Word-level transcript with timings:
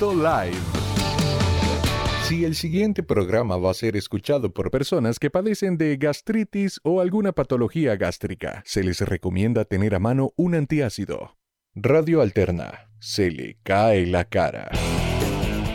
Live. 0.00 0.56
Si 2.24 2.46
el 2.46 2.54
siguiente 2.54 3.02
programa 3.02 3.58
va 3.58 3.70
a 3.70 3.74
ser 3.74 3.96
escuchado 3.96 4.54
por 4.54 4.70
personas 4.70 5.18
que 5.18 5.28
padecen 5.28 5.76
de 5.76 5.98
gastritis 5.98 6.80
o 6.84 7.02
alguna 7.02 7.32
patología 7.32 7.96
gástrica, 7.96 8.62
se 8.64 8.82
les 8.82 9.02
recomienda 9.02 9.66
tener 9.66 9.94
a 9.94 9.98
mano 9.98 10.32
un 10.36 10.54
antiácido. 10.54 11.36
Radio 11.74 12.22
Alterna. 12.22 12.88
Se 12.98 13.30
le 13.30 13.58
cae 13.62 14.06
la 14.06 14.24
cara. 14.24 14.70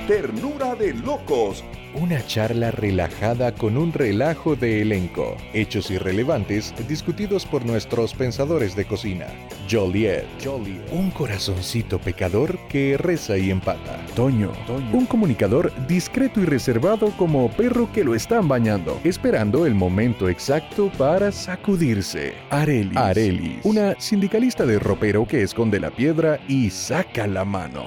Ternura 0.08 0.74
de 0.74 0.94
locos. 0.94 1.64
Una 1.98 2.26
charla 2.28 2.72
relajada 2.72 3.54
con 3.54 3.78
un 3.78 3.94
relajo 3.94 4.58
de 4.58 4.82
elenco. 4.82 5.38
Hechos 5.54 5.90
irrelevantes 5.90 6.74
discutidos 6.90 7.46
por 7.46 7.66
nuestros 7.66 8.14
pensadores 8.14 8.76
de 8.76 8.84
cocina. 8.84 9.28
Joliet. 9.72 10.26
Un 10.92 11.10
corazoncito 11.12 11.98
pecador 11.98 12.60
que 12.68 12.98
reza 12.98 13.38
y 13.38 13.50
empata. 13.50 14.06
Toño. 14.14 14.52
Un 14.92 15.06
comunicador 15.06 15.72
discreto 15.88 16.42
y 16.42 16.46
reservado 16.46 17.12
como 17.12 17.50
perro 17.52 17.90
que 17.94 18.04
lo 18.04 18.14
están 18.14 18.50
bañando, 18.50 19.00
esperando 19.06 19.66
el 19.66 19.74
momento 19.74 20.28
exacto 20.28 20.92
para 20.98 21.32
sacudirse. 21.32 22.34
Arelis. 22.50 22.98
Arelis. 22.98 23.60
Una 23.64 23.98
sindicalista 24.02 24.66
de 24.66 24.80
ropero 24.80 25.26
que 25.26 25.44
esconde 25.44 25.80
la 25.80 25.92
piedra 25.92 26.42
y 26.50 26.70
saca 26.72 27.26
la 27.26 27.46
mano. 27.46 27.86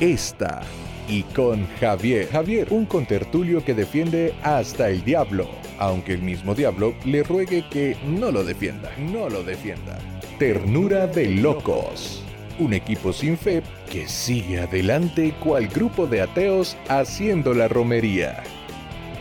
Esta 0.00 0.62
y 1.08 1.22
con 1.22 1.66
Javier. 1.80 2.28
Javier, 2.28 2.68
un 2.70 2.86
contertulio 2.86 3.64
que 3.64 3.74
defiende 3.74 4.34
hasta 4.42 4.90
el 4.90 5.04
diablo, 5.04 5.48
aunque 5.78 6.14
el 6.14 6.22
mismo 6.22 6.54
diablo 6.54 6.94
le 7.04 7.22
ruegue 7.22 7.64
que 7.70 7.96
no 8.06 8.30
lo 8.30 8.44
defienda, 8.44 8.90
no 8.98 9.28
lo 9.28 9.42
defienda. 9.42 9.98
Ternura 10.38 11.06
de 11.06 11.28
locos. 11.28 12.22
Un 12.58 12.72
equipo 12.72 13.12
sin 13.12 13.36
fe 13.36 13.62
que 13.90 14.06
sigue 14.06 14.60
adelante 14.60 15.34
cual 15.42 15.66
grupo 15.68 16.06
de 16.06 16.20
ateos 16.20 16.76
haciendo 16.88 17.52
la 17.52 17.68
romería. 17.68 18.42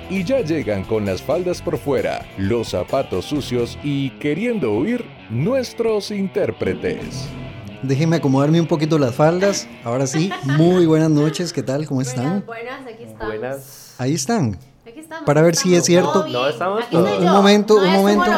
Y 0.10 0.24
ya 0.24 0.42
llegan 0.42 0.84
con 0.84 1.06
las 1.06 1.22
faldas 1.22 1.62
por 1.62 1.78
fuera, 1.78 2.26
los 2.38 2.70
zapatos 2.70 3.26
sucios 3.26 3.80
y 3.84 4.12
queriendo 4.12 4.74
huir 4.74 5.04
nuestros 5.30 6.12
intérpretes. 6.12 7.28
Déjenme 7.84 8.16
acomodarme 8.18 8.62
un 8.62 8.68
poquito 8.68 8.98
las 8.98 9.14
faldas. 9.16 9.68
Ahora 9.84 10.08
sí, 10.08 10.30
muy 10.58 10.86
buenas 10.86 11.10
noches. 11.10 11.52
¿Qué 11.52 11.64
tal? 11.64 11.86
¿Cómo 11.86 12.02
están? 12.02 12.44
Buenas, 12.46 12.82
buenas, 12.82 12.94
aquí 12.94 13.04
estamos. 13.04 13.28
Buenas. 13.40 13.94
Ahí 13.98 14.14
están. 14.14 14.58
Aquí 14.88 15.00
estamos. 15.00 15.26
Para 15.26 15.42
ver 15.42 15.56
si 15.56 15.76
es 15.76 15.84
cierto. 15.86 16.28
No, 16.28 16.48
estamos 16.48 16.80
Aquí 16.84 16.92
todos. 16.96 17.18
Un 17.20 17.26
yo. 17.26 17.32
momento, 17.34 17.80
No 17.80 17.86
un 17.88 17.92
momento. 17.94 18.32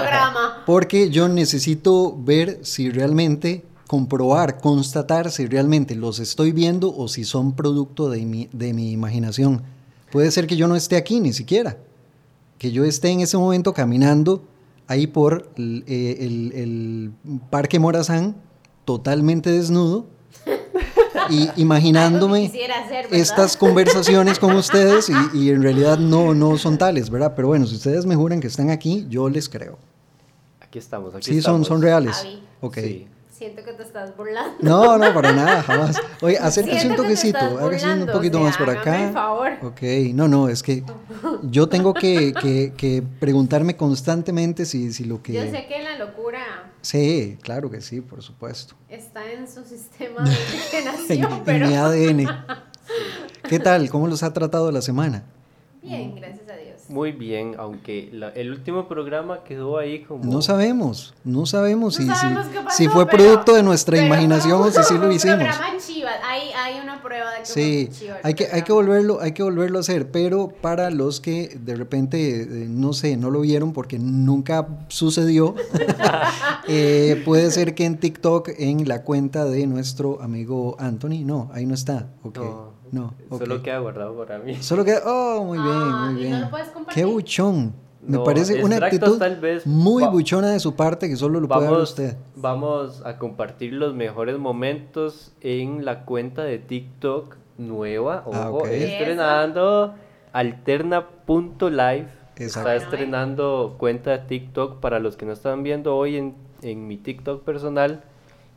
Porque 0.66 1.10
yo 1.12 1.28
necesito 1.28 2.16
ver 2.18 2.60
si 2.64 2.90
realmente, 2.90 3.64
comprobar, 3.88 4.58
constatar 4.60 5.32
si 5.32 5.46
realmente 5.46 5.94
los 5.96 6.20
estoy 6.20 6.52
viendo 6.52 6.96
o 6.96 7.08
si 7.08 7.24
son 7.24 7.54
producto 7.54 8.10
de 8.10 8.26
mi, 8.26 8.50
de 8.52 8.74
mi 8.74 8.92
imaginación. 8.92 9.62
Puede 10.12 10.32
ser 10.32 10.48
que 10.48 10.56
yo 10.58 10.68
no 10.68 10.76
esté 10.76 10.96
aquí 10.96 11.20
ni 11.20 11.34
siquiera. 11.34 11.78
Que 12.58 12.72
yo 12.72 12.84
esté 12.84 13.10
en 13.10 13.20
ese 13.22 13.38
momento 13.38 13.74
caminando 13.74 14.44
ahí 14.88 15.06
por 15.08 15.50
el, 15.58 15.84
eh, 15.88 16.18
el- 16.22 16.52
el 16.54 17.12
Parque 17.50 17.80
Morazán, 17.80 18.36
totalmente 18.86 19.52
desnudo, 19.52 20.06
y 21.30 21.50
imaginándome 21.60 22.46
hacer, 22.46 23.08
estas 23.12 23.58
conversaciones 23.58 24.40
con 24.40 24.56
ustedes 24.56 25.10
y, 25.10 25.38
y 25.38 25.50
en 25.50 25.64
realidad 25.64 25.98
no, 25.98 26.34
no 26.34 26.58
son 26.58 26.78
tales, 26.78 27.10
¿verdad? 27.10 27.34
Pero 27.36 27.48
bueno, 27.50 27.66
si 27.66 27.76
ustedes 27.76 28.06
me 28.06 28.16
juran 28.16 28.40
que 28.40 28.48
están 28.48 28.70
aquí, 28.70 29.06
yo 29.10 29.28
les 29.30 29.50
creo. 29.50 29.78
Aquí 30.62 30.80
estamos, 30.80 31.16
aquí 31.16 31.26
Sí, 31.26 31.32
son, 31.34 31.40
estamos. 31.40 31.68
son 31.68 31.82
reales. 31.82 32.16
Javi. 32.18 32.44
Ok. 32.62 32.78
Sí. 32.78 33.08
Siento 33.38 33.66
que 33.66 33.74
te 33.74 33.84
estás 33.84 34.16
burlando. 34.16 34.56
No, 34.62 34.98
no, 34.98 35.14
para 35.14 35.34
nada, 35.34 35.62
jamás. 35.62 36.00
Oye, 36.22 36.38
acérquese 36.38 36.88
un 36.88 36.96
toquecito, 36.96 37.38
hágase 37.38 37.92
un 37.94 38.06
poquito 38.08 38.38
o 38.38 38.42
sea, 38.42 38.48
más 38.50 38.58
por 38.58 38.70
acá. 38.70 39.08
el 39.08 39.14
favor. 39.14 39.52
Ok, 39.62 39.82
no, 40.14 40.30
no, 40.30 40.48
es 40.48 40.64
que 40.64 40.84
yo 41.44 41.68
tengo 41.68 41.94
que, 41.94 42.34
que- 42.40 42.72
que 42.78 43.04
preguntarme 43.20 43.76
constantemente 43.76 44.66
si, 44.66 44.94
si 44.94 45.04
lo 45.04 45.22
que... 45.22 45.34
Yo 45.34 45.42
sé 45.52 45.66
que 45.68 45.84
la 45.84 45.98
locura 45.98 46.72
Sí, 46.82 47.38
claro 47.42 47.70
que 47.70 47.82
sí, 47.82 48.00
por 48.00 48.22
supuesto. 48.22 48.76
está 48.88 49.30
en 49.30 49.48
su 49.52 49.66
sistema 49.66 50.24
de 51.46 51.56
En, 51.56 51.68
mi 51.68 51.76
ADN. 51.76 52.46
¿Qué 53.50 53.60
tal? 53.60 53.90
¿Cómo 53.90 54.08
los 54.08 54.24
ha 54.24 54.32
tratado 54.32 54.72
la 54.72 54.82
semana? 54.82 55.24
bien, 55.82 56.16
gracias. 56.16 56.45
Muy 56.88 57.12
bien, 57.14 57.56
aunque 57.58 58.10
la- 58.14 58.30
el 58.30 58.52
último 58.52 58.88
programa 58.88 59.44
quedó 59.44 59.78
ahí 59.80 60.04
como... 60.04 60.24
No 60.24 60.42
sabemos, 60.42 61.14
no 61.24 61.46
sabemos, 61.48 62.00
No 62.00 62.06
si, 62.06 62.12
si- 62.12 62.16
sabemos 62.20 62.46
qué 62.48 62.60
pasó, 62.60 62.78
si 62.78 62.88
fue 62.88 63.06
pero- 63.08 63.18
producto 63.18 63.56
de 63.56 63.64
nuestra 63.64 64.00
imaginación 64.06 64.62
o 64.62 64.70
si 64.70 64.84
sí 64.84 64.94
lo 64.98 65.12
hicimos. 65.12 65.38
programa 65.38 65.78
chivas. 65.80 66.14
Hay, 66.24 66.50
hay 66.52 66.80
una 66.84 67.02
prueba 67.02 67.32
de 67.32 67.40
que 67.40 67.46
Sí, 67.46 67.88
fue 67.88 67.96
chiva 68.00 68.16
el 68.20 68.26
hay 68.26 68.34
que, 68.36 68.48
hay 68.52 68.62
que 68.62 68.72
volverlo, 68.74 69.20
hay 69.20 69.32
que 69.32 69.42
volverlo 69.44 69.80
a 69.80 69.82
hacer, 69.82 70.12
pero 70.12 70.50
para 70.62 70.92
los 70.92 71.20
que 71.22 71.58
de 71.60 71.76
repente, 71.76 72.42
eh, 72.44 72.68
no 72.70 72.94
sé, 72.94 73.18
no 73.18 73.32
lo 73.32 73.42
vieron 73.42 73.74
porque 73.74 73.98
nunca 73.98 74.68
sucedió, 74.88 75.56
eh, 76.68 77.22
puede 77.26 77.52
ser 77.52 77.76
que 77.76 77.86
en 77.86 77.98
TikTok, 78.00 78.50
en 78.58 78.88
la 78.88 79.02
cuenta 79.04 79.46
de 79.46 79.66
nuestro 79.68 80.22
amigo 80.22 80.76
Anthony, 80.80 81.24
no, 81.26 81.50
ahí 81.54 81.66
no 81.66 81.74
está, 81.74 82.10
ok, 82.24 82.38
No, 82.38 82.75
no. 82.92 83.14
Solo 83.38 83.62
queda 83.64 83.80
guardado 83.80 84.16
para 84.16 84.40
mí. 84.40 84.56
Solo 84.62 84.84
queda, 84.86 85.02
oh, 85.06 85.44
muy 85.44 85.58
bien, 85.58 85.72
Ah, 85.74 86.10
muy 86.12 86.20
¿y 86.20 86.24
bien. 86.24 86.32
no 86.40 86.40
lo 86.46 86.50
puedes 86.50 86.68
compartir? 86.70 87.04
Qué 87.04 87.10
buchón, 87.12 87.74
me 88.02 88.18
No, 88.18 88.24
parece 88.24 88.64
una 88.64 88.78
actitud 88.78 89.18
tal 89.18 89.38
vez 89.40 89.66
muy 89.66 90.04
va- 90.04 90.10
buchona 90.10 90.52
de 90.52 90.60
su 90.60 90.76
parte 90.76 91.10
que 91.10 91.16
solo 91.16 91.40
lo 91.40 91.48
puede 91.48 91.62
ver 91.62 91.70
Vamos, 91.72 91.90
usted. 91.90 92.18
vamos 92.36 93.02
a 93.06 93.18
compartir 93.18 93.74
los 93.74 93.94
mejores 93.96 94.38
momentos 94.38 95.34
en 95.42 95.84
la 95.86 96.06
cuenta 96.06 96.44
de 96.44 96.60
TikTok 96.60 97.36
nueva. 97.58 98.24
Ah, 98.32 98.50
Ojo, 98.50 98.58
ok. 98.60 98.68
estrenando 98.68 99.94
alterna.live. 100.34 102.08
Está 102.38 102.76
estrenando 102.76 103.76
cuenta 103.78 104.12
de 104.12 104.20
TikTok 104.20 104.80
para 104.82 105.00
los 105.00 105.16
que 105.16 105.26
no 105.26 105.32
están 105.32 105.64
viendo 105.64 105.96
hoy 105.96 106.18
en, 106.18 106.36
en 106.62 106.86
mi 106.88 106.98
TikTok 106.98 107.44
personal. 107.44 108.04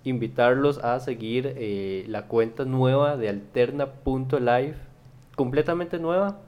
Invitarlos 0.08 0.78
a 0.78 0.98
seguir 1.00 1.52
eh, 1.56 2.04
la 2.08 2.26
cuenta 2.26 2.64
nueva 2.64 3.16
de 3.16 3.28
alterna.live, 3.28 4.74
completamente 5.36 5.98
nueva. 5.98 6.38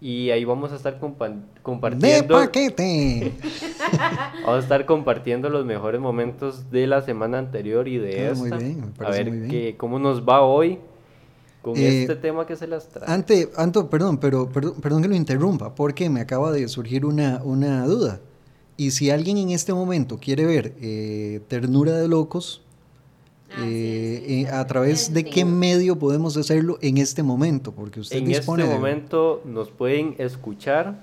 Y 0.00 0.30
ahí 0.30 0.44
vamos 0.44 0.72
a 0.72 0.76
estar 0.76 0.98
compa- 1.00 1.28
De 1.30 1.60
compartiendo. 1.62 2.34
paquete. 2.34 3.32
Vamos 4.42 4.56
a 4.56 4.58
estar 4.58 4.84
compartiendo 4.84 5.48
los 5.48 5.64
mejores 5.64 6.00
momentos 6.00 6.70
de 6.72 6.88
la 6.88 7.02
semana 7.02 7.38
anterior 7.38 7.86
y 7.86 7.98
de 7.98 8.26
Ah, 8.28 8.32
esta. 8.32 8.44
muy 8.48 8.58
bien, 8.58 8.92
me 8.98 9.06
a 9.06 9.10
ver 9.10 9.28
muy 9.30 9.38
bien. 9.48 9.76
cómo 9.76 10.00
nos 10.00 10.22
va 10.28 10.42
hoy 10.42 10.80
con 11.62 11.76
Eh, 11.76 12.02
este 12.02 12.16
tema 12.16 12.46
que 12.46 12.56
se 12.56 12.66
las 12.66 12.88
trae. 12.88 13.08
Ante, 13.08 13.50
Anto, 13.56 13.88
perdón, 13.88 14.18
pero 14.18 14.48
perdón, 14.48 14.74
perdón 14.80 15.02
que 15.02 15.08
lo 15.08 15.14
interrumpa, 15.14 15.72
porque 15.76 16.10
me 16.10 16.20
acaba 16.20 16.50
de 16.50 16.66
surgir 16.66 17.06
una, 17.06 17.40
una 17.44 17.84
duda. 17.86 18.18
Y 18.76 18.90
si 18.90 19.10
alguien 19.10 19.36
en 19.38 19.50
este 19.50 19.72
momento 19.72 20.18
quiere 20.18 20.44
ver 20.46 20.74
eh, 20.80 21.40
Ternura 21.46 21.92
de 21.92 22.08
Locos, 22.08 22.62
eh, 23.56 24.22
sí, 24.26 24.34
eh, 24.34 24.46
sí, 24.46 24.52
¿a 24.52 24.66
través 24.66 25.12
de 25.12 25.24
qué 25.24 25.40
sí. 25.40 25.44
medio 25.44 25.98
podemos 25.98 26.36
hacerlo 26.36 26.78
en 26.80 26.98
este 26.98 27.22
momento? 27.22 27.72
Porque 27.72 28.00
usted 28.00 28.18
en 28.18 28.24
dispone 28.26 28.62
este 28.62 28.72
de- 28.72 28.78
momento 28.78 29.42
nos 29.44 29.70
pueden 29.70 30.14
escuchar 30.18 30.94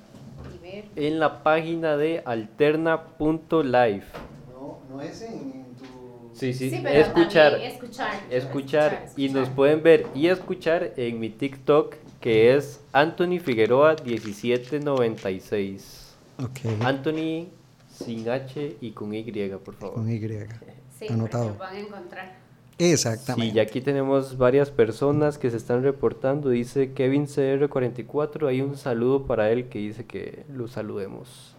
en 0.96 1.20
la 1.20 1.44
página 1.44 1.98
de 1.98 2.22
alterna.live. 2.26 4.04
No, 4.52 4.80
no 4.90 5.02
es 5.02 5.22
en, 5.22 5.66
tu... 5.78 5.86
Sí, 6.34 6.54
sí, 6.54 6.70
Sí, 6.70 6.80
pero 6.84 6.96
escuchar, 6.96 7.54
escuchar, 7.66 8.12
escuchar 8.30 9.10
y 9.16 9.30
nos 9.30 9.50
pueden 9.50 9.82
ver 9.84 10.08
y 10.16 10.28
escuchar 10.28 10.94
en 10.98 11.20
mi 11.20 11.30
TikTok 11.30 11.96
que 12.22 12.56
es 12.56 12.82
Anthony 12.92 13.40
Figueroa 13.40 13.96
1796. 14.06 16.16
Ok, 16.42 16.60
Anthony 16.84 17.48
sin 17.94 18.28
H 18.30 18.78
y 18.82 18.92
con 18.92 19.14
Y, 19.14 19.24
por 19.64 19.74
favor. 19.76 19.96
con 19.96 20.10
Y. 20.12 20.20
Sí, 20.20 21.06
Anotado. 21.10 21.56
van 21.58 21.76
a 21.76 21.80
encontrar. 21.80 22.39
Exactamente. 22.80 23.52
Sí, 23.52 23.58
y 23.58 23.60
aquí 23.60 23.82
tenemos 23.82 24.38
varias 24.38 24.72
personas 24.72 25.38
que 25.38 25.52
se 25.52 25.58
están 25.58 25.84
reportando. 25.84 26.50
Dice 26.50 26.94
Kevin 26.94 27.28
CR44. 27.28 28.48
Hay 28.48 28.62
un 28.62 28.78
saludo 28.78 29.24
para 29.24 29.52
él 29.52 29.68
que 29.68 29.80
dice 29.80 30.06
que 30.06 30.44
lo 30.52 30.68
saludemos. 30.70 31.56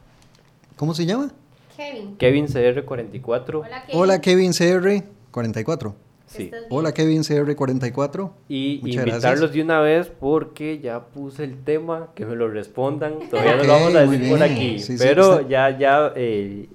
¿Cómo 0.77 0.95
se 0.95 1.05
llama? 1.05 1.31
Kevin. 1.77 2.17
Kevin 2.17 2.47
CR44. 2.47 3.55
Hola, 3.55 3.85
Kevin. 3.85 4.01
Hola 4.01 4.21
Kevin 4.21 4.51
CR44. 4.53 5.93
Que 5.93 6.01
Sí. 6.27 6.51
Hola 6.71 6.93
Kevin 6.93 7.23
CR44. 7.23 8.31
Y 8.49 8.79
Muchas 8.83 8.97
invitarlos 9.07 9.21
gracias. 9.23 9.53
de 9.53 9.63
una 9.63 9.81
vez 9.81 10.07
porque 10.21 10.79
ya 10.79 11.01
puse 11.07 11.45
el 11.45 11.63
tema, 11.65 12.11
que 12.15 12.25
me 12.25 12.37
lo 12.37 12.49
respondan. 12.49 13.29
Todavía 13.29 13.57
no 13.57 13.65
lo 13.65 13.73
vamos 13.73 13.95
a 13.95 14.07
decir 14.07 14.31
por 14.31 14.43
aquí. 14.43 14.79
Sí, 14.79 14.95
pero 14.97 15.47
ya, 15.49 15.77
ya 15.77 16.13
eh, 16.15 16.69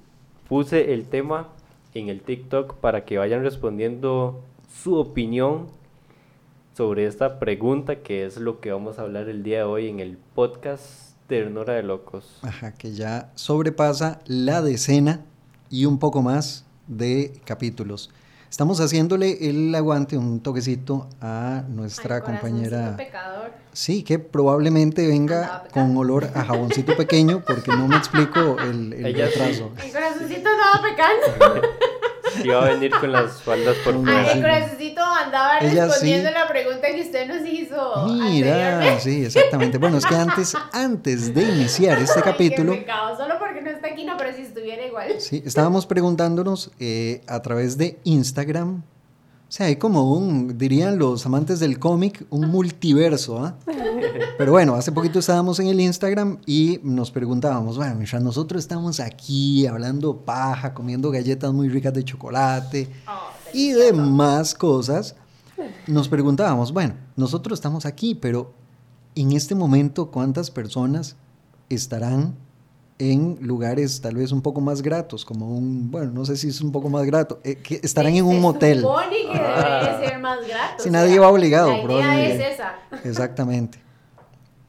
puse 0.48 0.92
el 0.92 1.06
tema 1.06 1.48
en 1.98 2.08
el 2.08 2.20
TikTok 2.20 2.74
para 2.76 3.04
que 3.04 3.18
vayan 3.18 3.42
respondiendo 3.42 4.42
su 4.82 4.96
opinión 4.96 5.68
sobre 6.74 7.06
esta 7.06 7.38
pregunta 7.38 8.02
que 8.02 8.26
es 8.26 8.36
lo 8.36 8.60
que 8.60 8.70
vamos 8.70 8.98
a 8.98 9.02
hablar 9.02 9.28
el 9.28 9.42
día 9.42 9.58
de 9.58 9.64
hoy 9.64 9.88
en 9.88 10.00
el 10.00 10.18
podcast 10.34 11.16
Ternura 11.26 11.74
de 11.74 11.82
Locos. 11.82 12.38
Ajá, 12.42 12.72
que 12.72 12.92
ya 12.92 13.32
sobrepasa 13.34 14.20
la 14.26 14.62
decena 14.62 15.24
y 15.70 15.86
un 15.86 15.98
poco 15.98 16.22
más 16.22 16.66
de 16.86 17.40
capítulos. 17.44 18.10
Estamos 18.56 18.80
haciéndole 18.80 19.50
el 19.50 19.74
aguante, 19.74 20.16
un 20.16 20.40
toquecito 20.40 21.10
a 21.20 21.62
nuestra 21.68 22.16
Ay, 22.16 22.22
compañera. 22.22 22.96
pecador. 22.96 23.50
Sí, 23.74 24.02
que 24.02 24.18
probablemente 24.18 25.06
venga 25.06 25.64
con 25.74 25.94
olor 25.94 26.30
a 26.34 26.42
jaboncito 26.42 26.96
pequeño, 26.96 27.42
porque 27.46 27.70
no 27.72 27.86
me 27.86 27.98
explico 27.98 28.56
el, 28.58 28.94
el 28.94 29.04
Ella 29.08 29.26
sí. 29.28 29.38
retraso. 29.38 29.72
El 29.84 29.92
corazoncito 29.92 30.48
andaba 30.48 30.82
pecando. 30.82 31.68
Va 32.44 32.66
a 32.66 32.68
venir 32.70 32.90
con 33.00 33.12
las 33.12 33.42
faldas 33.42 33.76
por 33.84 33.94
Ay, 33.94 34.00
Ay, 34.00 34.04
fuera. 34.04 34.32
el 34.32 34.40
corazoncito 34.42 35.00
andaba 35.02 35.58
Ella 35.60 35.86
respondiendo 35.86 36.28
sí. 36.28 36.34
la 36.34 36.48
pregunta 36.48 36.86
que 36.88 37.00
usted 37.02 37.26
nos 37.28 37.48
hizo. 37.48 38.06
Mira, 38.08 38.98
sí, 39.00 39.24
exactamente. 39.24 39.78
Bueno, 39.78 39.98
es 39.98 40.06
que 40.06 40.14
antes, 40.14 40.54
antes 40.72 41.34
de 41.34 41.42
iniciar 41.42 41.98
este 41.98 42.18
Ay, 42.18 42.22
qué 42.24 42.30
capítulo, 42.30 42.72
pecado, 42.72 43.16
solo 43.16 43.38
porque 43.38 43.62
no 43.62 43.70
está 43.70 43.88
aquí, 43.88 44.04
no, 44.04 44.16
pero 44.16 44.34
si 44.34 44.42
estuviera 44.42 44.84
igual. 44.86 45.20
sí, 45.20 45.42
estábamos 45.46 45.86
preguntándonos 45.86 46.70
eh, 46.78 47.20
a 47.26 47.40
través 47.42 47.78
de 47.78 47.98
Instagram. 48.04 48.82
O 49.48 49.52
sea, 49.52 49.66
hay 49.66 49.76
como 49.76 50.12
un, 50.12 50.58
dirían 50.58 50.98
los 50.98 51.24
amantes 51.24 51.60
del 51.60 51.78
cómic, 51.78 52.26
un 52.30 52.48
multiverso, 52.48 53.38
¿ah? 53.44 53.56
Pero 54.38 54.50
bueno, 54.50 54.74
hace 54.74 54.90
poquito 54.90 55.20
estábamos 55.20 55.60
en 55.60 55.68
el 55.68 55.80
Instagram 55.80 56.38
y 56.46 56.80
nos 56.82 57.12
preguntábamos, 57.12 57.76
bueno, 57.76 57.94
mientras 57.94 58.20
nosotros 58.22 58.64
estamos 58.64 58.98
aquí 58.98 59.64
hablando 59.66 60.16
paja, 60.16 60.74
comiendo 60.74 61.12
galletas 61.12 61.52
muy 61.52 61.68
ricas 61.68 61.94
de 61.94 62.04
chocolate 62.04 62.88
Oh, 63.06 63.30
y 63.52 63.70
demás 63.70 64.52
cosas, 64.52 65.14
nos 65.86 66.08
preguntábamos, 66.08 66.72
bueno, 66.72 66.94
nosotros 67.14 67.56
estamos 67.58 67.86
aquí, 67.86 68.16
pero 68.16 68.52
en 69.14 69.30
este 69.30 69.54
momento, 69.54 70.10
¿cuántas 70.10 70.50
personas 70.50 71.14
estarán 71.68 72.34
en 72.98 73.36
lugares 73.42 74.00
tal 74.00 74.16
vez 74.16 74.32
un 74.32 74.40
poco 74.40 74.60
más 74.60 74.80
gratos, 74.82 75.24
como 75.24 75.48
un, 75.54 75.90
bueno, 75.90 76.10
no 76.12 76.24
sé 76.24 76.36
si 76.36 76.48
es 76.48 76.60
un 76.62 76.72
poco 76.72 76.88
más 76.88 77.04
grato, 77.04 77.40
eh, 77.44 77.56
que 77.56 77.78
estarán 77.82 78.12
Se- 78.12 78.18
en 78.18 78.24
un 78.24 78.34
se 78.36 78.40
motel? 78.40 78.80
supone 78.80 79.16
que 79.20 79.38
debería 79.38 79.98
ser 80.08 80.18
más 80.20 80.46
grato. 80.48 80.82
Si 80.82 80.88
o 80.88 80.92
nadie 80.92 81.12
sea, 81.12 81.20
va 81.20 81.28
obligado, 81.28 81.68
La 81.68 81.74
idea 81.74 81.84
probablemente. 81.86 82.48
es 82.48 82.54
esa. 82.54 82.74
Exactamente, 83.04 83.78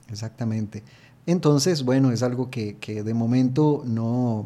exactamente. 0.10 0.84
Entonces, 1.26 1.84
bueno, 1.84 2.12
es 2.12 2.24
algo 2.24 2.50
que, 2.50 2.78
que 2.78 3.04
de 3.04 3.14
momento 3.14 3.84
no, 3.86 4.46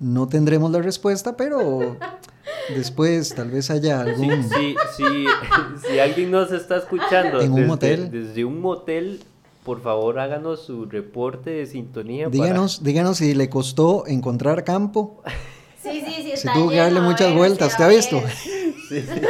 no 0.00 0.26
tendremos 0.28 0.70
la 0.70 0.80
respuesta, 0.80 1.36
pero 1.36 1.96
después 2.74 3.34
tal 3.34 3.50
vez 3.50 3.70
haya 3.70 4.02
Sí, 4.04 4.10
algún... 4.10 4.42
sí, 4.42 4.76
sí, 4.96 5.26
si 5.88 5.98
alguien 5.98 6.30
nos 6.30 6.50
está 6.52 6.76
escuchando 6.78 7.40
¿En 7.40 7.50
un 7.50 7.56
desde, 7.56 7.66
motel? 7.68 8.10
desde 8.10 8.44
un 8.44 8.60
motel, 8.60 9.22
por 9.66 9.82
favor 9.82 10.18
háganos 10.20 10.60
su 10.64 10.86
reporte 10.86 11.50
de 11.50 11.66
sintonía. 11.66 12.26
para- 12.30 12.32
Díganos, 12.44 12.82
díganos 12.82 13.18
si 13.18 13.34
le 13.34 13.50
costó 13.50 14.06
encontrar 14.06 14.64
campo, 14.64 15.22
Sí, 15.82 16.00
sí, 16.06 16.12
sí. 16.16 16.22
si 16.22 16.30
está 16.32 16.52
tuvo 16.54 16.70
que 16.70 16.76
darle 16.76 17.00
muchas 17.00 17.28
ver, 17.28 17.36
vueltas, 17.36 17.72
si 17.72 17.76
¿te 17.78 17.84
ha 17.84 17.88
visto? 17.88 18.22
Sí, 18.88 19.02
sí. 19.02 19.02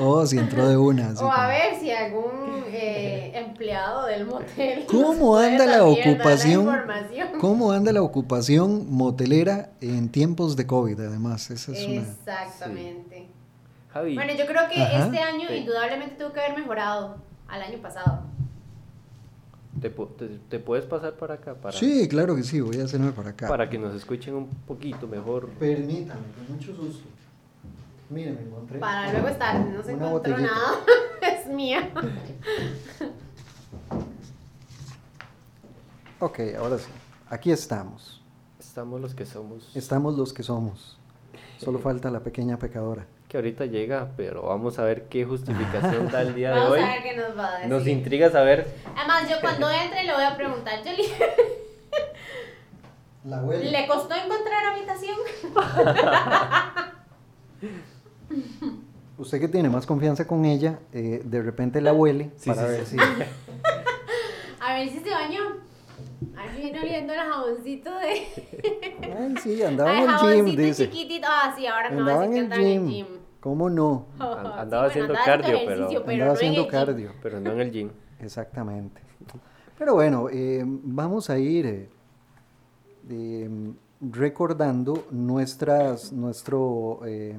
O 0.00 0.26
si 0.26 0.38
entró 0.38 0.66
de 0.66 0.76
una. 0.76 1.12
O 1.20 1.30
a 1.30 1.46
ver 1.48 1.78
si 1.78 1.90
algún 1.90 2.64
eh, 2.68 3.30
empleado 3.34 4.06
del 4.06 4.24
motel. 4.26 4.86
¿Cómo 4.86 5.36
anda 5.36 5.66
la 5.66 5.84
ocupación? 5.84 6.66
¿Cómo 7.40 7.70
anda 7.72 7.92
la 7.92 8.02
ocupación 8.02 8.86
motelera 8.90 9.70
en 9.82 10.08
tiempos 10.08 10.56
de 10.56 10.66
COVID? 10.66 10.98
Además, 10.98 11.50
esa 11.50 11.72
es 11.72 11.86
una... 11.86 12.00
Exactamente. 12.00 13.28
Javi, 13.92 14.14
Bueno, 14.14 14.32
yo 14.32 14.46
creo 14.46 14.62
que 14.72 14.80
Ajá. 14.82 15.04
este 15.04 15.18
año 15.18 15.46
Sí. 15.48 15.54
indudablemente 15.56 16.14
tuvo 16.16 16.32
que 16.32 16.40
haber 16.40 16.58
mejorado 16.58 17.16
al 17.46 17.62
año 17.62 17.78
pasado. 17.82 18.22
¿Te, 19.80 19.94
pu- 19.94 20.08
te- 20.16 20.38
te 20.48 20.58
puedes 20.58 20.84
pasar 20.86 21.14
para 21.14 21.34
acá? 21.34 21.54
Para, 21.54 21.76
Sí, 21.76 22.06
claro 22.08 22.34
que 22.36 22.42
sí, 22.42 22.60
voy 22.60 22.80
a 22.80 22.84
hacerme 22.84 23.12
para 23.12 23.30
acá. 23.30 23.48
para 23.48 23.68
que 23.70 23.78
nos 23.78 23.94
escuchen 23.94 24.34
un 24.34 24.48
poquito 24.66 25.06
mejor. 25.06 25.48
Permítame, 25.58 26.20
con 26.46 26.54
mucho 26.56 26.74
susto. 26.74 27.08
Miren, 28.10 28.34
me 28.34 28.42
encontré. 28.42 28.78
Para 28.78 29.10
luego 29.12 29.28
estar, 29.28 29.58
no 29.58 29.82
se 29.82 29.92
encontró 29.92 30.10
botellita. 30.10 30.42
nada. 30.42 30.74
es 31.40 31.46
mía. 31.48 31.90
Ok, 36.20 36.38
ahora 36.56 36.78
sí. 36.78 36.86
Aquí 37.28 37.50
estamos. 37.50 38.22
Estamos 38.60 39.00
los 39.00 39.14
que 39.14 39.26
somos. 39.26 39.74
Estamos 39.74 40.16
los 40.16 40.32
que 40.32 40.42
somos. 40.44 40.96
Solo 41.58 41.78
falta 41.80 42.10
la 42.10 42.20
pequeña 42.20 42.58
pecadora. 42.58 43.06
Que 43.32 43.38
ahorita 43.38 43.64
llega, 43.64 44.10
pero 44.14 44.42
vamos 44.42 44.78
a 44.78 44.84
ver 44.84 45.04
qué 45.08 45.24
justificación 45.24 46.10
da 46.12 46.20
el 46.20 46.34
día 46.34 46.50
de 46.50 46.56
Vamos 46.60 46.72
hoy. 46.72 46.80
a 46.80 46.86
ver 46.88 47.02
qué 47.02 47.16
nos 47.16 47.34
va 47.34 47.48
a 47.48 47.52
decir. 47.60 47.70
Nos 47.70 47.86
intriga 47.86 48.30
saber. 48.30 48.66
Además, 48.94 49.26
yo 49.30 49.36
cuando 49.40 49.70
entre 49.70 50.04
le 50.04 50.12
voy 50.12 50.22
a 50.22 50.36
preguntar, 50.36 50.80
Jolie, 50.84 51.08
La 53.24 53.38
abuela. 53.38 53.64
¿le 53.70 53.86
costó 53.86 54.14
encontrar 54.14 54.66
habitación? 54.74 55.16
Usted 59.16 59.40
que 59.40 59.48
tiene 59.48 59.70
más 59.70 59.86
confianza 59.86 60.26
con 60.26 60.44
ella, 60.44 60.80
eh, 60.92 61.22
de 61.24 61.40
repente 61.42 61.80
la 61.80 61.94
huele 61.94 62.32
Sí, 62.36 62.50
para 62.50 62.66
sí, 62.66 62.68
ver 62.72 62.84
sí. 62.86 62.96
si... 62.98 63.04
A 64.60 64.74
ver 64.74 64.90
si 64.90 64.98
se 65.00 65.10
bañó. 65.10 65.40
A 66.36 66.54
si 66.54 66.60
viene 66.60 66.80
oliendo 66.80 67.14
el 67.14 67.18
jaboncito 67.18 67.90
de... 67.98 68.08
Ay, 69.18 69.34
sí, 69.42 69.52
Ay, 69.54 69.62
andaba 69.62 69.98
en 69.98 70.10
el 70.10 70.44
gym, 70.44 70.56
dice. 70.56 70.90
chiquitito. 70.90 71.26
Ah, 71.30 71.54
sí, 71.56 71.66
ahora 71.66 71.88
así 71.88 71.96
en 71.96 71.96
que 71.96 72.38
el 72.38 72.44
andaba 72.44 72.60
en 72.62 72.72
el 72.76 72.88
gym. 72.90 73.21
¿Cómo 73.42 73.68
no? 73.68 74.06
Sí, 74.16 74.22
andaba 74.22 74.86
haciendo 74.86 75.14
cardio, 75.14 75.58
pero- 75.66 75.88
Andaba 75.88 76.06
no 76.06 76.12
en 76.24 76.30
haciendo 76.30 76.60
el 76.60 76.64
gym. 76.66 76.70
cardio. 76.70 77.10
Pero 77.22 77.40
no 77.40 77.52
en 77.52 77.60
el 77.60 77.70
gym. 77.70 77.90
Exactamente. 78.20 79.02
Pero 79.78 79.94
bueno, 79.94 80.28
eh, 80.30 80.62
vamos 80.64 81.28
a 81.28 81.38
ir 81.38 81.66
eh, 81.66 81.90
eh, 83.10 83.50
recordando 84.00 85.04
nuestras, 85.10 86.12
nuestro, 86.12 87.00
eh, 87.04 87.36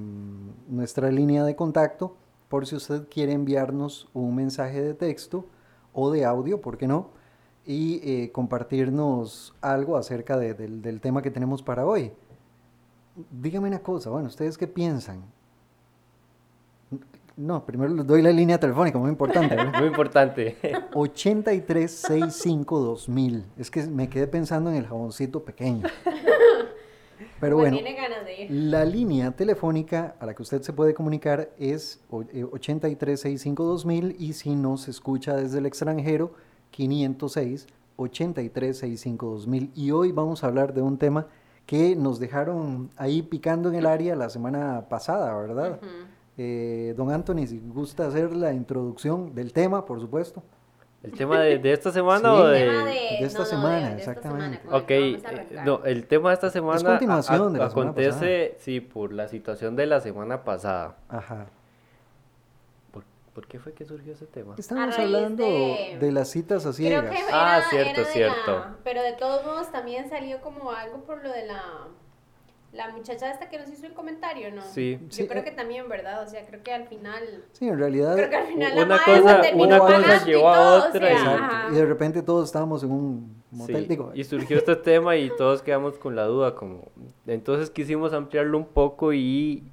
nuestra 0.67 1.09
línea 1.09 1.44
de 1.45 1.55
contacto 1.55 2.15
por 2.50 2.67
si 2.67 2.75
usted 2.75 3.07
quiere 3.09 3.31
enviarnos 3.33 4.09
un 4.13 4.35
mensaje 4.35 4.81
de 4.81 4.94
texto 4.94 5.45
o 5.94 6.11
de 6.11 6.25
audio, 6.25 6.61
¿por 6.61 6.77
qué 6.77 6.88
no? 6.88 7.09
Y 7.65 8.01
eh, 8.03 8.31
compartirnos 8.31 9.55
algo 9.61 9.95
acerca 9.97 10.38
de- 10.38 10.53
del, 10.53 10.81
del 10.81 11.00
tema 11.00 11.21
que 11.21 11.31
tenemos 11.31 11.63
para 11.63 11.85
hoy. 11.85 12.11
Dígame 13.31 13.69
una 13.69 13.79
cosa, 13.79 14.09
bueno, 14.09 14.27
¿ustedes 14.27 14.57
qué 14.57 14.67
piensan? 14.67 15.23
No, 17.35 17.65
primero 17.65 17.91
les 17.94 18.06
doy 18.06 18.21
la 18.21 18.31
línea 18.31 18.59
telefónica, 18.59 18.97
muy 19.00 19.09
importante. 19.09 19.56
¿verdad? 19.56 19.74
Muy 19.80 19.88
importante. 19.88 20.56
8365-2000. 20.94 23.44
Es 23.57 23.71
que 23.71 23.83
me 23.88 24.07
quedé 24.09 24.27
pensando 24.27 24.69
en 24.69 24.75
el 24.77 24.85
jaboncito 24.85 25.44
pequeño. 25.44 25.88
Pero 27.39 27.57
Pues 27.57 27.71
bueno, 27.71 27.77
tiene 27.77 27.94
ganas 27.95 28.25
de 28.25 28.44
ir. 28.44 28.51
la 28.51 28.85
línea 28.85 29.31
telefónica 29.31 30.15
a 30.19 30.25
la 30.25 30.33
que 30.33 30.41
usted 30.44 30.62
se 30.62 30.71
puede 30.74 30.94
comunicar 30.94 31.50
es 31.59 32.00
o- 32.09 32.21
eh, 32.21 32.45
8365-2000 32.45 34.15
y 34.18 34.33
si 34.33 34.56
nos 34.56 34.88
escucha 34.88 35.36
desde 35.36 35.57
el 35.57 35.65
extranjero, 35.65 36.31
506 36.72 37.67
8365-2000. 37.98 39.72
Y 39.75 39.91
hoy 39.91 40.12
vamos 40.12 40.43
a 40.43 40.48
hablar 40.48 40.74
de 40.74 40.81
un 40.81 40.98
tema 40.98 41.27
que 41.65 41.96
nos 41.96 42.19
dejaron 42.19 42.89
ahí 42.98 43.22
picando 43.22 43.69
en 43.69 43.75
el 43.75 43.86
área 43.86 44.15
la 44.15 44.29
semana 44.29 44.86
pasada, 44.89 45.36
¿verdad? 45.38 45.79
Eh, 46.37 46.93
don 46.97 47.11
Anthony, 47.11 47.45
si 47.47 47.59
gusta 47.59 48.07
hacer 48.07 48.35
la 48.35 48.53
introducción 48.53 49.35
del 49.35 49.53
tema, 49.53 49.85
por 49.85 49.99
supuesto. 49.99 50.41
¿El 51.03 51.11
tema 51.11 51.39
de, 51.41 51.57
de 51.59 51.73
esta 51.73 51.91
semana 51.91 52.19
Sí. 52.33 52.41
o 52.41 52.47
El 52.47 52.53
de.? 52.53 52.65
Tema 52.69 52.85
de, 52.85 52.93
de 52.93 53.19
esta 53.25 53.39
no, 53.39 53.43
no, 53.43 53.49
semana, 53.49 53.89
de 53.89 53.97
esta 53.99 54.11
exactamente. 54.11 54.57
semana 54.61 54.77
Ok, 54.77 54.89
eh, 54.89 55.61
no, 55.65 55.83
el 55.83 56.07
tema 56.07 56.29
de 56.29 56.33
esta 56.35 56.49
semana 56.49 56.81
continuación 56.91 57.35
a- 57.41 57.49
de 57.51 57.57
la 57.59 57.69
semana 57.69 57.89
acontece, 57.91 58.55
sí, 58.59 58.79
por 58.79 59.11
la 59.11 59.27
situación 59.27 59.75
de 59.75 59.85
la 59.85 59.99
semana 59.99 60.43
pasada. 60.45 60.95
Ajá. 61.09 61.47
¿Por, 62.91 63.03
por 63.33 63.47
qué 63.47 63.59
fue 63.59 63.73
que 63.73 63.83
surgió 63.83 64.13
ese 64.13 64.25
tema? 64.27 64.55
Estamos 64.57 64.97
hablando 64.97 65.43
de... 65.43 65.97
de- 65.99 66.11
las 66.13 66.29
citas 66.29 66.65
a 66.65 66.71
Creo 66.71 67.01
ciegas. 67.01 67.15
Ah, 67.33 67.61
cierto, 67.69 68.01
era 68.01 68.09
cierto. 68.09 68.51
la- 68.59 68.75
pero 68.85 69.03
de 69.03 69.13
todos 69.13 69.45
modos 69.45 69.71
también 69.73 70.09
salió 70.09 70.39
como 70.41 70.71
algo 70.71 70.99
por 71.03 71.21
lo 71.21 71.29
de 71.33 71.45
la 71.47 71.61
la 72.74 72.89
muchacha 72.89 73.32
esta 73.32 73.50
que 73.50 73.60
nos 73.60 73.70
hizo 73.70 73.86
el 73.86 73.94
comentario, 73.94 74.51
¿no? 74.51 74.62
Sí. 74.63 74.98
Yo 75.01 75.08
Sí, 75.12 75.27
creo 75.27 75.42
eh. 75.42 75.46
que 75.46 75.51
también, 75.51 75.88
¿verdad? 75.88 76.24
O 76.24 76.27
sea, 76.27 76.44
creo 76.46 76.63
que 76.63 76.74
al 76.74 76.88
final 76.88 77.44
Sí, 77.51 77.68
en 77.68 77.77
realidad. 77.77 78.15
creo 78.15 78.30
que 78.32 78.36
al 78.36 78.48
final 78.48 78.75
la 78.75 78.84
Una 78.86 78.96
madre 78.98 79.22
cosa- 79.22 79.42
una 79.56 79.80
cosa 79.80 80.25
llevó 80.25 80.50
a 80.50 80.74
o 80.75 80.89
otra 80.89 80.92
sea, 81.08 81.68
y- 81.72 81.75
de 81.75 81.86
repente 81.86 82.22
todos 82.24 82.46
estábamos 82.50 82.84
en 82.84 82.92
un 82.92 83.44
motel. 83.51 83.84
Sí, 83.84 83.88
Digo, 83.89 84.12
y 84.15 84.24
surgió 84.24 84.58
este 84.58 84.75
tema 84.75 85.15
y 85.15 85.30
todos 85.38 85.62
quedamos 85.62 85.98
con 86.00 86.15
la 86.15 86.25
duda, 86.25 86.56
como 86.56 86.88
entonces 87.27 87.70
quisimos 87.70 88.12
ampliarlo 88.13 88.58
un 88.58 88.65
poco 88.65 89.13
y 89.13 89.63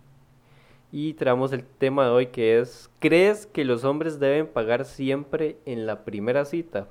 y 0.93 1.15
traemos 1.15 1.53
el 1.53 1.65
tema 1.65 2.05
de 2.05 2.11
hoy 2.11 2.27
que 2.27 2.59
es 2.59 2.91
¿crees 2.99 3.47
que 3.47 3.65
los 3.65 3.85
hombres 3.85 4.19
deben 4.19 4.47
pagar 4.49 4.85
siempre 4.85 5.57
en 5.65 5.87
la 5.87 6.05
primera 6.05 6.45
cita? 6.45 6.89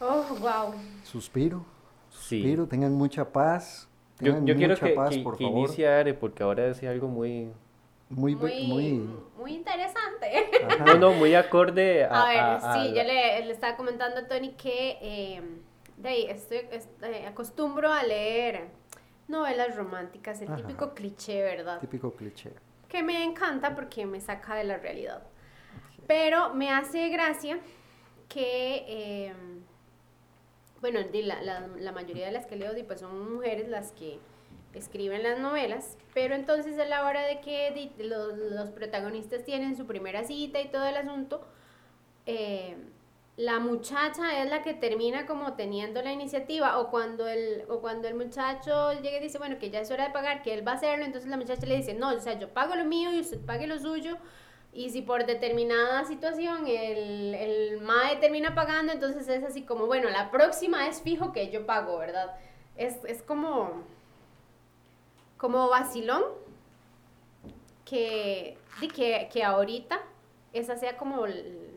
Oh, 0.00 0.24
wow. 0.40 0.74
suspiro. 1.02 1.64
Sí. 2.10 2.40
Suspiro, 2.40 2.66
tengan 2.66 2.92
mucha 2.92 3.24
paz. 3.30 3.88
Yo, 4.20 4.26
Tengan 4.32 4.46
yo 4.46 4.56
quiero 4.56 4.76
que, 4.76 4.88
paz, 4.90 5.10
que- 5.16 5.22
por 5.22 5.36
que 5.36 5.44
favor. 5.44 5.58
inicie 5.58 5.88
Are 5.88 6.14
porque 6.14 6.42
ahora 6.42 6.62
decía 6.64 6.90
algo 6.90 7.08
muy 7.08 7.50
Muy, 8.10 8.36
Muy, 8.36 8.66
muy. 8.66 9.08
muy, 9.38 9.52
interesante. 9.54 10.50
ajá. 10.68 10.84
no, 10.84 10.94
no, 10.98 11.12
muy 11.14 11.34
acorde 11.34 12.04
a, 12.04 12.22
A 12.22 12.28
ver, 12.28 12.38
a- 12.38 12.54
a 12.56 12.74
sí, 12.74 12.90
la- 12.90 13.02
yo 13.02 13.08
le, 13.08 13.44
le 13.46 13.50
estaba 13.52 13.76
comentando 13.76 14.20
a 14.20 14.28
Tony 14.28 14.50
que 14.52 14.98
eh, 15.00 15.42
de 15.96 16.08
ahí, 16.08 16.26
estoy, 16.26 16.58
est- 16.70 17.02
eh, 17.02 17.26
acostumbro 17.26 17.92
a 17.92 18.02
leer 18.04 18.66
novelas 19.26 19.74
románticas, 19.74 20.40
el 20.42 20.48
Ajá. 20.48 20.56
típico 20.58 20.94
cliché, 20.94 21.42
¿verdad? 21.42 21.80
Típico 21.80 22.12
cliché. 22.12 22.52
que 22.88 23.02
me 23.02 23.24
encanta 23.24 23.74
porque 23.74 24.06
me 24.06 24.20
saca 24.20 24.54
de 24.54 24.64
la 24.64 24.76
realidad. 24.76 25.22
Pero 26.06 26.54
me 26.54 26.70
hace 26.70 27.08
gracia 27.08 27.58
que, 28.28 28.84
eh, 28.86 29.34
bueno, 30.92 31.00
la, 31.12 31.42
la- 31.42 31.66
la 31.78 31.92
mayoría 31.92 32.26
de 32.26 32.32
las 32.32 32.46
que 32.46 32.56
leo 32.56 32.72
pues 32.86 33.00
son 33.00 33.34
mujeres 33.34 33.68
las 33.68 33.92
que 33.92 34.18
escriben 34.74 35.22
las 35.22 35.38
novelas, 35.38 35.96
pero 36.14 36.34
entonces 36.34 36.78
a 36.78 36.84
la 36.84 37.06
hora 37.06 37.22
de 37.26 37.40
que 37.40 37.92
los, 37.98 38.36
los 38.36 38.70
protagonistas 38.70 39.44
tienen 39.44 39.76
su 39.76 39.86
primera 39.86 40.24
cita 40.24 40.60
y 40.60 40.68
todo 40.70 40.84
el 40.86 40.96
asunto, 40.96 41.42
eh, 42.26 42.76
la 43.36 43.58
muchacha 43.58 44.42
es 44.42 44.48
la 44.50 44.62
que 44.62 44.74
termina 44.74 45.26
como 45.26 45.54
teniendo 45.54 46.02
la 46.02 46.12
iniciativa 46.12 46.78
o 46.78 46.90
cuando 46.90 47.26
el 47.26 47.64
o 47.68 47.80
cuando 47.80 48.06
el 48.06 48.14
muchacho 48.14 48.92
llega 49.02 49.18
y 49.18 49.20
dice 49.20 49.38
bueno 49.38 49.58
que 49.58 49.70
ya 49.70 49.80
es 49.80 49.90
hora 49.90 50.06
de 50.06 50.12
pagar 50.12 50.42
que 50.42 50.54
él 50.54 50.66
va 50.66 50.72
a 50.72 50.74
hacerlo 50.76 51.04
entonces 51.04 51.28
la 51.28 51.36
muchacha 51.36 51.66
le 51.66 51.76
dice 51.76 51.94
no 51.94 52.10
o 52.14 52.20
sea 52.20 52.38
yo 52.38 52.48
pago 52.50 52.76
lo 52.76 52.84
mío 52.84 53.12
y 53.12 53.20
usted 53.20 53.40
pague 53.44 53.66
lo 53.66 53.78
suyo 53.80 54.16
y 54.74 54.90
si 54.90 55.02
por 55.02 55.24
determinada 55.24 56.04
situación 56.04 56.66
el, 56.66 57.34
el 57.34 57.80
MAE 57.80 58.16
termina 58.16 58.54
pagando 58.54 58.92
entonces 58.92 59.28
es 59.28 59.44
así 59.44 59.62
como 59.62 59.86
bueno 59.86 60.10
la 60.10 60.30
próxima 60.30 60.88
es 60.88 61.00
fijo 61.00 61.32
que 61.32 61.50
yo 61.50 61.64
pago 61.64 61.96
verdad 61.98 62.34
es, 62.76 63.04
es 63.04 63.22
como 63.22 63.84
como 65.36 65.68
vacilón 65.68 66.22
que, 67.84 68.58
di 68.80 68.88
que, 68.88 69.28
que 69.32 69.44
ahorita 69.44 70.00
esa 70.52 70.76
sea 70.76 70.96
como, 70.96 71.26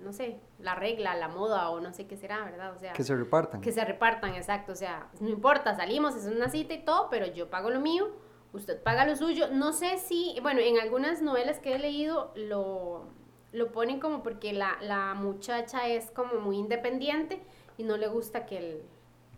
no 0.04 0.14
sé, 0.14 0.40
la 0.60 0.76
regla, 0.76 1.16
la 1.16 1.28
moda 1.28 1.70
o 1.72 1.80
no 1.82 1.92
sé 1.92 2.06
qué 2.06 2.16
será, 2.16 2.46
¿verdad? 2.46 2.74
O 2.74 2.78
sea, 2.78 2.94
Que 2.94 3.04
se 3.04 3.16
repartan. 3.16 3.60
que 3.60 3.72
se 3.72 3.84
repartan, 3.84 4.36
exacto. 4.36 4.72
O 4.72 4.76
sea, 4.76 5.08
no 5.20 5.30
importa, 5.30 5.76
salimos, 5.76 6.16
es 6.16 6.26
una 6.26 6.48
cita 6.50 6.76
y 6.76 6.86
todo, 6.86 7.10
pero 7.10 7.26
yo 7.26 7.50
pago 7.50 7.72
lo 7.72 7.80
mío, 7.80 8.10
usted 8.58 8.82
paga 8.82 9.06
lo 9.06 9.16
suyo. 9.16 9.48
No 9.52 9.74
sé 9.74 9.98
si, 9.98 10.36
bueno, 10.42 10.60
en 10.60 10.80
algunas 10.80 11.22
novelas 11.22 11.60
que 11.60 11.76
he 11.76 11.80
leído 11.80 12.32
lo, 12.36 13.06
lo 13.54 13.72
ponen 13.72 14.00
como 14.00 14.24
porque 14.24 14.54
la, 14.54 14.78
la 14.82 15.14
muchacha 15.14 15.88
es 15.88 16.12
como 16.12 16.40
muy 16.40 16.58
independiente 16.58 17.42
y 17.78 17.84
no 17.84 17.98
le 17.98 18.08
gusta 18.08 18.46
que 18.46 18.58
el, 18.58 18.82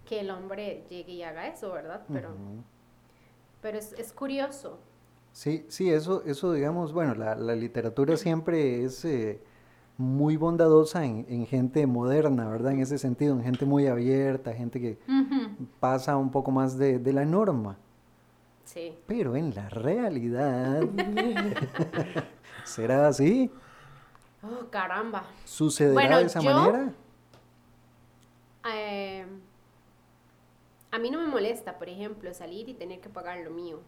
que 0.05 0.21
el 0.21 0.31
hombre 0.31 0.85
llegue 0.89 1.13
y 1.13 1.23
haga 1.23 1.47
eso, 1.47 1.71
¿verdad? 1.71 2.01
Pero, 2.11 2.29
pero 3.61 3.77
es, 3.77 3.93
es 3.93 4.11
curioso. 4.13 4.79
Sí, 5.31 5.65
sí, 5.69 5.91
eso, 5.91 6.23
eso 6.25 6.53
digamos, 6.53 6.91
bueno, 6.91 7.13
la, 7.15 7.35
la 7.35 7.55
literatura 7.55 8.17
siempre 8.17 8.83
es 8.83 9.05
eh, 9.05 9.39
muy 9.97 10.37
bondadosa 10.37 11.05
en, 11.05 11.25
en 11.29 11.45
gente 11.45 11.85
moderna, 11.85 12.49
¿verdad? 12.49 12.71
En 12.71 12.79
ese 12.79 12.97
sentido, 12.97 13.35
en 13.35 13.43
gente 13.43 13.65
muy 13.65 13.85
abierta, 13.87 14.53
gente 14.53 14.79
que 14.79 14.97
pasa 15.79 16.17
un 16.17 16.31
poco 16.31 16.51
más 16.51 16.77
de, 16.77 16.97
de 16.99 17.13
la 17.13 17.25
norma. 17.25 17.77
Sí. 18.71 18.95
Pero 19.07 19.35
en 19.35 19.55
la 19.55 19.67
realidad, 19.69 20.81
¿será 22.63 23.07
así? 23.07 23.51
Oh, 24.43 24.69
caramba. 24.69 25.23
¿Sucederá 25.43 25.93
Bueno, 25.93 26.17
de 26.19 26.25
esa 26.25 26.39
yo- 26.39 26.53
manera? 26.53 26.93
Eh, 28.71 29.25
a 30.91 30.99
mí 30.99 31.09
no 31.09 31.19
me 31.19 31.27
molesta, 31.27 31.77
por 31.79 31.89
ejemplo, 31.89 32.31
salir 32.33 32.69
y 32.69 32.73
tener 32.75 32.99
que 32.99 33.09
pagar 33.09 33.39
lo 33.39 33.49
mío. 33.51 33.79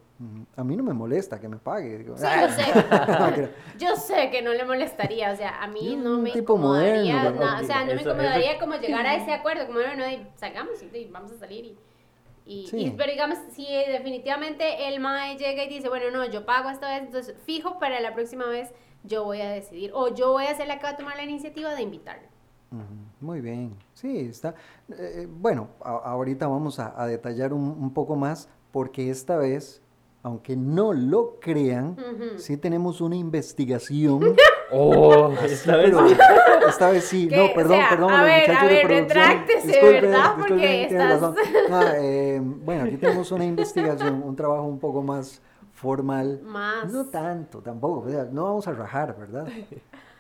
A 0.55 0.63
mí 0.63 0.75
no 0.75 0.83
me 0.83 0.93
molesta 0.93 1.39
que 1.39 1.47
me 1.47 1.57
pague. 1.57 2.03
Sí, 2.15 2.23
"Ah". 2.25 2.47
yo 2.47 2.49
sé. 2.49 2.63
No, 3.19 3.33
creo- 3.33 3.49
Yo 3.77 3.95
sé 3.95 4.29
que 4.31 4.41
no 4.41 4.51
le 4.53 4.65
molestaría, 4.65 5.31
o 5.31 5.35
sea, 5.35 5.61
a 5.61 5.67
mí 5.67 5.91
Yo, 5.95 5.97
no 5.97 6.15
un 6.17 6.23
me 6.23 6.31
tipo 6.31 6.53
incomodaría, 6.55 7.17
moderno, 7.17 7.39
¿verdad? 7.39 7.63
o 7.63 7.65
sea, 7.67 7.81
no 7.85 7.93
me 7.95 8.01
incomodaría 8.01 8.51
eso- 8.53 8.59
como 8.59 8.75
llegar 8.77 9.05
a 9.05 9.15
ese 9.15 9.31
acuerdo, 9.33 9.67
como 9.67 9.79
bueno, 9.79 10.07
y 10.09 10.25
salgamos 10.35 10.81
y 10.81 11.05
vamos 11.05 11.31
a 11.31 11.37
salir 11.37 11.65
y, 11.65 11.77
y, 12.45 12.67
Sí. 12.67 12.77
y- 12.77 12.91
pero 12.91 13.11
digamos, 13.11 13.37
si 13.53 13.65
definitivamente 13.65 14.87
el 14.87 14.99
mae 14.99 15.37
llega 15.37 15.63
y 15.63 15.69
dice, 15.69 15.89
bueno, 15.89 16.11
no, 16.11 16.25
yo 16.25 16.45
pago 16.45 16.69
esta 16.69 16.89
vez, 16.89 17.03
entonces 17.03 17.35
fijo 17.45 17.79
para 17.79 17.99
la 17.99 18.13
próxima 18.13 18.45
vez 18.47 18.71
yo 19.03 19.23
voy 19.23 19.41
a 19.41 19.49
decidir, 19.49 19.91
o 19.93 20.13
yo 20.13 20.31
voy 20.31 20.45
a 20.45 20.55
ser 20.55 20.67
la 20.67 20.77
que 20.77 20.83
va 20.83 20.89
a 20.89 20.97
tomar 20.97 21.15
la 21.17 21.23
iniciativa 21.23 21.73
de 21.75 21.81
invitarlo. 21.81 22.27
Muy 23.19 23.41
bien, 23.41 23.75
sí, 23.93 24.19
está. 24.19 24.55
eh, 24.97 25.27
bueno, 25.29 25.67
a- 25.83 25.97
ahorita 26.11 26.47
vamos 26.47 26.79
a, 26.79 26.93
a 27.01 27.05
detallar 27.05 27.51
un, 27.53 27.63
un 27.63 27.93
poco 27.93 28.15
más 28.15 28.47
porque 28.71 29.09
esta 29.09 29.35
vez, 29.37 29.80
aunque 30.23 30.55
no 30.55 30.93
lo 30.93 31.39
crean, 31.39 31.97
sí 32.37 32.57
tenemos 32.57 33.01
una 33.01 33.15
investigación. 33.15 34.35
Oh, 34.73 35.33
esta 35.43 35.75
vez 35.75 35.87
pero 35.91 36.07
sí. 36.07 36.15
esta 36.69 36.91
vez 36.91 37.03
sí, 37.03 37.27
no, 37.29 37.43
o 37.47 37.53
perdón, 37.53 37.77
sea, 37.77 37.89
perdón, 37.89 38.11
a 38.13 38.17
los 38.19 38.25
ver, 38.25 38.33
a 38.33 38.53
muchachos 38.53 38.69
de 38.69 38.75
ver, 38.75 38.87
retráctese, 38.87 39.81
¿verdad? 39.81 40.35
Porque 40.37 40.83
estás- 40.85 41.33
eh, 41.97 42.39
bueno, 42.41 42.85
aquí 42.85 42.95
tenemos 42.95 43.29
una 43.33 43.43
investigación, 43.43 44.23
un 44.23 44.33
trabajo 44.33 44.63
un 44.63 44.79
poco 44.79 45.01
más 45.03 45.41
formal. 45.73 46.39
Más. 46.43 46.89
No 46.89 47.05
tanto, 47.07 47.59
tampoco, 47.59 48.07
o 48.07 48.09
sea, 48.09 48.23
no 48.31 48.45
vamos 48.45 48.65
a 48.65 48.71
rajar, 48.71 49.13
¿verdad? 49.19 49.45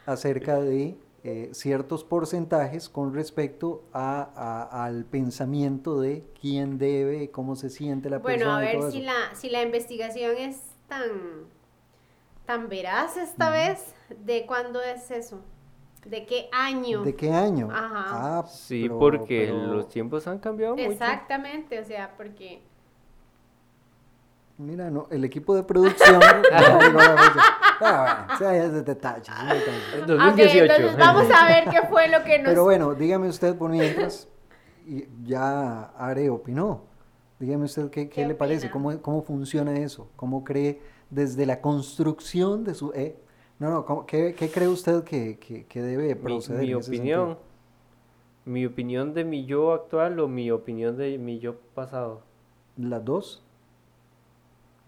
Acerca 0.05 0.59
de 0.59 0.97
eh, 1.23 1.49
ciertos 1.53 2.03
porcentajes 2.03 2.89
con 2.89 3.13
respecto 3.13 3.83
a, 3.93 4.29
a- 4.35 4.85
al 4.85 5.05
pensamiento 5.05 5.99
de 6.01 6.23
quién 6.39 6.77
debe, 6.79 7.29
cómo 7.31 7.55
se 7.55 7.69
siente 7.69 8.09
la 8.09 8.17
Bueno, 8.19 8.45
persona. 8.45 8.57
a 8.57 8.73
y 8.73 8.77
ver 8.77 8.91
si 8.91 9.01
la, 9.01 9.35
si 9.35 9.49
la 9.49 9.61
investigación 9.61 10.35
es 10.37 10.61
tan, 10.87 11.03
tan 12.45 12.69
veraz 12.69 13.17
esta 13.17 13.51
vez, 13.51 13.93
¿de 14.25 14.45
cuándo 14.45 14.81
es 14.81 15.11
eso? 15.11 15.39
¿De 16.05 16.25
qué 16.25 16.49
año? 16.51 17.03
¿De 17.03 17.15
qué 17.15 17.31
año? 17.31 17.69
Ajá. 17.71 18.39
Ah, 18.39 18.45
Sí, 18.47 18.83
pero- 18.83 18.97
porque 18.97 19.45
pero, 19.45 19.67
los 19.75 19.87
tiempos 19.89 20.25
han 20.27 20.39
cambiado 20.39 20.75
mucho. 20.75 20.89
Exactamente, 20.91 21.79
o 21.79 21.85
sea, 21.85 22.15
porque... 22.17 22.61
Mira, 24.61 24.89
no, 24.91 25.07
el 25.09 25.23
equipo 25.25 25.55
de 25.55 25.63
producción. 25.63 26.19
no, 26.19 26.25
ah, 26.53 26.79
bueno, 26.93 27.15
o 28.33 28.37
sea, 28.37 28.55
es 28.63 28.71
de 28.73 28.81
detalles, 28.83 29.27
es 29.29 29.49
de 29.49 29.55
detalles. 29.55 29.93
En 29.95 30.01
Ok, 30.03 30.07
2018. 30.07 30.63
entonces 30.73 30.97
vamos 30.97 31.27
a 31.33 31.47
ver 31.47 31.63
qué 31.69 31.81
fue 31.89 32.07
lo 32.09 32.23
que 32.23 32.37
nos... 32.39 32.47
Pero 32.49 32.63
bueno, 32.63 32.93
dígame 32.93 33.27
usted 33.27 33.55
por 33.55 33.71
mientras, 33.71 34.27
y 34.85 35.05
ya 35.23 35.85
Are 35.97 36.29
opinó. 36.29 36.83
Dígame 37.39 37.65
usted 37.65 37.89
qué, 37.89 38.07
qué 38.07 38.21
¿Qué 38.21 38.27
le 38.27 38.35
parece, 38.35 38.69
cómo, 38.69 39.01
cómo 39.01 39.23
funciona 39.23 39.73
eso, 39.79 40.07
cómo 40.15 40.43
cree 40.43 40.79
desde 41.09 41.45
la 41.47 41.59
construcción 41.59 42.63
de 42.63 42.75
su... 42.75 42.91
eh, 42.93 43.17
no, 43.57 43.69
no, 43.71 43.85
¿cómo- 43.85 44.05
qué, 44.05 44.35
qué 44.35 44.49
cree 44.49 44.67
usted 44.67 45.03
que, 45.03 45.37
que- 45.39 45.65
que 45.65 45.81
debe 45.81 46.13
mi, 46.13 46.21
proceder? 46.21 46.61
mi 46.61 46.71
ese 46.73 46.89
opinión. 46.89 47.27
sentido? 47.29 47.51
Mi 48.45 48.65
opinión 48.65 49.13
de 49.13 49.23
mi 49.23 49.45
yo 49.45 49.73
actual 49.73 50.19
o 50.19 50.27
mi 50.27 50.51
opinión 50.51 50.97
de 50.97 51.17
mi 51.17 51.39
yo 51.39 51.55
pasado. 51.75 52.21
¿Las 52.77 53.03
dos? 53.05 53.43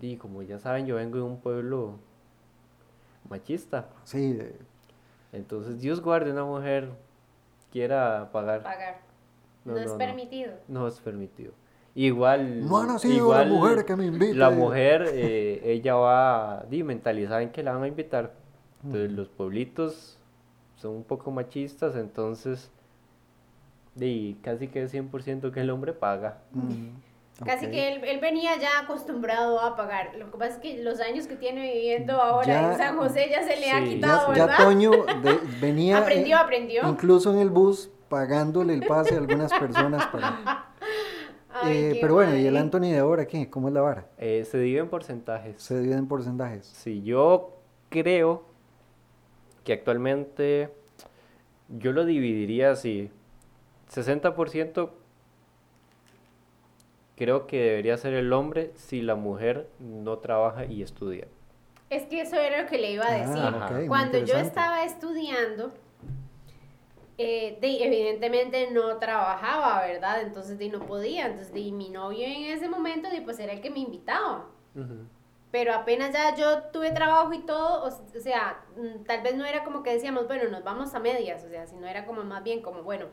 Y 0.02 0.18
como 0.18 0.42
ya 0.42 0.60
saben, 0.60 0.86
yo 0.86 0.96
vengo 0.96 1.18
de 1.18 1.24
un 1.24 1.38
pueblo 1.40 1.96
machista. 3.30 3.88
Sí, 4.04 4.38
Entonces, 5.32 5.80
Dios 5.80 6.02
guarde 6.02 6.32
una 6.32 6.44
mujer 6.46 6.90
quiera 7.72 8.30
pagar. 8.32 8.64
Pagar. 8.64 9.00
No, 9.66 9.72
No, 9.74 9.80
no, 9.80 9.86
es 9.86 9.92
no. 9.92 9.98
permitido. 9.98 10.52
No 10.68 10.88
es 10.88 11.00
permitido. 11.00 11.54
Igual. 11.96 12.68
No 12.68 12.78
ha 12.80 12.86
nacido 12.88 13.16
igual 13.16 13.50
la 13.50 13.54
mujer 13.56 13.86
que 13.86 13.96
me 13.96 14.06
invite. 14.08 14.34
La 14.34 14.50
mujer, 14.50 15.06
eh, 15.14 15.62
ella 15.64 15.96
va 15.96 16.66
di, 16.70 16.84
mentalizada 16.84 17.42
en 17.44 17.52
que 17.52 17.64
la 17.64 17.74
van 17.74 17.84
a 17.84 17.88
invitar. 17.88 18.34
Entonces, 18.84 19.12
los 19.12 19.30
pueblitos 19.30 20.18
son 20.76 20.96
un 20.96 21.04
poco 21.04 21.32
machistas, 21.32 21.96
entonces. 21.96 22.70
di, 23.96 24.38
casi 24.42 24.68
que 24.68 24.82
es 24.84 24.94
100% 24.94 25.52
que 25.52 25.62
el 25.62 25.70
hombre 25.70 25.94
paga. 25.94 26.40
mm, 26.52 26.88
Casi 27.44 27.68
que 27.68 27.92
él, 27.94 28.04
él 28.04 28.20
venía 28.20 28.58
ya 28.58 28.80
acostumbrado 28.82 29.60
a 29.60 29.76
pagar. 29.76 30.16
Lo 30.18 30.30
que 30.32 30.38
pasa 30.38 30.54
es 30.54 30.58
que 30.60 30.84
los 30.84 31.00
años 31.00 31.26
que 31.28 31.36
tiene 31.36 31.62
viviendo 31.74 32.14
ahora 32.22 32.46
Ya- 32.48 32.72
en 32.74 32.78
San 32.78 32.98
José 32.98 33.28
ya 33.30 33.42
se 33.44 33.60
le 33.60 33.72
ha 33.72 33.80
Sí. 33.82 33.96
quitado, 33.96 34.30
Ya, 34.34 34.38
ya 34.38 34.46
¿verdad? 34.46 34.64
Toño 34.64 34.92
de- 35.24 35.40
venía... 35.60 35.98
aprendió, 35.98 36.38
eh, 36.38 36.40
aprendió. 36.40 36.88
Incluso 36.88 37.34
en 37.34 37.40
el 37.40 37.50
bus, 37.50 37.90
pagándole 38.08 38.76
el 38.76 38.86
pase 38.86 39.16
a 39.16 39.18
algunas 39.18 39.52
personas 39.52 40.06
para... 40.08 40.70
Ay, 41.56 41.76
Eh, 41.78 41.98
pero 42.02 42.16
bueno, 42.16 42.36
¿y 42.36 42.46
el. 42.48 42.58
Anthony 42.58 42.92
de 42.92 42.98
ahora 43.00 43.26
qué? 43.28 43.50
¿Cómo 43.50 43.68
es 43.68 43.74
la 43.74 43.82
vara? 43.82 44.06
Eh, 44.18 44.44
se 44.46 44.58
divide 44.60 44.80
en 44.80 44.90
porcentajes. 44.90 45.62
Se 45.62 45.78
divide 45.80 45.96
en 45.98 46.08
porcentajes. 46.08 46.66
Si 46.66 47.04
yo 47.04 47.58
creo 47.90 48.44
que 49.64 49.74
actualmente 49.74 50.74
yo 51.70 51.92
lo 51.94 52.06
dividiría 52.06 52.72
así. 52.72 53.12
60% 53.94 54.90
creo 57.16 57.48
que 57.48 57.60
debería 57.62 57.98
ser 57.98 58.14
el 58.14 58.32
hombre 58.34 58.72
si 58.76 59.02
la 59.02 59.16
mujer 59.16 59.70
no 59.80 60.18
trabaja 60.20 60.66
y 60.66 60.82
estudia. 60.82 61.28
Es 61.90 62.04
que 62.08 62.22
eso 62.22 62.36
era 62.38 62.64
lo 62.64 62.68
que 62.68 62.78
le 62.80 62.92
iba 62.92 63.06
a 63.06 63.10
Ah, 63.14 63.18
decir. 63.70 63.88
Cuando 63.88 64.18
yo 64.20 64.36
estaba 64.38 64.84
estudiando, 64.84 65.72
eh, 67.18 67.58
de- 67.62 67.84
evidentemente 67.86 68.72
no 68.72 68.98
trabajaba, 68.98 69.86
¿verdad? 69.86 70.22
Entonces 70.22 70.58
de, 70.58 70.70
no 70.70 70.80
podía. 70.80 71.28
Entonces 71.28 71.54
de, 71.54 71.72
mi 71.72 71.90
novio 71.90 72.26
en 72.26 72.46
ese 72.46 72.68
momento 72.68 73.10
de, 73.10 73.22
pues 73.22 73.40
era 73.40 73.54
el 73.54 73.62
que 73.62 73.70
me 73.70 73.80
invitaba. 73.80 74.48
Pero 75.52 75.72
apenas 75.76 76.12
ya 76.14 76.36
yo 76.36 76.64
tuve 76.72 76.90
trabajo 76.90 77.32
y 77.32 77.46
todo, 77.46 77.84
o 77.84 77.92
sea, 78.20 78.64
mm, 78.76 79.04
tal 79.04 79.22
vez 79.22 79.36
no 79.36 79.46
era 79.46 79.64
como 79.64 79.84
que 79.84 79.92
decíamos, 79.94 80.26
bueno, 80.28 80.50
nos 80.50 80.64
vamos 80.64 80.96
a 80.96 81.00
medias, 81.00 81.44
o 81.46 81.48
sea, 81.50 81.68
sino 81.68 81.86
era 81.86 82.08
como 82.08 82.24
más 82.24 82.42
bien 82.44 82.64
como, 82.64 82.82
bueno, 82.82 83.06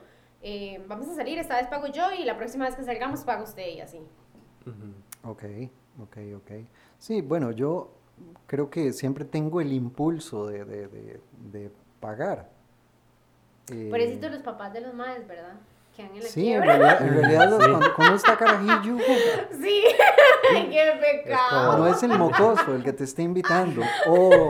eh, 0.42 0.82
vamos 0.86 1.08
a 1.08 1.14
salir, 1.14 1.38
esta 1.38 1.56
vez 1.56 1.66
pago 1.68 1.86
yo 1.88 2.12
y 2.12 2.24
la 2.24 2.36
próxima 2.36 2.64
vez 2.66 2.74
que 2.76 2.82
salgamos 2.84 3.24
pago 3.24 3.44
usted 3.44 3.66
y 3.68 3.80
así. 3.80 3.98
Ujú. 4.66 5.30
Ok. 5.30 5.44
Ok, 6.02 6.16
ok. 6.36 6.50
Sí, 6.98 7.20
bueno, 7.20 7.50
yo 7.50 7.90
creo 8.46 8.70
que 8.70 8.92
siempre 8.92 9.24
tengo 9.24 9.60
el 9.60 9.72
impulso 9.72 10.46
de, 10.46 10.64
de, 10.64 10.88
de, 10.88 11.20
de 11.52 11.70
pagar. 12.00 12.48
Eh, 13.72 13.88
Por 13.90 14.00
eso 14.00 14.28
los 14.28 14.40
papás 14.42 14.72
de 14.72 14.80
los 14.80 14.94
madres, 14.94 15.26
¿verdad? 15.28 15.54
Que 15.94 16.02
en 16.02 16.14
la 16.16 16.22
Sí, 16.22 16.52
en 16.52 16.62
realidad, 16.62 17.02
en 17.02 17.14
realidad 17.20 17.50
los- 17.50 17.68
cuando, 17.68 17.94
cuando 17.94 18.16
está 18.16 18.36
carajillo, 18.36 18.96
Sí, 19.60 19.84
qué 20.70 21.22
pecado. 21.24 21.78
no 21.78 21.88
es 21.88 22.02
el 22.02 22.16
mocoso 22.18 22.74
el 22.74 22.82
que 22.82 22.92
te 22.92 23.04
está 23.04 23.20
invitando. 23.22 23.82
Oh, 24.06 24.48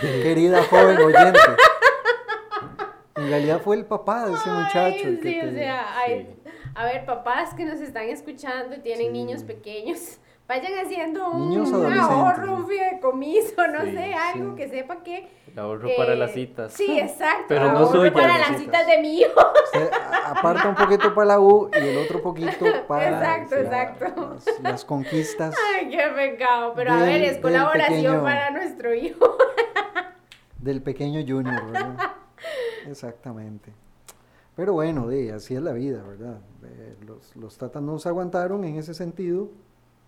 querida 0.00 0.62
joven 0.64 0.98
oyente. 0.98 1.38
En 3.30 3.36
realidad 3.36 3.60
fue 3.62 3.76
el 3.76 3.84
papá 3.86 4.26
de 4.26 4.34
ese 4.34 4.50
muchacho. 4.50 4.78
Ay, 4.78 5.00
el 5.04 5.20
que 5.20 5.30
sí, 5.32 5.38
o 5.40 5.44
te- 5.44 5.54
sea, 5.54 5.86
ay, 5.98 6.34
a 6.74 6.84
ver, 6.84 7.04
papás 7.04 7.54
que 7.54 7.64
nos 7.64 7.80
están 7.80 8.08
escuchando 8.08 8.76
y 8.76 8.80
tienen 8.80 9.12
niños 9.12 9.42
pequeños, 9.44 10.18
vayan 10.48 10.72
haciendo 10.84 11.30
un, 11.30 11.50
Niños 11.50 11.70
un 11.70 11.92
ahorro, 11.92 12.54
un 12.56 12.66
fideicomiso, 12.66 13.66
no 13.68 13.82
Sí, 13.84 13.92
sé, 13.92 14.14
algo 14.14 14.50
sí. 14.50 14.56
que 14.56 14.68
sepa 14.68 14.96
que... 15.02 15.28
El 15.52 15.58
ahorro 15.58 15.88
eh, 15.88 15.94
para 15.96 16.14
las 16.16 16.32
citas. 16.32 16.72
Sí, 16.72 16.98
exacto. 16.98 17.44
Pero 17.48 17.72
no 17.72 17.78
ahorro 17.78 18.00
suyas, 18.00 18.12
para 18.12 18.38
las 18.38 18.46
citas. 18.48 18.60
citas 18.60 18.86
de 18.86 18.98
mi 18.98 19.18
hijo. 19.20 19.40
Usted 19.64 19.90
a- 19.92 20.30
aparta 20.30 20.68
un 20.68 20.74
poquito 20.76 21.12
para 21.14 21.26
la 21.26 21.40
U 21.40 21.68
y 21.72 21.76
el 21.88 21.98
otro 21.98 22.22
poquito 22.22 22.66
para 22.88 23.08
Exacto, 23.08 23.54
la- 23.56 23.60
exacto. 23.62 24.30
Las, 24.34 24.60
las 24.60 24.84
conquistas. 24.84 25.54
Ay, 25.74 25.88
qué 25.90 26.02
pecado. 26.14 26.72
Pero 26.76 26.92
a 26.92 26.96
Del- 27.02 27.20
ver, 27.20 27.22
es 27.30 27.38
colaboración 27.38 27.96
pequeño. 28.00 28.22
para 28.22 28.50
nuestro 28.50 28.94
hijo. 28.94 29.36
del 30.58 30.82
pequeño 30.82 31.20
Junior, 31.26 31.64
¿verdad? 31.72 31.96
Exactamente. 32.88 33.72
Pero 34.56 34.72
bueno, 34.74 35.06
de, 35.08 35.32
así 35.32 35.54
es 35.54 35.62
la 35.62 35.72
vida, 35.72 36.02
¿verdad? 36.02 36.38
Los, 37.06 37.34
los 37.36 37.56
tatas 37.56 37.82
nos 37.82 38.06
aguantaron 38.06 38.64
en 38.64 38.76
ese 38.76 38.94
sentido. 38.94 39.48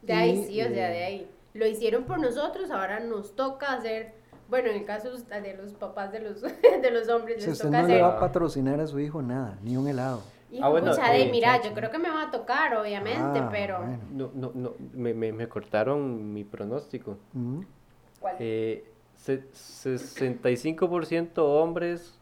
De 0.02 0.12
ahí 0.12 0.30
y, 0.40 0.44
sí, 0.44 0.60
o 0.60 0.68
sea, 0.68 0.90
eh, 0.90 0.94
de 0.98 1.04
ahí. 1.04 1.30
Lo 1.54 1.66
hicieron 1.66 2.04
por 2.04 2.18
nosotros, 2.18 2.70
ahora 2.70 3.00
nos 3.00 3.36
toca 3.36 3.72
hacer, 3.74 4.14
bueno, 4.48 4.68
en 4.70 4.76
el 4.76 4.84
caso 4.84 5.10
de 5.10 5.54
los 5.56 5.72
papás 5.74 6.10
de 6.12 6.20
los, 6.20 6.40
de 6.82 6.90
los 6.90 7.08
hombres, 7.08 7.42
Si 7.42 7.48
les 7.50 7.52
usted 7.58 7.68
toca 7.68 7.82
no 7.82 7.88
le 7.88 7.94
hacer... 7.94 8.04
va 8.04 8.16
a 8.16 8.20
patrocinar 8.20 8.80
a 8.80 8.86
su 8.86 8.98
hijo 9.00 9.22
nada, 9.22 9.58
ni 9.62 9.76
un 9.76 9.86
helado. 9.86 10.22
Hijo, 10.50 10.64
Ah, 10.66 10.68
bueno, 10.68 10.94
de, 10.94 11.22
eh, 11.22 11.30
mira, 11.30 11.56
chacho. 11.56 11.68
yo 11.70 11.74
creo 11.74 11.90
que 11.90 11.98
me 11.98 12.10
va 12.10 12.24
a 12.24 12.30
tocar, 12.30 12.74
obviamente, 12.76 13.38
Ah, 13.38 13.48
pero... 13.50 13.78
bueno. 13.78 13.98
No, 14.10 14.30
no, 14.34 14.50
no, 14.54 14.74
me, 14.92 15.14
me, 15.14 15.32
me 15.32 15.48
cortaron 15.48 16.32
mi 16.34 16.44
pronóstico. 16.44 17.16
Mm. 17.32 17.60
¿Cuál? 18.20 18.36
Eh, 18.38 18.84
se- 19.16 19.48
65% 19.50 21.38
hombres, 21.38 22.18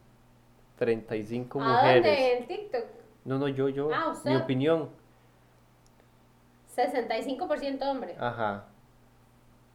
35 0.81 1.61
¿A 1.61 1.69
mujeres. 1.75 2.03
dónde? 2.05 2.39
¿En 2.39 2.47
TikTok? 2.49 2.85
No, 3.27 3.39
no, 3.39 3.49
yo, 3.49 3.69
yo. 3.69 3.91
Ah, 3.95 4.09
usted. 4.09 4.31
Mi 4.31 4.37
opinión. 4.37 4.89
65% 6.75 7.83
hombre. 7.83 8.17
Ajá. 8.19 8.65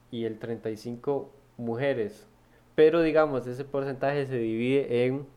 Y 0.10 0.26
el 0.26 0.40
35 0.40 1.30
mujeres. 1.58 2.26
Pero 2.74 3.04
digamos, 3.04 3.46
ese 3.46 3.64
porcentaje 3.64 4.26
se 4.26 4.38
divide 4.40 5.06
en 5.06 5.28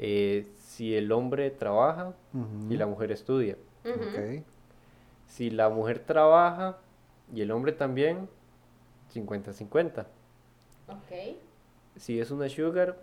eh, 0.00 0.44
si 0.58 0.96
el 0.96 1.12
hombre 1.12 1.48
trabaja 1.52 2.14
y 2.34 2.38
Ujú. 2.38 2.74
la 2.74 2.86
mujer 2.86 3.12
estudia. 3.12 3.56
Ujú. 3.84 3.92
Ok. 3.94 4.42
Si 5.28 5.50
la 5.50 5.68
mujer 5.68 6.00
trabaja 6.00 6.78
y 7.32 7.42
el 7.42 7.52
hombre 7.52 7.70
también, 7.72 8.28
50-50. 9.14 10.04
Ok. 10.88 11.36
Si 11.96 12.18
es 12.18 12.32
una 12.32 12.48
sugar, 12.48 12.98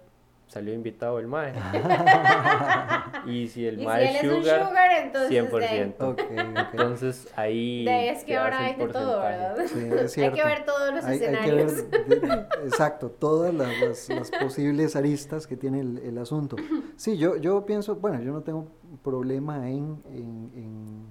salió 0.49 0.73
invitado 0.73 1.19
el 1.19 1.27
mae. 1.27 1.53
y 3.27 3.47
si 3.49 3.65
el 3.67 3.79
si 3.79 3.85
mae 3.85 4.09
él 4.09 4.15
es 4.15 4.21
sugar, 4.43 4.67
sugar, 4.67 4.91
entonces... 5.03 5.29
de 5.29 5.39
ahí- 5.39 5.47
100%. 5.47 5.93
Ok, 5.99 6.19
ok. 6.21 6.67
Entonces 6.73 7.27
ahí. 7.35 7.85
de 7.85 8.09
es 8.09 8.23
que 8.23 8.35
ahora 8.35 8.59
hay 8.65 8.75
de 8.75 8.87
todo. 8.87 9.21
¿verdad? 9.21 9.55
Sí, 9.67 9.79
es 9.79 9.93
hay 10.01 10.07
cierto. 10.09 10.35
que 10.37 10.43
ver 10.43 10.65
todos 10.65 10.93
los 10.95 11.05
Hay- 11.05 11.13
hay 11.13 11.19
que 11.19 11.25
escenarios. 11.25 11.89
ver 11.91 12.19
de- 12.19 12.65
exacto, 12.65 13.09
todas 13.11 13.53
las, 13.53 13.79
las- 13.79 14.09
las 14.09 14.31
posibles 14.31 14.95
aristas 14.95 15.45
que 15.47 15.55
tiene 15.55 15.81
el, 15.81 15.99
el 15.99 16.17
asunto. 16.17 16.55
Sí, 16.95 17.17
yo, 17.17 17.35
yo 17.37 17.65
pienso, 17.65 17.95
bueno, 17.95 18.19
yo 18.21 18.31
no 18.33 18.41
tengo 18.41 18.67
problema 19.03 19.69
en, 19.69 20.01
en- 20.07 20.51
en 20.55 21.07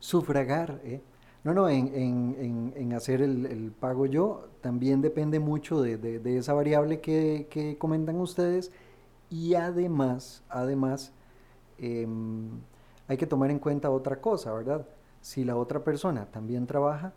sufragar, 0.00 0.80
¿eh? 0.84 1.00
No, 1.44 1.52
no, 1.52 1.68
en, 1.68 1.88
en- 1.94 2.72
en- 2.76 2.92
hacer 2.94 3.20
el, 3.22 3.44
el 3.46 3.70
pago 3.72 4.06
yo, 4.06 4.48
también 4.62 5.02
depende 5.02 5.40
mucho 5.40 5.82
de, 5.82 5.98
de- 5.98 6.18
de 6.18 6.38
esa 6.38 6.54
variable 6.54 7.00
que, 7.00 7.48
que 7.50 7.76
comentan 7.78 8.16
ustedes 8.20 8.72
y 9.30 9.54
además, 9.54 10.42
además, 10.48 11.12
em, 11.78 12.50
hay 13.08 13.16
que 13.18 13.26
tomar 13.26 13.50
en 13.50 13.58
cuenta 13.60 13.90
otra 13.90 14.20
cosa, 14.20 14.52
¿verdad? 14.54 14.86
Si 15.20 15.44
la 15.44 15.56
otra 15.56 15.84
persona 15.84 16.26
también 16.30 16.66
trabaja, 16.66 17.14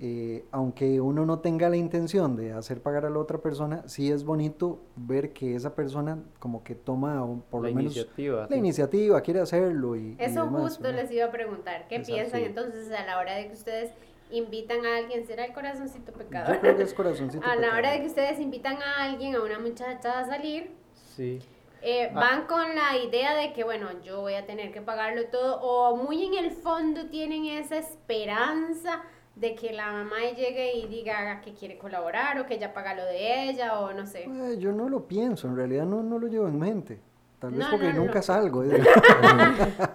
eh, 0.00 0.44
aunque 0.50 1.00
uno 1.00 1.24
no 1.24 1.38
tenga 1.38 1.68
la 1.68 1.76
intención 1.76 2.36
de 2.36 2.52
hacer 2.52 2.80
pagar 2.82 3.06
a 3.06 3.10
la 3.10 3.18
otra 3.18 3.38
persona, 3.38 3.82
sí 3.86 4.10
es 4.10 4.24
bonito 4.24 4.80
ver 4.96 5.32
que 5.32 5.54
esa 5.54 5.74
persona 5.74 6.18
como 6.38 6.64
que 6.64 6.74
toma 6.74 7.22
un- 7.24 7.42
por 7.42 7.62
la 7.62 7.68
lo 7.70 7.74
menos 7.76 7.94
iniciativa. 7.96 8.40
la 8.42 8.48
sí. 8.48 8.54
iniciativa, 8.56 9.20
quiere 9.20 9.40
hacerlo 9.40 9.96
y, 9.96 10.00
y 10.10 10.16
Eso 10.18 10.44
demás, 10.44 10.62
justo 10.62 10.82
¿verdad? 10.82 11.02
les 11.02 11.10
iba 11.12 11.26
a 11.26 11.30
preguntar. 11.30 11.86
¿Qué 11.88 11.96
Exacto. 11.96 12.14
piensan 12.14 12.40
entonces 12.42 12.90
a 12.92 13.04
la 13.06 13.18
hora 13.18 13.34
de 13.36 13.46
que 13.48 13.52
ustedes 13.54 13.92
invitan 14.30 14.84
a 14.84 14.96
alguien? 14.96 15.26
¿Será 15.26 15.44
el 15.44 15.52
corazoncito 15.52 16.12
pecador? 16.12 16.54
Yo 16.54 16.60
creo 16.60 16.76
que 16.76 16.82
es 16.82 16.94
corazoncito. 16.94 17.44
a 17.48 17.56
la 17.56 17.76
hora 17.76 17.92
de 17.92 18.00
que 18.00 18.06
ustedes 18.06 18.40
invitan 18.40 18.76
a 18.82 19.04
alguien, 19.04 19.34
a 19.36 19.42
una 19.42 19.58
muchacha 19.58 20.18
a 20.18 20.24
salir, 20.26 20.70
Sí. 21.14 21.38
eh, 21.82 22.10
Ah. 22.12 22.18
van 22.18 22.46
con 22.46 22.74
la 22.74 22.96
idea 22.98 23.34
de 23.36 23.52
que, 23.52 23.62
bueno, 23.62 23.86
yo 24.02 24.22
voy 24.22 24.34
a 24.34 24.44
tener 24.46 24.72
que 24.72 24.80
pagarlo 24.80 25.26
todo, 25.26 25.60
o 25.60 25.96
muy 25.96 26.24
en 26.24 26.34
el 26.34 26.50
fondo 26.50 27.06
tienen 27.10 27.44
esa 27.44 27.76
esperanza 27.78 29.02
de 29.36 29.54
que 29.54 29.72
la 29.72 29.90
mamá 29.92 30.16
llegue 30.36 30.76
y 30.76 30.86
diga 30.86 31.40
que 31.40 31.52
quiere 31.54 31.76
colaborar, 31.76 32.38
o 32.38 32.46
que 32.46 32.54
ella 32.54 32.72
paga 32.72 32.94
lo 32.94 33.04
de 33.04 33.48
ella, 33.50 33.80
o 33.80 33.92
no 33.92 34.06
sé. 34.06 34.24
Eh, 34.24 34.56
yo 34.58 34.72
no 34.72 34.88
lo 34.88 35.06
pienso, 35.06 35.48
en 35.48 35.56
realidad 35.56 35.86
no, 35.86 36.02
no 36.02 36.18
lo 36.18 36.28
llevo 36.28 36.46
en 36.48 36.58
mente. 36.58 37.00
Tal 37.40 37.50
vez 37.50 37.60
No, 37.60 37.70
porque 37.72 37.92
no, 37.92 38.00
nunca 38.00 38.14
no. 38.16 38.22
salgo. 38.22 38.64
¿eh? 38.64 38.70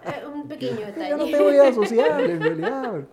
Eh, 0.03 0.25
un 0.27 0.47
pequeño 0.47 0.79
yo 0.79 1.17
no 1.17 1.25
detalle. 1.25 1.31
tengo 1.31 1.49
vida 1.49 1.73
social, 1.73 2.29
en 2.29 2.41
realidad. 2.41 3.03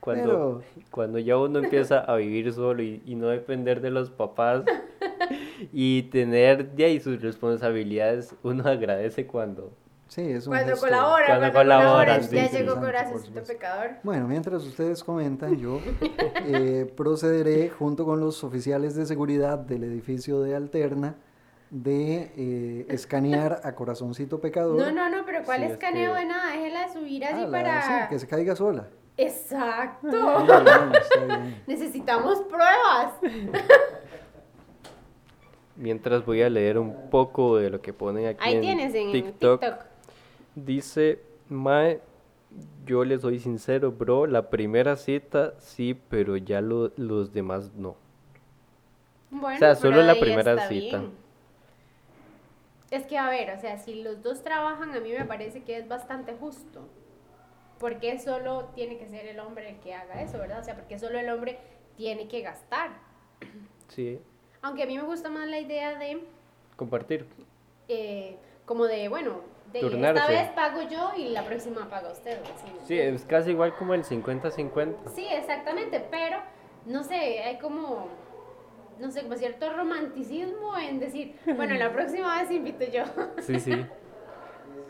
Cuando, 0.00 0.62
cuando 0.90 1.18
ya 1.18 1.36
uno 1.36 1.58
empieza 1.58 1.98
a 2.00 2.16
vivir 2.16 2.52
solo 2.52 2.82
y, 2.82 3.02
y 3.04 3.14
no 3.16 3.28
depender 3.28 3.80
de 3.80 3.90
los 3.90 4.10
papás 4.10 4.62
y 5.72 6.02
tener 6.04 6.70
de 6.70 6.84
ahí 6.84 7.00
sus 7.00 7.20
responsabilidades, 7.20 8.34
uno 8.42 8.66
agradece 8.68 9.26
cuando... 9.26 9.72
Sí, 10.08 10.22
es 10.22 10.46
un 10.46 10.54
Cuando 10.54 10.72
gesto- 10.72 10.86
colabora, 10.86 11.26
Cuando 11.26 11.52
colabora, 11.52 12.22
sí, 12.22 12.34
ya 12.36 12.48
llegó 12.50 12.76
corazoncito 12.76 13.42
pecador. 13.42 13.90
Bueno, 14.02 14.26
mientras 14.26 14.64
ustedes 14.64 15.04
comentan, 15.04 15.56
yo 15.58 15.80
eh, 16.46 16.90
procederé 16.96 17.68
junto 17.68 18.06
con 18.06 18.18
los 18.18 18.42
oficiales 18.42 18.94
de 18.94 19.04
seguridad 19.04 19.58
del 19.58 19.84
edificio 19.84 20.40
de 20.40 20.56
Alterna 20.56 21.16
de 21.70 22.32
eh, 22.36 22.86
escanear 22.88 23.60
a 23.62 23.74
Corazoncito 23.74 24.40
Pecador. 24.40 24.78
No, 24.78 24.90
no, 24.90 25.10
no, 25.14 25.26
pero 25.26 25.42
¿cuál 25.44 25.58
Sí, 25.60 25.64
es 25.66 25.72
escaneo 25.72 26.14
que- 26.14 26.20
de 26.20 26.24
nada? 26.26 26.52
Déjela 26.52 26.88
subir 26.90 27.24
así 27.26 27.34
Ah, 27.36 27.46
la- 27.46 27.50
para... 27.50 27.82
sí, 27.82 28.08
que 28.08 28.18
se 28.18 28.26
caiga 28.26 28.56
sola. 28.56 28.88
Exacto. 29.18 30.08
Bien, 30.08 30.64
bien. 31.28 31.62
Necesitamos 31.66 32.40
pruebas. 32.42 33.12
Mientras 35.76 36.24
voy 36.24 36.42
a 36.42 36.48
leer 36.48 36.78
un 36.78 37.10
poco 37.10 37.56
de 37.58 37.70
lo 37.70 37.80
que 37.82 37.92
ponen 37.92 38.26
aquí 38.26 38.38
Ahí 38.42 38.54
en 38.56 38.60
tienes 38.62 38.94
en 38.94 39.12
TikTok. 39.12 39.60
TikTok. 39.60 39.84
Dice, 40.66 41.22
Mae, 41.48 42.00
yo 42.86 43.04
le 43.04 43.18
soy 43.18 43.38
sincero, 43.38 43.92
bro, 43.92 44.26
la 44.26 44.50
primera 44.50 44.96
cita 44.96 45.54
sí, 45.58 45.94
pero 45.94 46.36
ya 46.36 46.60
lo- 46.60 46.92
los 46.96 47.32
demás 47.32 47.72
no. 47.74 47.96
Bueno, 49.30 49.56
O 49.56 49.58
sea, 49.58 49.74
solo 49.74 50.02
la 50.02 50.14
primera 50.20 50.58
cita. 50.60 50.98
bien. 50.98 51.10
Es 52.90 53.06
que, 53.06 53.18
a 53.18 53.28
ver, 53.28 53.50
o 53.56 53.60
sea, 53.60 53.78
si 53.78 54.02
los 54.02 54.22
dos 54.22 54.42
trabajan, 54.42 54.94
a 54.94 55.00
mí 55.00 55.12
me 55.12 55.24
parece 55.24 55.62
que 55.62 55.76
es 55.78 55.88
bastante 55.88 56.34
justo. 56.34 56.88
Porque 57.78 58.18
solo 58.18 58.66
tiene 58.74 58.98
que 58.98 59.08
ser 59.08 59.26
el 59.26 59.40
hombre 59.40 59.70
el 59.70 59.80
que 59.80 59.94
haga 59.94 60.22
eso, 60.22 60.38
¿verdad? 60.38 60.60
O 60.60 60.64
sea, 60.64 60.74
porque 60.76 60.98
solo 60.98 61.18
el 61.18 61.28
hombre 61.30 61.58
tiene 61.96 62.28
que 62.28 62.42
gastar. 62.42 62.90
Sí, 63.88 64.20
Aunque 64.62 64.84
a 64.84 64.86
mí 64.86 64.96
me 64.96 65.02
gusta 65.04 65.30
más 65.30 65.48
la 65.48 65.58
idea 65.58 65.98
de, 65.98 66.22
compartir. 66.76 67.26
eh, 67.88 68.36
como 68.66 68.84
de, 68.84 69.08
bueno, 69.08 69.40
de 69.72 69.80
esta 69.80 70.26
vez 70.28 70.48
pago 70.50 70.82
yo 70.82 71.12
y 71.16 71.28
la 71.30 71.44
próxima 71.44 71.88
paga 71.88 72.12
usted. 72.12 72.38
así, 72.42 72.72
¿me 72.80 72.86
Sí, 72.86 72.98
es 72.98 73.24
casi 73.24 73.50
igual 73.50 73.74
como 73.76 73.94
el 73.94 74.04
50-50. 74.04 74.94
Sí, 75.14 75.26
exactamente, 75.30 76.00
pero 76.10 76.38
no 76.86 77.04
sé, 77.04 77.40
hay 77.42 77.58
como, 77.58 78.08
no 78.98 79.10
sé, 79.10 79.22
como 79.22 79.34
cierto 79.36 79.72
romanticismo 79.72 80.76
en 80.78 81.00
decir, 81.00 81.36
bueno, 81.56 81.74
la 81.74 81.92
próxima 81.92 82.40
vez 82.40 82.50
invito 82.50 82.84
yo. 82.86 83.04
Sí, 83.40 83.60
sí. 83.60 83.72
El 83.72 83.86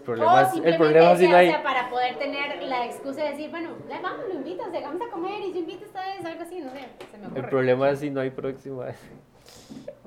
o 0.01 0.05
problema, 0.05 0.43
es, 0.43 0.57
el 0.65 0.77
problema 0.77 1.11
o 1.11 1.17
si 1.17 1.29
no 1.29 1.37
hay... 1.37 1.51
o 1.51 1.63
para 1.63 1.91
poder 1.91 2.17
tener 2.19 2.63
la 2.63 2.87
excusa 2.87 3.23
de 3.25 3.31
decir, 3.31 3.51
bueno, 3.51 3.71
vamos, 4.03 4.27
lo 4.29 4.35
invitas, 4.35 4.69
vamos 4.73 5.03
a 5.03 5.11
comer 5.11 5.43
y 5.43 5.53
yo 5.53 5.59
invito 5.61 5.85
esta 5.85 6.01
vez, 6.03 6.25
algo 6.25 6.43
así, 6.43 6.61
no 6.61 6.71
sé, 6.71 6.81
se 7.11 7.19
me 7.19 7.39
El 7.39 7.47
problema 7.49 7.91
es 7.91 7.99
si 7.99 8.11
no 8.11 8.21
hay 8.21 8.31
próxima 8.31 8.87
vez. 8.87 8.97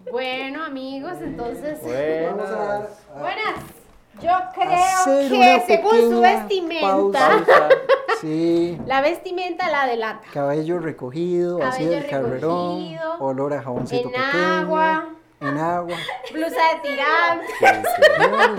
Bueno, 0.10 0.64
amigos, 0.64 1.22
entonces, 1.22 1.80
a 1.84 1.86
Buenas. 1.86 2.52
a- 2.52 3.20
buenas. 3.22 3.81
Yo 4.20 4.30
creo 4.54 4.70
que 4.70 5.64
según 5.68 6.00
su 6.12 6.22
vestimenta, 6.22 6.88
pausa. 6.88 7.40
Sí, 8.22 8.78
La 8.86 9.02
vestimenta 9.02 9.68
la 9.72 9.88
delata. 9.88 10.22
cabello 10.32 10.78
recogido, 10.80 11.58
así 11.64 11.86
Cabello 11.86 11.92
del 12.02 12.08
carrerón, 12.10 13.00
olor 13.20 13.54
a 13.56 13.64
jaboncito 13.64 14.10
en 14.10 14.14
pequeño. 14.14 14.60
agua. 14.62 15.06
En 15.40 15.58
agua. 15.58 15.98
Blusa 16.32 16.62
de 16.74 16.90
tirante. 16.90 17.46
Sí, 17.60 17.66
sí. 17.66 18.02
Claro, 18.18 18.56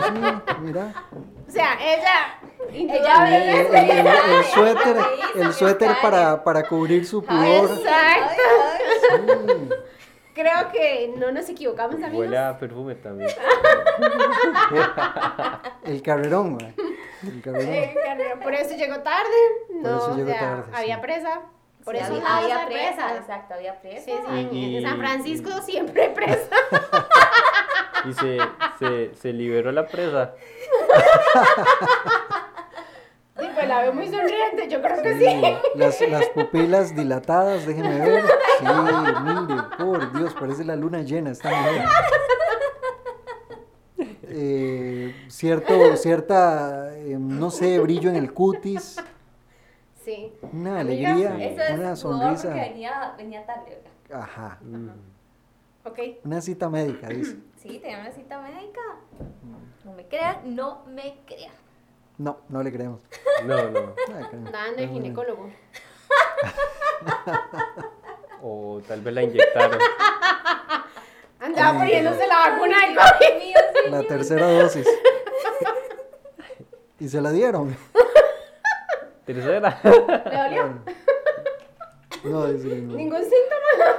sí, 0.48 0.52
mira. 0.62 0.94
O 1.46 1.50
sea, 1.50 1.78
ella. 1.80 2.38
El, 2.70 2.76
Indudablemente. 2.76 3.78
el- 3.78 3.90
el- 3.90 4.06
el 4.38 4.44
suéter, 4.46 4.96
el 5.36 5.52
suéter 5.52 5.96
para, 6.02 6.42
para 6.42 6.66
cubrir 6.66 7.06
su 7.06 7.22
pudor. 7.22 7.70
Exacto. 7.70 8.42
Sí. 9.00 9.68
Creo 10.34 10.70
que 10.72 11.12
no 11.18 11.30
nos 11.32 11.48
equivocamos, 11.48 11.96
amigos. 11.96 12.14
Huele 12.18 12.38
a 12.38 12.58
perfume 12.58 12.94
también. 12.94 13.30
El 15.84 16.02
carrerón, 16.02 16.54
güey. 16.58 16.74
El 17.22 17.42
carrerón. 17.42 18.40
Por 18.42 18.54
eso 18.54 18.74
llegó 18.76 19.00
tarde. 19.00 19.28
No, 19.70 19.98
Por 19.98 20.18
eso 20.18 20.22
o 20.22 20.26
sea, 20.26 20.38
tarde, 20.40 20.62
había 20.72 20.96
sí. 20.96 21.00
presa. 21.02 21.40
Por 21.84 21.96
Sí, 21.96 22.02
eso 22.02 22.12
había, 22.26 22.66
presa, 22.66 22.94
presa. 23.06 23.16
exacto, 23.16 23.54
había 23.54 23.80
presa. 23.80 24.04
Sí, 24.04 24.12
sí, 24.28 24.48
Y- 24.52 24.76
en 24.76 24.82
San 24.84 24.96
y- 24.96 25.00
Francisco 25.00 25.50
siempre 25.62 26.02
hay 26.02 26.14
presa. 26.14 26.56
Y 28.04 28.12
se, 28.14 28.36
se, 28.80 29.14
se 29.14 29.32
liberó 29.32 29.70
la 29.70 29.86
presa. 29.86 30.34
Sí, 33.38 33.46
pues 33.54 33.66
la 33.68 33.80
veo 33.82 33.94
muy 33.94 34.06
sonriente, 34.08 34.68
yo 34.68 34.82
creo 34.82 35.02
que 35.02 35.18
Sí. 35.18 35.42
Las, 35.74 36.00
las 36.02 36.26
pupilas 36.34 36.94
dilatadas, 36.94 37.66
déjeme 37.66 37.98
ver. 37.98 38.24
Sí, 38.58 38.66
mire, 39.24 39.62
por 39.78 40.12
Dios, 40.18 40.34
parece 40.34 40.64
la 40.64 40.76
luna 40.76 41.00
llena 41.02 41.30
esta 41.30 41.48
mujer. 41.50 41.84
Eh, 44.34 45.14
cierto, 45.28 45.96
cierta, 45.96 46.96
eh, 46.96 47.16
no 47.18 47.50
sé, 47.50 47.78
brillo 47.80 48.08
en 48.10 48.16
el 48.16 48.32
cutis, 48.32 48.98
Sí. 50.04 50.32
una 50.52 50.80
alegría, 50.80 51.36
Eso 51.38 51.62
es 51.62 51.70
una 51.70 51.82
porque 51.90 51.96
sonrisa. 51.96 52.48
venía, 52.54 53.14
venía 53.16 53.46
tarde, 53.46 53.82
¿verdad? 54.08 54.22
Ajá, 54.24 54.58
Ok. 55.84 55.98
una 56.24 56.40
cita 56.40 56.68
médica, 56.68 57.08
dice. 57.08 57.36
Sí, 57.56 57.78
tenía 57.78 58.00
una 58.00 58.10
cita 58.12 58.40
médica. 58.40 58.80
No 59.84 59.92
me 59.92 60.06
crean, 60.06 60.54
no 60.56 60.82
me 60.86 61.16
crean. 61.26 61.52
No, 62.22 62.38
no 62.48 62.62
le 62.62 62.72
creemos. 62.72 63.00
No, 63.44 63.56
no. 63.68 63.80
No 63.80 64.20
le 64.20 64.28
creemos. 64.28 64.52
Ginecólogo. 64.92 65.50
O 68.44 68.80
tal 68.86 69.00
vez 69.00 69.14
la 69.14 69.22
inyectaron. 69.24 69.78
Andaba 71.40 71.80
poniéndose 71.80 72.26
la 72.28 72.50
vacuna 72.50 72.86
del 72.86 72.96
COVID. 72.96 73.90
La 73.90 74.02
tercera 74.04 74.52
dosis. 74.52 74.86
Y 77.00 77.08
se 77.08 77.20
la 77.20 77.32
dieron. 77.32 77.76
Tercera. 79.26 79.80
¿Le 79.82 79.90
dolió? 80.42 80.84
No. 82.22 82.46
Ningún 82.46 83.22
síntoma. 83.22 83.96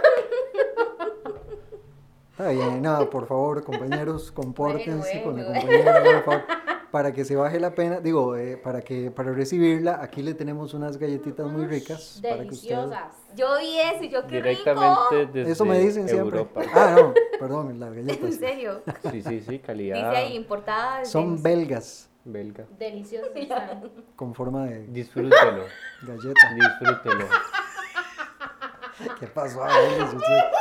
Está 2.31 2.49
bien, 2.49 2.81
nada, 2.81 3.09
por 3.09 3.27
favor, 3.27 3.63
compañeros, 3.63 4.31
compórtense 4.31 5.21
Bueno, 5.25 5.45
con 5.45 5.53
la 5.53 5.59
compañera, 5.59 6.03
por 6.03 6.23
favor, 6.23 6.45
para 6.93 7.11
que 7.11 7.25
se 7.25 7.35
baje 7.35 7.59
la 7.59 7.73
pena, 7.73 7.99
digo, 8.01 8.35
eh, 8.35 8.55
para 8.55 8.81
que 8.81 9.09
para 9.09 9.31
recibirla, 9.31 9.97
aquí 9.99 10.21
le 10.21 10.35
tenemos 10.35 10.75
unas 10.75 10.97
galletitas 10.97 11.47
muy 11.47 11.65
ricas 11.65 12.19
para 12.21 12.35
que. 12.35 12.41
Deliciosas. 12.43 13.13
Yo 13.35 13.57
vi 13.57 13.79
eso 13.79 14.03
y 14.03 14.09
yo 14.09 14.27
qué 14.27 14.35
Directamente 14.35 14.99
rico. 15.09 15.31
desde 15.33 15.51
Eso 15.51 15.65
me 15.65 15.79
dicen 15.79 16.07
siempre. 16.07 16.37
Europa. 16.37 16.61
Ah, 16.71 16.95
no, 16.95 17.13
perdón, 17.39 17.79
las 17.79 17.89
En 17.97 18.05
galletas. 18.05 18.35
serio. 18.35 18.83
Sí, 19.09 19.09
sí, 19.11 19.21
sí, 19.23 19.29
Dice 19.39 19.61
calidad 19.61 20.07
ahí, 20.11 20.35
importada. 20.35 20.99
desde- 20.99 21.11
Son 21.11 21.41
belgas 21.41 22.11
belga. 22.25 22.65
Deliciosas. 22.77 23.31
con 24.15 24.35
forma 24.35 24.65
de 24.65 24.85
Disfrútelo, 24.85 25.63
galleta. 26.03 26.53
disfrútelo. 26.79 27.25
¿Qué 29.19 29.25
pasó? 29.25 29.63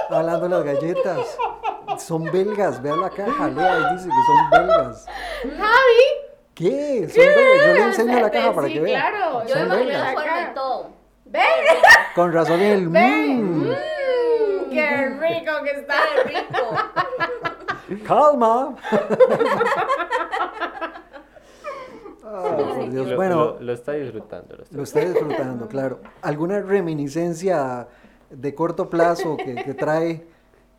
Hablando 0.09 0.49
de 0.49 0.49
las 0.49 0.64
galletas. 0.64 1.38
Son 1.99 2.25
belgas, 2.25 2.81
vea 2.83 2.97
la 2.97 3.11
caja, 3.11 3.49
lea 3.51 3.79
y 3.90 3.97
dice 3.97 4.09
que 4.09 4.14
son 4.27 4.51
belgas. 4.51 5.07
Javi. 5.42 6.21
¿Qué? 6.62 7.09
Son. 7.09 7.25
Yo 7.25 7.72
le 7.75 7.83
enseño 7.85 8.20
la 8.20 8.31
caja 8.31 8.48
Sí, 8.51 8.55
para 8.55 8.68
que 8.68 8.81
vea. 8.81 9.01
claro. 9.11 9.42
Yo 9.42 9.48
Son 9.55 9.59
me 9.61 9.66
imagino 9.66 9.85
belgas. 9.88 10.14
la 10.14 10.20
forma 10.20 10.38
de 10.40 10.55
todo. 10.55 10.90
¡Ven! 11.27 11.42
Con 12.14 12.33
razón 12.33 12.61
el 12.61 12.88
¡Ven! 12.88 13.42
mmm. 13.42 13.70
Mm, 13.70 14.70
¡Qué 14.70 15.09
rico 15.20 15.53
que 15.64 15.70
está! 15.70 15.94
Qué 16.27 17.94
rico. 17.94 18.05
Calma. 18.07 18.77
Por 22.22 22.90
Dios. 22.90 23.07
Lo, 23.09 23.16
Bueno, 23.16 23.37
lo- 23.37 23.61
lo 23.61 23.72
está 23.72 23.92
disfrutando. 23.92 24.57
Lo 24.57 24.62
está 24.62 24.77
lo 24.77 24.83
está 24.83 25.01
disfrutando, 25.01 25.68
claro. 25.68 26.01
¿Alguna 26.22 26.61
reminiscencia 26.61 27.87
de 28.31 28.55
corto 28.55 28.88
plazo 28.88 29.37
que, 29.37 29.55
que 29.57 29.75
trae 29.75 30.25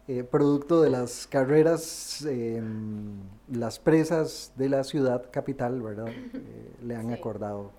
eh, 0.07 0.23
producto 0.23 0.81
de 0.81 0.89
las 0.89 1.27
carreras, 1.27 2.25
eh, 2.27 2.61
las 3.51 3.79
presas 3.79 4.51
de 4.57 4.69
la 4.69 4.83
ciudad 4.83 5.29
capital, 5.31 5.81
verdad? 5.81 6.07
Eh, 6.33 6.75
le 6.83 6.95
han 6.95 7.11
acordado. 7.13 7.71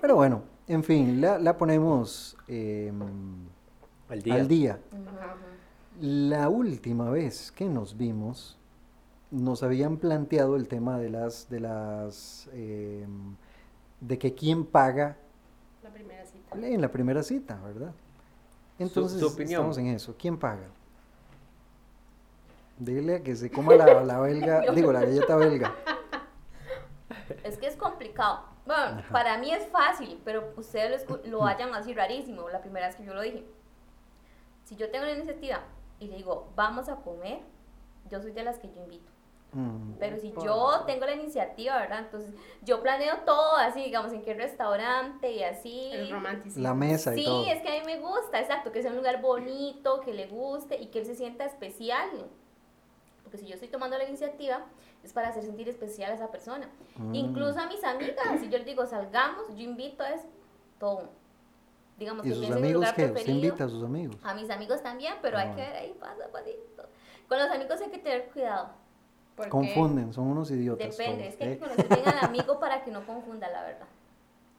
Pero 0.00 0.16
bueno, 0.16 0.42
en 0.68 0.82
fin, 0.84 1.20
la, 1.20 1.38
la 1.38 1.56
ponemos 1.56 2.36
eh, 2.48 2.92
Al 4.08 4.22
día. 4.22 4.34
al 4.34 4.48
día. 4.48 4.78
La 6.00 6.48
última 6.48 7.08
vez 7.10 7.52
que 7.52 7.66
nos 7.66 7.96
vimos, 7.96 8.58
nos 9.30 9.62
habían 9.62 9.96
planteado 9.96 10.56
el 10.56 10.68
tema 10.68 10.98
de 10.98 11.08
las, 11.10 11.48
de 11.48 11.60
las, 11.60 12.48
eh, 12.52 13.06
de 14.00 14.18
que 14.18 14.34
quién 14.34 14.64
paga 14.66 15.16
La 15.82 15.90
primera 15.90 16.24
cita. 16.26 16.66
en 16.68 16.80
la 16.80 16.90
primera 16.90 17.22
cita, 17.22 17.60
¿verdad? 17.64 17.92
Entonces 18.78 19.20
su 19.20 19.26
opinión. 19.28 19.60
estamos 19.60 19.78
en 19.78 19.86
eso. 19.86 20.14
¿Quién 20.18 20.36
paga? 20.36 20.66
Dile 22.78 23.16
a 23.16 23.22
que 23.22 23.36
se 23.36 23.50
coma 23.50 23.74
la, 23.76 24.02
la 24.02 24.20
belga, 24.20 24.62
digo 24.74 24.92
la 24.92 25.00
galleta 25.00 25.36
belga. 25.36 25.74
Es 27.42 27.56
que 27.58 27.66
es 27.66 27.76
complicado. 27.76 28.40
Bueno, 28.66 29.02
para 29.12 29.38
mí 29.38 29.52
es 29.52 29.66
fácil, 29.68 30.20
pero 30.24 30.52
ustedes 30.56 31.08
lo, 31.08 31.20
lo 31.26 31.46
hayan 31.46 31.74
así 31.74 31.94
rarísimo. 31.94 32.48
La 32.48 32.60
primera 32.60 32.86
vez 32.86 32.96
que 32.96 33.04
yo 33.04 33.14
lo 33.14 33.20
dije. 33.20 33.44
Si 34.64 34.76
yo 34.76 34.90
tengo 34.90 35.04
una 35.04 35.14
iniciativa 35.14 35.60
y 36.00 36.06
le 36.08 36.16
digo, 36.16 36.50
vamos 36.56 36.88
a 36.88 36.96
comer, 36.96 37.40
yo 38.10 38.20
soy 38.20 38.32
de 38.32 38.42
las 38.42 38.58
que 38.58 38.68
yo 38.72 38.82
invito. 38.82 39.10
Mm, 39.52 39.92
Pero 40.00 40.16
si 40.18 40.32
yo 40.42 40.82
tengo 40.86 41.04
la 41.06 41.12
iniciativa, 41.14 41.78
¿verdad? 41.78 42.00
Entonces 42.00 42.34
yo 42.62 42.82
planeo 42.82 43.18
todo 43.24 43.56
así, 43.56 43.84
digamos, 43.84 44.12
en 44.12 44.22
qué 44.22 44.34
restaurante 44.34 45.30
y 45.30 45.44
así. 45.44 45.90
El 45.92 46.10
romanticismo. 46.10 46.62
la 46.62 46.74
mesa 46.74 47.14
y 47.14 47.18
Sí, 47.18 47.24
todo. 47.24 47.46
es 47.46 47.60
que 47.62 47.68
a 47.68 47.80
mí 47.80 47.86
me 47.86 48.00
gusta, 48.00 48.40
exacto, 48.40 48.72
que 48.72 48.82
sea 48.82 48.90
un 48.90 48.96
lugar 48.96 49.20
bonito, 49.20 50.00
que 50.00 50.12
le 50.12 50.26
guste 50.26 50.76
y 50.80 50.86
que 50.86 51.00
él 51.00 51.06
se 51.06 51.14
sienta 51.14 51.44
especial. 51.44 52.08
Porque 53.34 53.46
si 53.46 53.50
yo 53.50 53.54
estoy 53.54 53.68
tomando 53.68 53.98
la 53.98 54.04
iniciativa, 54.04 54.64
es 55.02 55.12
para 55.12 55.30
hacer 55.30 55.42
sentir 55.42 55.68
especial 55.68 56.12
a 56.12 56.14
esa 56.14 56.30
persona. 56.30 56.68
Mm. 56.94 57.16
Incluso 57.16 57.58
a 57.58 57.66
mis 57.66 57.82
amigas, 57.82 58.24
si 58.38 58.48
yo 58.48 58.58
les 58.58 58.64
digo 58.64 58.86
salgamos, 58.86 59.48
yo 59.56 59.64
invito 59.64 60.04
a 60.04 60.10
eso, 60.10 60.28
todo. 60.78 61.08
Digamos 61.98 62.24
¿Y 62.24 62.28
que 62.28 62.34
sus 62.36 62.50
amigos 62.52 62.74
lugar 62.74 62.94
qué? 62.94 63.06
¿Usted 63.06 63.26
invita 63.26 63.64
a 63.64 63.68
sus 63.68 63.82
amigos? 63.82 64.16
A 64.22 64.34
mis 64.34 64.48
amigos 64.50 64.80
también, 64.84 65.14
pero 65.20 65.36
hay 65.36 65.48
Ah. 65.48 65.56
que 65.56 65.62
ver 65.62 65.74
ahí 65.74 65.96
paso 65.98 66.22
a 66.22 66.28
pasito. 66.28 66.84
Con 67.28 67.38
los 67.38 67.50
amigos 67.50 67.80
hay 67.80 67.90
que 67.90 67.98
tener 67.98 68.30
cuidado. 68.30 68.68
Confunden, 69.48 70.12
son 70.12 70.28
unos 70.28 70.52
idiotas. 70.52 70.96
Depende, 70.96 71.24
todos, 71.24 71.28
es 71.30 71.36
que 71.36 71.44
hay 71.44 71.50
¿eh? 71.50 71.54
que 71.54 71.60
conocer 71.60 71.88
bien 71.88 72.08
al 72.08 72.24
amigo 72.26 72.60
para 72.60 72.84
que 72.84 72.92
no 72.92 73.04
confunda, 73.04 73.48
la 73.48 73.64
verdad. 73.64 73.86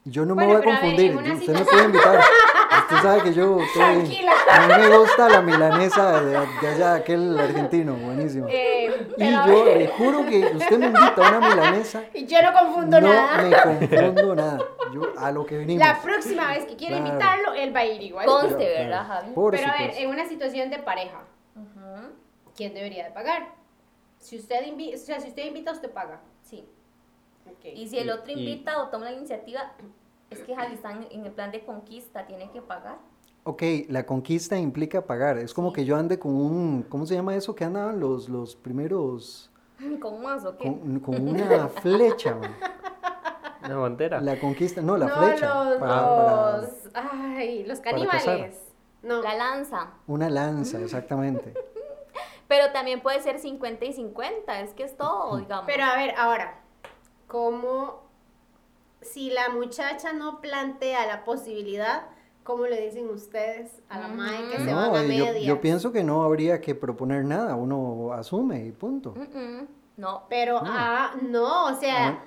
Yo 0.08 0.24
no 0.26 0.36
Bueno, 0.36 0.50
me 0.50 0.54
voy 0.54 0.56
a 0.56 0.60
pero 0.60 0.72
a 0.72 0.82
ver, 0.82 1.12
confundir. 1.14 1.34
usted 1.34 1.54
me 1.54 1.66
puede 1.66 1.84
invitar. 1.86 2.20
Usted 2.20 2.96
sabe 3.02 3.24
que 3.24 3.34
yo 3.34 3.60
estoy- 3.62 3.82
Tranquila. 3.82 4.32
A 4.52 4.68
mí 4.68 4.74
me 4.84 4.98
gusta 5.00 5.30
la 5.30 5.42
milanesa 5.42 6.22
de, 6.22 6.32
de 6.62 6.68
allá, 6.68 6.94
aquel 6.96 7.40
argentino, 7.40 7.96
buenísimo. 7.96 8.46
Eh, 8.48 9.08
y 9.18 9.32
yo 9.32 9.66
le 9.66 9.88
juro 9.88 10.24
que 10.28 10.46
usted 10.56 10.78
me 10.78 10.86
invita 10.88 11.16
a 11.18 11.38
una 11.38 11.50
milanesa. 11.50 12.04
y 12.14 12.28
yo 12.28 12.40
no 12.44 12.54
confundo 12.54 13.02
no 13.02 13.08
nada. 13.12 13.42
me 13.42 13.88
confundo 13.90 14.36
nada. 14.36 14.60
Yo 14.94 15.02
a 15.18 15.32
lo 15.32 15.44
que 15.46 15.58
venimos. 15.58 15.86
La 15.88 16.00
próxima 16.00 16.48
vez 16.50 16.66
que 16.66 16.76
quiera 16.76 16.98
Claro. 16.98 17.10
invitarlo, 17.12 17.54
él 17.56 17.76
va 17.76 17.80
a 17.80 17.86
ir 17.86 18.02
igual. 18.04 18.26
Conste, 18.28 18.56
Claro, 18.58 18.74
¿verdad. 18.84 19.08
Javi? 19.08 19.32
Por 19.34 19.52
Pero 19.56 19.72
a 19.72 19.78
ver, 19.80 19.92
en 19.98 20.10
una 20.12 20.28
situación 20.28 20.70
de 20.70 20.78
pareja, 20.78 21.18
¿quién 22.56 22.74
debería 22.76 23.06
de 23.06 23.12
pagar? 23.12 23.48
Si 24.20 24.38
usted, 24.38 24.64
invi- 24.66 24.94
o 24.94 24.98
sea, 24.98 25.20
si 25.20 25.30
usted 25.30 25.46
invita, 25.46 25.72
usted 25.72 25.90
paga. 25.90 26.20
Sí. 27.46 27.50
Ok. 27.52 27.66
Y 27.76 27.88
si 27.88 27.98
el 28.00 28.10
otro 28.10 28.32
y- 28.32 28.40
invita 28.40 28.82
o 28.84 28.90
toma 28.90 29.06
la 29.06 29.14
iniciativa, 29.14 29.72
es 30.30 30.40
que 30.42 30.56
Javi 30.56 30.74
está 30.74 30.92
en, 30.92 31.26
el 31.26 31.32
plan 31.32 31.52
de 31.52 31.64
conquista, 31.64 32.26
tiene 32.28 32.52
que 32.52 32.62
pagar. 32.62 32.98
Ok, 33.44 33.62
la 33.90 34.06
conquista 34.06 34.58
implica 34.58 35.06
pagar. 35.06 35.38
Es 35.38 35.54
como 35.54 35.70
Sí. 35.70 35.76
que 35.76 35.86
yo 35.86 35.96
ande 35.96 36.18
con 36.20 36.34
un. 36.36 36.84
¿Cómo 36.90 37.06
se 37.06 37.14
llama 37.16 37.36
eso? 37.36 37.54
Que 37.56 37.64
andaban 37.64 38.00
los, 38.00 38.28
los 38.28 38.56
primeros. 38.56 39.52
¿Cómo 40.02 40.18
más 40.20 40.44
o 40.46 40.58
qué? 40.58 40.64
Con, 40.64 41.00
con 41.00 41.28
una 41.28 41.68
flecha, 41.82 42.36
man. 42.36 42.56
Una 43.64 43.78
bandera. 43.78 44.22
La 44.22 44.40
conquista. 44.40 44.82
No, 44.82 44.98
la 44.98 45.08
no, 45.08 45.16
flecha. 45.18 45.64
los, 45.64 45.78
para- 45.78 46.06
para- 46.06 46.58
los, 46.58 46.70
ay, 46.94 47.64
los 47.66 47.80
para 47.80 47.92
caníbales. 47.92 48.62
No. 49.04 49.22
La 49.22 49.36
lanza. 49.36 49.92
una 50.08 50.30
lanza, 50.32 50.80
exactamente. 50.82 51.54
Pero 52.48 52.72
también 52.72 53.02
puede 53.02 53.22
ser 53.22 53.40
50 53.40 53.86
y 53.86 53.94
50, 53.94 54.60
es 54.62 54.74
que 54.74 54.84
es 54.84 54.96
todo, 54.98 55.38
digamos. 55.38 55.66
Pero 55.68 55.84
a 55.84 55.96
ver, 55.96 56.14
ahora, 56.18 56.60
¿cómo 57.28 58.04
si 59.02 59.30
la 59.30 59.50
muchacha 59.50 60.14
no 60.14 60.42
plantea 60.42 61.06
la 61.06 61.24
posibilidad, 61.24 62.04
¿cómo 62.44 62.66
le 62.66 62.82
dicen 62.86 63.10
ustedes 63.10 63.72
a 63.90 64.00
la 64.00 64.08
madre 64.08 64.48
que 64.52 64.58
se 64.58 64.72
No, 64.72 64.92
van 64.92 64.96
a 64.96 65.02
yo, 65.04 65.08
medias? 65.26 65.44
yo 65.46 65.62
pienso 65.62 65.92
que 65.92 66.04
no 66.04 66.24
habría 66.24 66.60
que 66.62 66.76
proponer 66.76 67.24
nada, 67.26 67.56
uno 67.56 68.14
asume 68.14 68.66
y 68.66 68.72
punto. 68.72 69.14
Mm-mm. 69.14 69.68
No. 69.98 70.24
Pero, 70.28 70.60
ah, 70.64 71.14
no, 71.22 71.66
o 71.68 71.76
sea, 71.76 72.24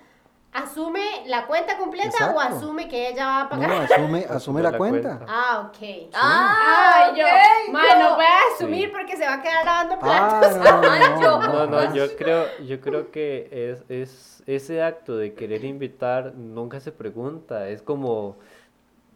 ¿asume 0.53 1.03
la 1.27 1.47
cuenta 1.47 1.77
completa 1.77 2.33
o 2.35 2.41
asume 2.41 2.89
que 2.89 3.09
ella 3.11 3.27
va 3.27 3.41
a 3.41 3.45
No, 3.45 3.51
pagar? 3.51 3.71
asume, 3.93 4.27
asume 4.29 4.63
la 4.63 4.71
la 4.73 4.79
cuenta. 4.79 5.17
cuenta. 5.19 5.27
Ah, 5.29 5.69
ok. 5.69 6.09
Ah, 6.15 7.05
Ay, 7.13 7.17
yo, 7.21 7.27
yo. 7.27 7.99
no 7.99 8.15
voy 8.17 8.25
a 8.25 8.55
asumir 8.55 8.91
porque 8.93 9.17
se 9.17 9.25
va 9.27 9.35
a 9.35 9.43
quedar 9.43 9.65
lavando 9.65 9.99
Ah, 10.03 10.41
platos. 10.41 10.57
no, 10.57 10.65
no, 10.83 10.99
no, 10.99 11.21
yo. 11.21 11.39
No, 11.39 11.67
no, 11.67 11.85
no. 11.85 11.95
yo 11.95 12.17
creo, 12.17 12.47
yo 12.67 12.81
creo 12.81 13.11
que 13.11 13.49
es, 13.51 13.91
es 13.91 14.43
ese 14.47 14.83
acto 14.83 15.17
de 15.17 15.35
querer 15.35 15.65
invitar 15.65 16.33
nunca 16.35 16.81
se 16.81 16.93
pregunta, 16.93 17.69
es 17.69 17.83
como 17.83 18.37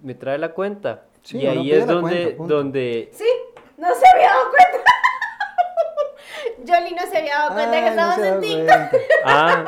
me 0.03 0.15
trae 0.15 0.37
la 0.39 0.51
cuenta 0.53 1.05
Sí, 1.23 1.39
y 1.39 1.47
ahí 1.47 1.73
es 1.73 1.87
donde, 1.87 2.35
cuenta, 2.37 2.55
donde 2.55 3.11
Sí, 3.13 3.25
no 3.79 3.89
se 3.95 4.05
había 4.15 4.29
dado 4.29 4.51
cuenta. 4.51 4.91
Jolly 6.67 6.95
no 6.95 7.03
se 7.07 7.19
había 7.19 7.35
dado 7.37 7.55
cuenta 7.55 7.81
que 7.81 7.89
Ay, 7.89 7.97
no 7.97 8.13
se 8.15 8.21
da 8.21 8.29
en 8.29 8.41
TikTok. 8.41 9.01
ah, 9.25 9.65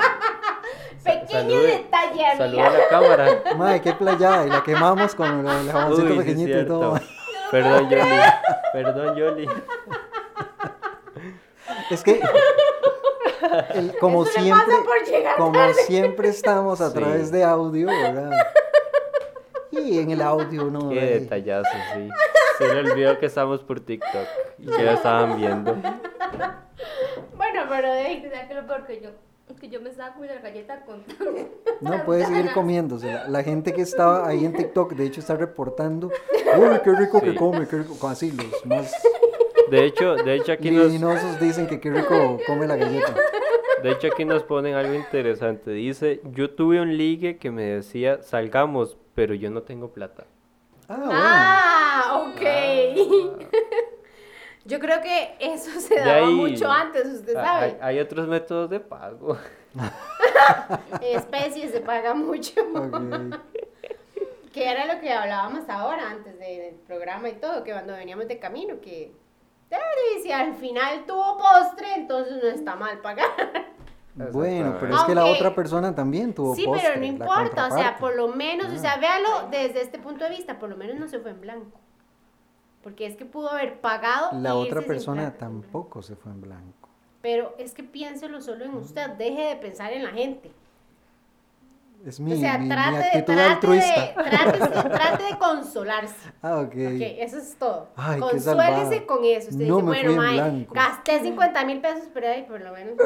Pequeño 1.05 1.29
salude- 1.29 1.67
detalle, 1.67 2.37
saluda 2.39 2.63
a 2.63 2.67
amiga. 2.67 2.79
la 2.83 2.89
cámara. 2.89 3.43
Madre, 3.57 3.81
qué 3.83 3.93
playa, 3.93 4.47
y 4.47 4.49
la 4.51 4.63
quemamos 4.63 5.15
con 5.15 5.47
el 5.47 5.71
jaboncito 5.71 6.07
Uy, 6.09 6.13
sí, 6.13 6.19
pequeñito 6.19 6.61
y 6.61 6.67
todo. 6.67 7.01
Perdón, 7.51 7.89
Yoli. 7.91 8.11
Perdón, 8.73 9.17
Yoli. 9.17 9.49
Es 11.91 12.03
que, 12.03 12.21
el- 13.75 13.97
como 13.99 14.25
Eso 14.25 14.41
siempre, 14.41 14.65
pasa 14.75 14.85
por 14.85 15.05
llegar 15.07 15.37
como 15.37 15.53
tarde. 15.53 15.75
siempre 15.75 16.29
estamos 16.29 16.81
a 16.81 16.89
Sí. 16.91 16.95
través 16.99 17.31
de 17.31 17.45
audio, 17.45 17.87
¿verdad? 17.89 18.31
Y 19.71 19.99
en 19.99 20.11
el 20.11 20.23
audio 20.23 20.67
uno 20.67 20.89
Qué 20.91 21.01
detallazo, 21.21 21.71
sí. 21.95 22.09
Se 22.59 22.73
le 22.73 22.91
olvidó 22.91 23.19
que 23.19 23.27
estamos 23.27 23.61
por 23.63 23.81
TikTok 23.81 24.27
y 24.59 24.67
que 24.67 24.83
lo 24.83 24.93
estaban 24.93 25.37
viendo. 25.37 25.75
Bueno, 27.37 27.63
pero 27.69 27.93
de 27.93 28.01
Ay, 28.01 28.23
¿sabes 28.23 28.47
qué 28.49 28.55
es 28.55 28.57
lo 28.63 28.67
peor 28.67 28.87
que 28.87 29.01
yo? 29.01 29.11
Que 29.61 29.69
yo 29.69 29.81
me 29.81 29.91
estaba 29.91 30.15
comiendo 30.15 30.35
la 30.37 30.49
galleta 30.49 30.85
con... 30.85 31.05
No 31.81 32.05
puede 32.05 32.27
seguir 32.27 32.53
comiéndose. 32.53 33.13
La, 33.13 33.29
la 33.29 33.43
gente 33.43 33.73
que 33.73 33.83
estaba 33.83 34.27
ahí 34.27 34.45
en 34.45 34.53
TikTok, 34.53 34.95
de 34.95 35.07
hecho, 35.07 35.21
está 35.21 35.37
reportando. 35.37 36.11
Uy, 36.57 36.81
qué 36.83 36.93
rico 36.95 37.21
que 37.21 37.35
come, 37.35 37.67
qué 37.67 37.79
rico. 37.79 38.09
Así, 38.09 38.33
los 38.33 38.67
más 38.67 38.95
De 39.71 39.85
hecho, 39.85 40.15
de 40.15 40.37
hecho 40.37 40.53
aquí 40.53 40.71
nos, 40.71 40.87
libidinosos 40.87 41.41
dicen 41.41 41.67
que 41.67 41.81
qué 41.81 41.91
rico 41.91 42.39
come 42.47 42.67
la 42.67 42.77
galleta. 42.77 43.15
de 43.83 43.91
hecho 43.91 44.09
aquí 44.09 44.25
nos 44.25 44.43
ponen 44.43 44.75
algo 44.75 44.95
interesante. 44.95 45.71
Dice, 45.73 46.21
yo 46.33 46.51
tuve 46.51 46.81
un 46.81 46.97
ligue 46.97 47.39
que 47.39 47.51
me 47.51 47.65
decía, 47.65 48.23
salgamos, 48.23 48.97
pero 49.15 49.35
yo 49.35 49.51
no 49.51 49.63
tengo 49.63 49.93
plata. 49.93 50.27
Ah, 50.89 50.97
bueno. 50.97 51.13
Ah, 51.13 52.25
ok. 52.29 53.61
Yo 54.65 54.79
creo 54.81 55.01
que 55.03 55.37
eso 55.41 55.71
se 55.81 55.97
daba 56.01 56.27
ahí- 56.27 56.35
mucho 56.35 56.71
antes, 56.71 57.07
usted 57.07 57.37
Ah, 57.37 57.45
sabe. 57.45 57.65
Hay, 57.67 57.77
hay 57.83 58.01
otros 58.01 58.27
métodos 58.29 58.71
de 58.71 58.81
pago. 58.81 59.37
En 61.01 61.17
especies 61.19 61.71
se 61.73 61.81
paga 61.81 62.15
mucho. 62.15 62.53
Que 64.53 64.71
era 64.71 64.87
lo 64.93 65.01
que 65.01 65.13
hablábamos 65.13 65.69
ahora, 65.69 66.11
antes 66.11 66.39
de- 66.39 66.61
del 66.61 66.75
programa 66.77 67.29
y 67.29 67.35
todo, 67.35 67.65
que 67.65 67.73
cuando 67.73 67.93
veníamos 67.93 68.29
de 68.29 68.39
camino, 68.39 68.81
que 68.81 69.13
si 70.23 70.31
al 70.31 70.55
final 70.55 71.05
tuvo 71.07 71.37
postre, 71.39 71.95
entonces 71.97 72.41
no 72.43 72.49
está 72.49 72.77
mal 72.77 72.99
pagar. 72.99 73.27
Bueno, 74.33 74.77
pero 74.79 74.95
es 74.97 75.03
que 75.03 75.15
la 75.17 75.25
otra 75.27 75.53
persona 75.57 75.93
también 75.93 76.33
tuvo 76.33 76.55
Sí, 76.55 76.65
postre, 76.67 76.87
pero 76.89 77.01
no 77.01 77.07
importa, 77.07 77.67
o 77.67 77.77
sea, 77.77 77.97
por 77.99 78.15
lo 78.15 78.29
menos, 78.29 78.69
o 78.69 78.77
Ah. 78.77 78.79
sea, 78.79 78.97
véalo 78.99 79.49
desde 79.51 79.83
este 79.83 79.99
punto 79.99 80.23
de 80.23 80.31
vista, 80.31 80.57
por 80.61 80.69
lo 80.71 80.77
menos 80.77 80.95
no 81.01 81.09
se 81.09 81.19
fue 81.19 81.33
en 81.33 81.41
blanco. 81.41 81.81
Porque 82.85 83.07
es 83.07 83.17
que 83.17 83.25
pudo 83.25 83.51
haber 83.51 83.81
pagado. 83.81 84.39
La 84.41 84.55
otra 84.55 84.83
persona 84.83 85.33
tampoco 85.37 86.03
se 86.03 86.15
fue 86.15 86.31
en 86.31 86.43
blanco. 86.43 86.89
Pero 87.23 87.55
es 87.59 87.73
que 87.73 87.83
piénselo 87.83 88.41
solo 88.43 88.67
en 88.67 88.75
usted, 88.75 89.09
deje 89.13 89.41
de 89.49 89.57
pensar 89.57 89.93
en 89.95 90.05
la 90.05 90.11
gente. 90.11 90.53
Es 92.05 92.21
mi, 92.21 92.35
o 92.35 92.37
sea, 92.37 92.59
mi- 92.59 92.65
mi 92.65 92.71
trate, 92.71 92.93
de, 92.99 93.05
actitud 93.07 93.35
trate, 93.35 93.67
de, 93.67 94.15
trate, 94.59 94.89
trate 94.91 95.39
consolarse. 95.39 96.31
Ah, 96.43 96.59
ok. 96.59 96.67
Ok, 96.67 96.75
eso 97.19 97.39
es 97.39 97.57
todo. 97.57 97.89
Ay, 97.97 98.21
Consuélese 98.21 99.07
con 99.07 99.25
eso. 99.25 99.49
Usted 99.49 99.67
No 99.67 99.77
dice, 99.77 99.87
me 99.87 99.89
bueno, 99.89 100.05
fui 100.05 100.13
en 100.13 100.17
mae, 100.19 100.35
blanco". 100.35 100.75
gasté 100.75 101.21
50 101.23 101.65
mil 101.65 101.81
pesos, 101.81 102.09
pero 102.13 102.29
ahí 102.29 102.43
por 102.43 102.61
lo 102.61 102.73
menos. 102.73 102.97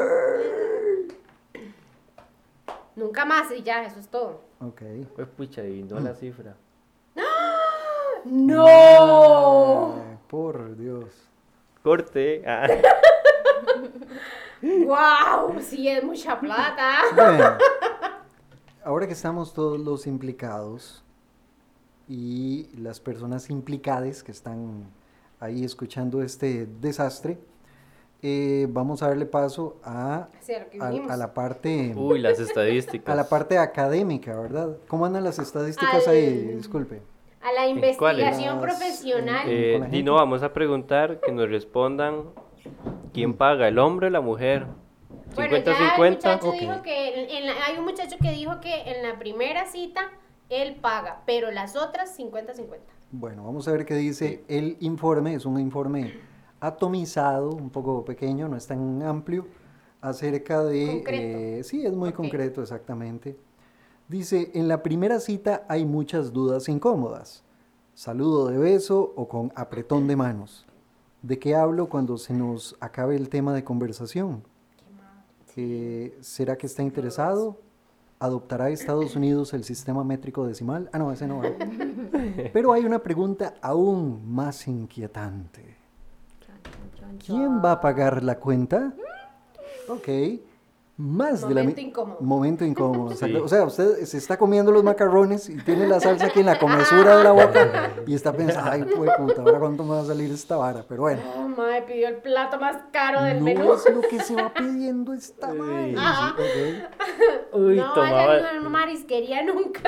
Nunca 2.97 3.23
más 3.23 3.49
y 3.57 3.63
ya, 3.63 3.85
eso 3.85 3.99
es 4.01 4.09
todo. 4.09 4.41
Ok. 4.59 4.81
Pues 5.15 5.27
pucha, 5.29 5.61
adivinó 5.61 5.97
la 6.01 6.13
cifra. 6.13 6.55
¡No! 8.25 9.95
Ay, 9.95 10.17
por 10.27 10.75
Dios. 10.77 11.05
Corte. 11.83 12.43
Ah. 12.45 12.67
¡Wow! 14.61 15.59
Sí, 15.61 15.87
es 15.87 16.03
mucha 16.03 16.39
plata. 16.39 16.95
Bueno, 17.15 17.57
ahora 18.83 19.07
que 19.07 19.13
estamos 19.13 19.53
todos 19.53 19.79
los 19.79 20.05
implicados 20.07 21.03
y 22.07 22.69
las 22.77 22.99
personas 22.99 23.49
implicadas 23.49 24.23
que 24.23 24.31
están 24.31 24.83
ahí 25.39 25.63
escuchando 25.63 26.21
este 26.21 26.65
desastre, 26.81 27.39
eh, 28.21 28.67
vamos 28.69 29.01
a 29.01 29.07
darle 29.07 29.25
paso 29.25 29.77
a, 29.83 30.27
Sí, 30.41 30.53
a 30.81 30.87
a- 30.87 31.17
la 31.17 31.33
parte 31.33 31.93
Uy, 31.95 32.19
las 32.19 32.37
estadísticas. 32.39 33.07
a 33.13 33.15
la 33.15 33.29
parte 33.29 33.57
académica, 33.57 34.35
¿verdad? 34.37 34.75
¿Cómo 34.89 35.05
andan 35.05 35.23
las 35.23 35.39
estadísticas 35.39 36.05
Al- 36.07 36.13
ahí? 36.15 36.37
Disculpe. 36.55 37.01
A 37.41 37.53
la 37.53 37.67
investigación 37.67 38.59
profesional. 38.59 39.43
Eh. 39.47 39.81
Dino, 39.89 40.15
vamos 40.15 40.43
a 40.43 40.51
preguntar 40.53 41.19
que 41.21 41.31
nos 41.31 41.49
respondan 41.49 42.23
quién 43.13 43.33
paga, 43.33 43.67
el 43.67 43.79
hombre 43.79 44.07
o 44.07 44.09
la 44.09 44.21
mujer. 44.21 44.65
Bueno, 45.35 45.55
50-50. 45.57 45.63
ya 45.65 45.95
el 46.05 46.11
muchacho 46.11 46.49
Ok. 46.49 46.55
dijo 46.59 46.81
que 46.81 47.23
en- 47.23 47.29
en 47.29 47.45
la- 47.47 47.65
hay 47.65 47.77
un 47.77 47.85
muchacho 47.85 48.17
que 48.21 48.31
dijo 48.31 48.59
que 48.59 48.91
en 48.91 49.03
la 49.07 49.17
primera 49.19 49.65
cita 49.67 50.01
él 50.49 50.75
paga, 50.81 51.21
pero 51.25 51.51
las 51.51 51.75
otras 51.75 52.15
50-50. 52.15 52.93
Bueno, 53.11 53.43
vamos 53.45 53.67
a 53.67 53.71
ver 53.71 53.85
qué 53.85 53.93
dice 53.95 54.43
el 54.47 54.75
informe. 54.81 55.33
Es 55.35 55.45
un 55.45 55.59
informe 55.59 56.13
atomizado, 56.59 57.51
un 57.51 57.69
poco 57.69 58.03
pequeño, 58.05 58.47
no 58.47 58.57
es 58.57 58.67
tan 58.67 59.01
amplio, 59.03 59.47
acerca 60.01 60.63
de... 60.63 61.03
Eh, 61.07 61.63
sí, 61.63 61.85
es 61.85 61.93
muy 61.93 62.11
concreto, 62.11 62.61
exactamente. 62.61 63.37
Dice, 64.09 64.49
en 64.55 64.67
la 64.67 64.81
primera 64.81 65.19
cita 65.19 65.65
hay 65.67 65.85
muchas 65.85 66.33
dudas 66.33 66.67
incómodas. 66.67 67.43
Saludo 67.93 68.47
de 68.47 68.57
beso 68.57 69.13
o 69.15 69.27
con 69.27 69.53
apretón 69.55 70.07
de 70.07 70.15
manos. 70.15 70.65
¿De 71.21 71.37
qué 71.37 71.55
hablo 71.55 71.89
cuando 71.89 72.17
se 72.17 72.33
nos 72.33 72.75
acabe 72.79 73.15
el 73.15 73.29
tema 73.29 73.53
de 73.53 73.63
conversación? 73.63 74.41
Eh, 75.55 76.17
¿Será 76.21 76.57
que 76.57 76.65
está 76.65 76.81
interesado? 76.81 77.59
¿Adoptará 78.17 78.71
Estados 78.71 79.15
Unidos 79.15 79.53
el 79.53 79.63
sistema 79.63 80.03
métrico 80.03 80.47
decimal? 80.47 80.89
Ah, 80.91 80.97
no, 80.97 81.11
ese 81.11 81.27
no 81.27 81.39
va. 81.39 81.49
Pero 82.53 82.73
hay 82.73 82.85
una 82.85 82.99
pregunta 82.99 83.53
aún 83.61 84.33
más 84.33 84.67
inquietante. 84.67 85.75
¿Quién 87.23 87.63
va 87.63 87.73
a 87.73 87.81
pagar 87.81 88.23
la 88.23 88.39
cuenta? 88.39 88.91
Ok. 89.87 90.07
Más 91.01 91.47
de 91.47 91.55
la 91.55 91.61
Momento 91.61 91.81
mi- 91.81 91.87
incómodo. 91.87 92.17
Momento 92.19 92.65
incómodo. 92.65 93.15
Sí. 93.15 93.33
O 93.35 93.47
sea, 93.47 93.63
usted 93.63 94.03
se 94.03 94.17
está 94.17 94.37
comiendo 94.37 94.69
los 94.73 94.83
macarrones 94.83 95.47
y 95.47 95.55
tiene 95.63 95.87
la 95.87 96.01
salsa 96.01 96.25
aquí 96.25 96.41
en 96.41 96.47
la 96.47 96.59
comesura 96.59 97.17
de 97.17 97.23
la 97.23 97.31
boca 97.31 97.91
y 98.05 98.13
está 98.15 98.33
pensando, 98.33 98.69
ay, 98.69 98.83
fue 98.83 99.07
puta, 99.17 99.41
ahora 99.41 99.59
cuánto 99.59 99.83
me 99.85 99.91
va 99.95 100.01
a 100.01 100.05
salir 100.05 100.29
esta 100.29 100.57
vara. 100.57 100.83
Pero 100.89 101.03
bueno, 101.03 101.21
Oh, 101.37 101.47
madre, 101.47 101.83
pidió 101.83 102.09
el 102.09 102.17
plato 102.17 102.59
más 102.59 102.75
caro 102.91 103.23
del 103.23 103.39
no 103.39 103.45
menú. 103.45 103.73
es 103.73 103.85
lo 103.95 104.01
que 104.01 104.19
se 104.19 104.35
va 104.35 104.53
pidiendo 104.53 105.13
esta 105.13 105.53
madre. 105.53 105.95
Ajá. 105.97 106.33
Ok. 106.33 107.53
Uy, 107.53 107.75
no 107.77 107.93
tomaba. 107.93 108.27
vaya 108.27 108.49
a 108.57 108.59
una 108.59 108.69
marisquería 108.69 109.41
nunca. 109.43 109.81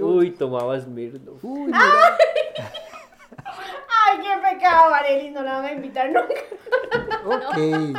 Uy, 0.00 0.30
tomaba 0.30 0.78
Smirnoff. 0.80 1.42
Uy, 1.42 1.66
mira. 1.66 1.80
Ay, 4.08 4.18
qué 4.22 4.54
pecado, 4.54 4.90
Marely, 4.90 5.30
no 5.30 5.42
la 5.42 5.54
van 5.54 5.64
a 5.64 5.72
invitar 5.72 6.08
nunca. 6.12 6.34
Ok. 7.26 7.96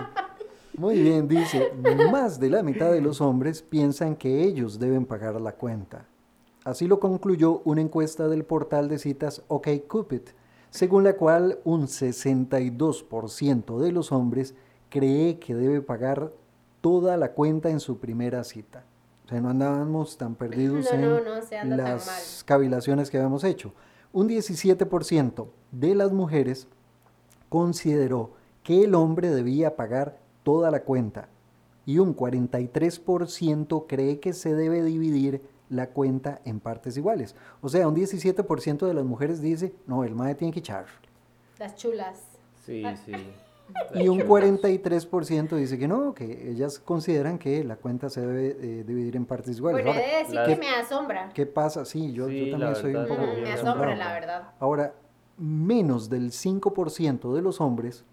Muy 0.78 1.02
bien, 1.02 1.28
dice, 1.28 1.74
más 2.12 2.40
de 2.40 2.52
la 2.52 2.62
mitad 2.62 2.92
de 2.92 3.02
los 3.02 3.20
hombres 3.20 3.64
piensan 3.64 4.16
que 4.16 4.44
ellos 4.44 4.78
deben 4.78 5.08
pagar 5.08 5.42
la 5.42 5.54
cuenta. 5.54 6.06
Así 6.64 6.86
lo 6.86 7.00
concluyó 7.00 7.62
una 7.66 7.82
encuesta 7.82 8.28
del 8.28 8.44
portal 8.46 8.88
de 8.88 9.00
citas 9.00 9.42
OkCupid, 9.48 10.22
según 10.70 11.04
la 11.04 11.14
cual 11.14 11.58
un 11.64 11.88
62% 11.88 13.80
de 13.80 13.92
los 13.92 14.12
hombres 14.12 14.54
cree 14.90 15.40
que 15.40 15.56
debe 15.56 15.82
pagar 15.82 16.32
toda 16.82 17.18
la 17.18 17.32
cuenta 17.32 17.72
en 17.72 17.80
su 17.80 17.98
primera 17.98 18.44
cita. 18.44 18.84
O 19.26 19.30
sea, 19.30 19.42
no 19.42 19.50
andábamos 19.50 20.16
tan 20.18 20.36
perdidos 20.36 20.86
No, 20.92 20.96
en 20.96 21.02
no, 21.02 21.22
no 21.22 21.42
se 21.42 21.58
anda 21.58 21.76
tan 21.78 21.86
las 21.86 22.06
mal. 22.06 22.22
cavilaciones 22.46 23.10
que 23.10 23.18
habíamos 23.18 23.44
hecho. 23.44 23.74
Un 24.14 24.30
17% 24.30 25.48
de 25.72 25.96
las 25.96 26.12
mujeres 26.12 26.68
consideró 27.50 28.32
que 28.62 28.84
el 28.84 28.94
hombre 28.94 29.32
debía 29.32 29.76
pagar 29.76 30.20
toda 30.48 30.72
la 30.72 30.84
cuenta 30.84 31.28
y 31.86 32.00
un 32.00 32.16
43% 32.16 33.86
cree 33.86 34.22
que 34.22 34.32
se 34.32 34.56
debe 34.56 34.82
dividir 34.82 35.42
la 35.70 35.90
cuenta 35.90 36.40
en 36.46 36.62
partes 36.62 36.96
iguales. 36.96 37.36
O 37.60 37.68
sea, 37.68 37.86
un 37.86 37.94
17% 37.94 38.86
de 38.88 38.94
las 38.94 39.04
mujeres 39.04 39.42
dice, 39.42 39.74
no, 39.88 40.06
el 40.06 40.16
mae 40.16 40.36
tiene 40.36 40.54
que 40.54 40.60
echar. 40.60 40.86
Las 41.60 41.76
chulas. 41.76 42.24
Sí, 42.66 42.82
sí. 43.06 43.12
Y 43.96 44.08
un 44.08 44.22
43% 44.22 45.58
dice 45.58 45.78
que 45.78 45.90
no, 45.90 46.14
que 46.14 46.50
ellas 46.52 46.80
consideran 46.80 47.38
que 47.38 47.66
la 47.66 47.76
cuenta 47.76 48.10
se 48.10 48.22
debe 48.22 48.56
eh, 48.62 48.84
dividir 48.86 49.18
en 49.18 49.26
partes 49.26 49.58
iguales. 49.58 49.84
Bueno, 49.84 50.00
he 50.00 50.10
de 50.10 50.18
decir 50.20 50.36
las- 50.36 50.48
que 50.48 50.56
me 50.56 50.70
asombra. 50.70 51.32
¿qué 51.34 51.46
pasa? 51.46 51.84
Sí, 51.84 52.14
yo, 52.14 52.30
Sí, 52.30 52.46
yo 52.46 52.52
también 52.52 52.76
soy 52.78 52.96
un 52.96 53.06
poco 53.06 53.24
me 53.24 53.52
asombra, 53.52 53.94
la 53.98 54.14
verdad. 54.14 54.52
Ahora, 54.62 54.94
menos 55.38 56.10
del 56.10 56.32
5% 56.32 57.34
de 57.36 57.42
los 57.42 57.60
hombres 57.60 58.06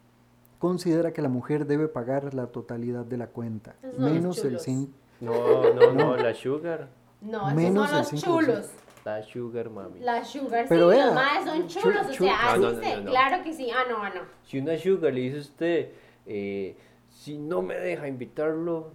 considera 0.69 1.13
que 1.13 1.21
la 1.21 1.29
mujer 1.29 1.67
debe 1.67 1.89
pagar 1.89 2.33
la 2.33 2.47
totalidad 2.47 3.05
de 3.05 3.19
la 3.19 3.27
cuenta. 3.27 3.75
Esos 3.83 3.99
Menos 3.99 4.41
chulos. 4.41 4.67
5%. 4.67 4.89
No, 5.21 5.75
no, 5.75 5.93
no, 5.93 6.17
la 6.17 6.33
sugar. 6.33 6.89
No, 7.21 7.43
esos 7.43 7.55
Menos 7.55 7.91
son 7.91 7.99
los 7.99 8.11
del 8.11 8.21
5%. 8.21 8.25
chulos. 8.25 8.71
La 9.05 9.23
sugar, 9.23 9.69
mami. 9.69 10.01
Las 10.01 10.31
sugar, 10.31 10.65
Pero 10.67 10.91
sí, 10.91 10.97
vea, 10.97 11.07
los 11.07 11.15
maes 11.15 11.45
son 11.45 11.67
chu- 11.69 11.81
chulos, 11.83 12.07
o 12.09 12.13
sea, 12.15 12.33
No, 12.33 12.49
así 12.49 12.61
no, 12.61 12.73
no, 12.73 12.81
se- 12.83 12.97
no, 12.97 13.03
no. 13.03 13.11
claro 13.11 13.45
que 13.45 13.53
sí. 13.53 13.71
Ah, 13.71 13.85
no, 13.91 13.99
ah, 14.03 14.09
no. 14.15 14.21
Si 14.43 14.59
una 14.59 14.79
sugar 14.79 15.13
le 15.13 15.21
dice 15.21 15.37
a 15.37 15.41
usted, 15.41 15.89
eh, 16.25 16.77
si 17.11 17.37
no 17.39 17.61
me 17.61 17.75
deja 17.79 18.09
invitarlo, 18.09 18.95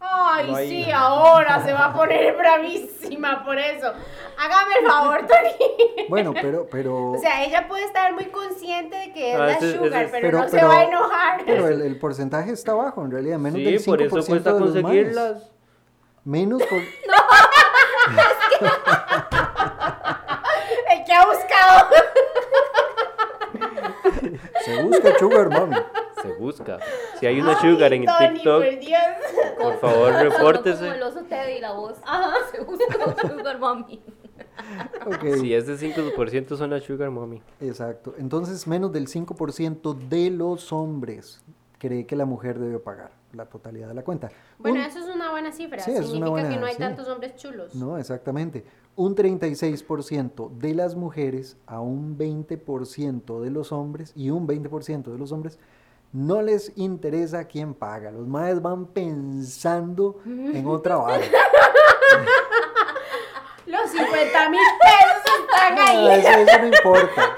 Ay, 0.00 0.46
No 0.50 0.56
sí, 0.58 0.90
ahora 0.92 1.62
se 1.64 1.72
va 1.72 1.86
a 1.86 1.92
poner 1.94 2.36
bravísima 2.38 3.44
por 3.44 3.58
eso. 3.58 3.92
Hágame 4.38 4.74
el 4.80 4.86
favor, 4.86 5.26
Tony. 5.26 6.06
Bueno, 6.08 6.32
pero, 6.32 6.66
pero, 6.70 7.10
O 7.12 7.18
sea, 7.18 7.44
ella 7.44 7.66
puede 7.68 7.84
estar 7.84 8.12
muy 8.14 8.26
consciente 8.26 8.96
de 8.96 9.12
que 9.12 9.32
es 9.34 9.38
Ah, 9.38 9.46
la 9.46 9.52
ese- 9.54 9.76
sugar, 9.76 10.04
ese- 10.04 10.12
pero, 10.12 10.28
pero- 10.28 10.38
no 10.38 10.44
se 10.48 10.56
pero- 10.56 10.68
va 10.68 10.78
a 10.78 10.84
enojar. 10.84 11.42
pero 11.44 11.68
el, 11.68 11.82
el 11.82 11.98
porcentaje 11.98 12.52
está 12.52 12.72
bajo, 12.74 13.04
en 13.04 13.10
realidad, 13.10 13.38
menos 13.38 13.58
sí, 13.58 13.64
del 13.64 13.78
5% 13.80 13.84
por 13.84 14.02
eso 14.02 14.26
cuesta 14.26 14.52
de 14.54 14.60
los 14.60 14.70
conseguirlas. 14.72 15.50
Menos 16.24 16.62
por... 16.62 16.78
El 20.90 21.04
que 21.04 21.12
ha 21.14 21.26
buscado. 21.26 21.88
Se 24.64 24.82
busca 24.82 25.18
sugar 25.18 25.48
mommy. 25.50 25.76
Se 26.22 26.32
busca. 26.34 26.78
Si 27.20 27.26
hay 27.26 27.40
una 27.40 27.60
sugar 27.60 27.92
en 27.92 28.08
Ay, 28.08 28.16
Tony, 28.16 28.34
TikTok, 28.34 28.62
por 28.64 28.80
Dios. 28.80 29.00
por 29.62 29.78
favor, 29.80 30.12
Sonó 30.12 30.18
como 30.18 30.30
repórtese. 30.38 30.88
el 30.88 31.02
oso 31.02 31.20
Teddy 31.24 31.60
la 31.60 31.72
voz. 31.72 31.96
Se 32.52 32.60
busca 32.62 33.28
sugar 33.28 33.58
mommy. 33.58 34.00
Si 35.40 35.54
es 35.54 35.66
de 35.66 35.74
5% 35.76 36.56
son 36.56 36.70
las 36.70 36.82
sugar 36.84 37.10
mommy. 37.10 37.40
Exacto. 37.60 38.14
Entonces, 38.18 38.66
menos 38.66 38.92
del 38.92 39.06
5% 39.08 39.94
de 40.08 40.30
los 40.30 40.72
hombres 40.72 41.40
cree 41.78 42.06
que 42.06 42.16
la 42.16 42.24
mujer 42.24 42.58
debe 42.58 42.78
pagar 42.78 43.12
la 43.32 43.46
totalidad 43.46 43.88
de 43.88 43.94
la 43.94 44.02
cuenta. 44.02 44.30
Bueno, 44.58 44.80
Un- 44.80 44.86
eso 44.86 44.98
es 44.98 45.14
una 45.14 45.30
buena 45.30 45.52
cifra. 45.52 45.78
Sí, 45.80 45.92
Significa 45.92 46.28
buena- 46.28 46.48
que 46.48 46.56
no 46.56 46.66
hay 46.66 46.72
sí. 46.72 46.78
tantos 46.78 47.06
hombres 47.08 47.36
chulos. 47.36 47.74
No, 47.74 47.98
exactamente. 47.98 48.64
Un 48.96 49.14
36% 49.14 50.50
de 50.58 50.74
las 50.74 50.96
mujeres 50.96 51.56
a 51.66 51.80
un 51.80 52.16
20% 52.18 53.40
de 53.40 53.50
los 53.50 53.70
hombres 53.70 54.12
y 54.16 54.30
un 54.30 54.46
20% 54.48 55.12
de 55.12 55.18
los 55.18 55.30
hombres 55.30 55.58
no 56.12 56.42
les 56.42 56.72
interesa 56.76 57.44
quién 57.44 57.74
paga. 57.74 58.10
Los 58.10 58.26
maes 58.26 58.60
van 58.62 58.86
pensando 58.86 60.20
en 60.26 60.66
otra 60.66 60.96
vara. 60.98 61.24
Los 63.66 63.90
50 63.90 64.50
mil 64.50 64.60
pesos 64.80 65.40
están 65.42 65.74
No, 65.74 65.82
ahí. 65.82 66.18
eso, 66.20 66.28
eso 66.30 66.58
no 66.60 66.66
importa. 66.68 67.36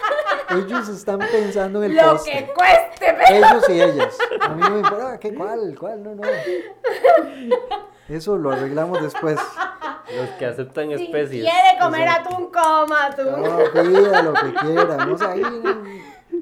Ellos 0.50 0.88
están 0.88 1.18
pensando 1.18 1.82
en 1.82 1.90
el 1.90 1.96
Lo 1.96 2.22
que 2.22 2.52
cueste, 2.54 3.16
pero. 3.18 3.24
Ellos 3.46 3.68
y 3.68 3.80
ellas. 3.82 4.18
A 4.40 4.48
mí 4.50 4.60
no 4.62 4.70
me 4.70 4.78
importa. 4.80 5.18
¿Qué 5.18 5.34
cuál? 5.34 5.76
¿Cuál? 5.78 6.02
No, 6.02 6.14
no. 6.14 6.22
Eso 8.08 8.36
lo 8.36 8.52
arreglamos 8.52 9.02
después. 9.02 9.38
Los 10.16 10.28
que 10.38 10.46
aceptan 10.46 10.88
Si 10.88 11.04
especies. 11.04 11.44
quiere 11.44 11.78
comer 11.80 12.08
atún, 12.08 12.50
coma 12.50 13.06
atún. 13.06 13.42
No, 13.42 13.58
pida 13.72 14.22
lo 14.22 14.32
que 14.34 14.54
quiera. 14.54 14.96
No, 15.06 15.14
o 15.14 15.18
sea, 15.18 15.30
ahí 15.32 15.42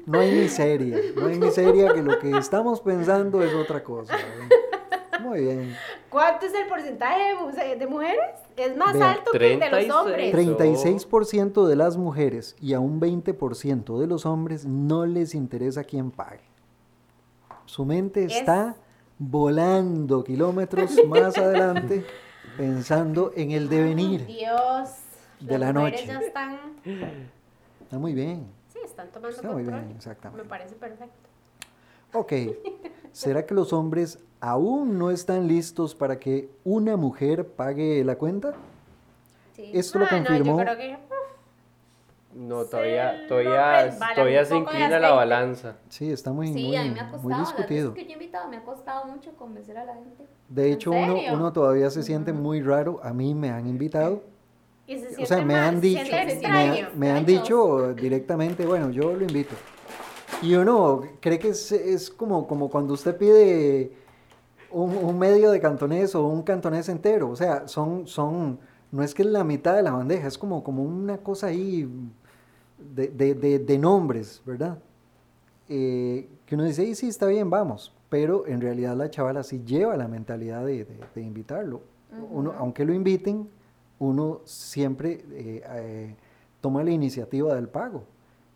no, 0.05 0.19
hay 0.19 0.31
miseria. 0.31 0.97
No 1.15 1.27
hay 1.27 1.37
miseria 1.39 1.93
que 1.93 2.01
lo 2.01 2.17
que 2.19 2.37
estamos 2.37 2.81
pensando 2.81 3.43
es 3.43 3.53
otra 3.53 3.83
cosa. 3.83 4.15
Muy 5.21 5.41
bien. 5.41 5.75
¿Cuánto 6.09 6.45
es 6.45 6.53
el 6.53 6.67
porcentaje 6.67 7.19
de, 7.29 7.35
mu- 7.35 7.51
de 7.79 7.87
mujeres? 7.87 8.21
Es 8.55 8.75
más 8.77 8.93
Vea, 8.93 9.11
alto 9.11 9.31
que 9.31 9.53
el 9.53 9.59
de 9.59 9.69
los 9.69 9.69
36. 9.69 9.91
hombres. 9.93 10.33
36% 10.33 11.67
de 11.67 11.75
las 11.75 11.97
mujeres 11.97 12.55
y 12.61 12.73
a 12.73 12.79
un 12.79 12.99
20% 13.01 13.99
de 13.99 14.07
los 14.07 14.25
hombres 14.25 14.65
no 14.65 15.05
les 15.05 15.35
interesa 15.35 15.83
quién 15.83 16.11
pague. 16.11 16.39
Su 17.65 17.85
mente 17.85 18.25
Es- 18.25 18.35
está 18.37 18.75
volando 19.17 20.23
kilómetros 20.23 20.91
más 21.07 21.37
adelante 21.37 22.05
pensando 22.57 23.31
en 23.35 23.51
el 23.51 23.67
devenir. 23.69 24.25
Dios. 24.25 24.89
de 25.41 25.57
las 25.57 25.73
la 25.73 25.79
mujeres 25.79 26.05
noche. 26.07 26.19
ya 26.19 26.19
están. 26.27 26.59
Está 27.83 27.97
muy 27.99 28.13
bien. 28.13 28.47
Están 28.89 29.07
tomando 29.09 29.35
Está 29.35 29.47
muy 29.49 29.63
control. 29.63 29.81
bien, 29.85 29.95
exactamente. 29.97 30.43
Me 30.43 30.49
parece 30.49 30.75
perfecto. 30.75 31.29
Ok. 32.13 32.33
¿Será 33.11 33.45
que 33.45 33.53
los 33.53 33.73
hombres 33.73 34.19
aún 34.39 34.97
no 34.97 35.11
están 35.11 35.47
listos 35.47 35.95
para 35.95 36.19
que 36.19 36.49
una 36.63 36.97
mujer 36.97 37.47
pague 37.47 38.03
la 38.03 38.17
cuenta? 38.17 38.53
Sí. 39.55 39.71
Esto 39.73 39.99
lo 39.99 40.05
Ah, 40.05 40.09
no, 40.11 40.17
confirmó. 40.25 40.57
yo 40.57 40.63
creo 40.65 40.77
que. 40.77 40.97
No, 42.35 42.63
Se 42.63 42.69
todavía, 42.69 43.13
lo 43.23 43.27
todavía, 43.27 43.97
todavía 44.15 44.45
se 44.45 44.55
inclina 44.55 44.99
la 44.99 45.11
balanza. 45.11 45.77
Sí, 45.89 46.11
está 46.11 46.31
muy, 46.31 46.47
Sí, 46.53 46.67
muy, 46.67 46.75
a 46.77 46.83
mí 46.83 46.91
me 46.91 46.99
ha 46.99 47.03
muy 47.05 47.11
costado. 47.13 47.29
Las 47.29 47.47
discutido. 47.47 47.93
que 47.95 48.03
yo 48.03 48.09
he 48.09 48.13
invitado 48.13 48.47
me 48.49 48.57
ha 48.57 48.63
costado 48.63 49.05
mucho 49.07 49.31
convencer 49.33 49.77
a 49.79 49.85
la 49.85 49.95
gente. 49.95 50.25
De 50.47 50.67
¿En 50.67 50.73
hecho, 50.73 50.91
uno, 50.91 51.15
uno 51.33 51.51
todavía 51.51 51.89
se 51.89 52.03
siente 52.03 52.31
muy 52.31 52.61
raro. 52.61 52.99
A 53.03 53.13
mí 53.13 53.33
me 53.33 53.49
han 53.49 53.65
invitado. 53.67 54.21
Se 54.97 55.23
O 55.23 55.25
sea, 55.25 55.43
me 55.45 55.55
han 55.55 55.79
dicho, 55.81 56.01
me, 56.51 56.87
me 56.95 57.11
han 57.11 57.25
dicho 57.25 57.93
directamente, 57.93 58.65
bueno, 58.65 58.89
yo 58.89 59.13
lo 59.13 59.21
invito. 59.23 59.55
Y 60.41 60.55
uno 60.55 61.01
cree 61.19 61.37
que 61.37 61.49
es, 61.49 61.71
es 61.71 62.09
como, 62.09 62.47
como 62.47 62.69
cuando 62.69 62.93
usted 62.93 63.15
pide 63.17 63.91
un, 64.71 64.95
un 64.95 65.19
medio 65.19 65.51
de 65.51 65.59
cantonés 65.59 66.15
o 66.15 66.25
un 66.27 66.43
cantonés 66.43 66.87
entero. 66.89 67.29
O 67.29 67.35
sea, 67.35 67.67
son, 67.67 68.07
son, 68.07 68.57
no 68.91 69.03
es 69.03 69.13
que 69.13 69.21
es 69.23 69.27
la 69.27 69.43
mitad 69.43 69.75
de 69.75 69.83
la 69.83 69.91
bandeja, 69.91 70.27
es 70.27 70.37
como, 70.37 70.63
como 70.63 70.83
una 70.83 71.17
cosa 71.17 71.47
ahí 71.47 71.87
de, 72.95 73.07
de- 73.09 73.33
de- 73.35 73.59
de 73.59 73.77
nombres, 73.77 74.41
¿verdad? 74.45 74.79
Eh, 75.67 76.27
que 76.45 76.55
uno 76.55 76.63
dice, 76.63 76.83
"Y 76.83 76.95
sí, 76.95 77.07
está 77.09 77.27
bien, 77.27 77.49
vamos. 77.49 77.93
Pero 78.09 78.47
en 78.47 78.59
realidad 78.61 78.95
la 78.95 79.09
chavala 79.11 79.43
sí 79.43 79.61
lleva 79.65 79.95
la 79.97 80.07
mentalidad 80.07 80.65
de, 80.65 80.85
de- 80.85 80.99
de 81.13 81.21
invitarlo. 81.21 81.81
uno, 82.31 82.55
aunque 82.57 82.85
lo 82.85 82.93
inviten, 82.93 83.47
uno 83.99 84.41
siempre 84.45 85.23
eh, 85.31 85.63
eh, 85.65 86.15
toma 86.61 86.83
la 86.83 86.91
iniciativa 86.91 87.53
del 87.55 87.67
pago. 87.69 88.03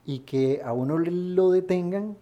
Y 0.06 0.19
que 0.19 0.62
a 0.63 0.73
uno 0.73 0.97
lo 0.97 1.51
detengan, 1.51 2.17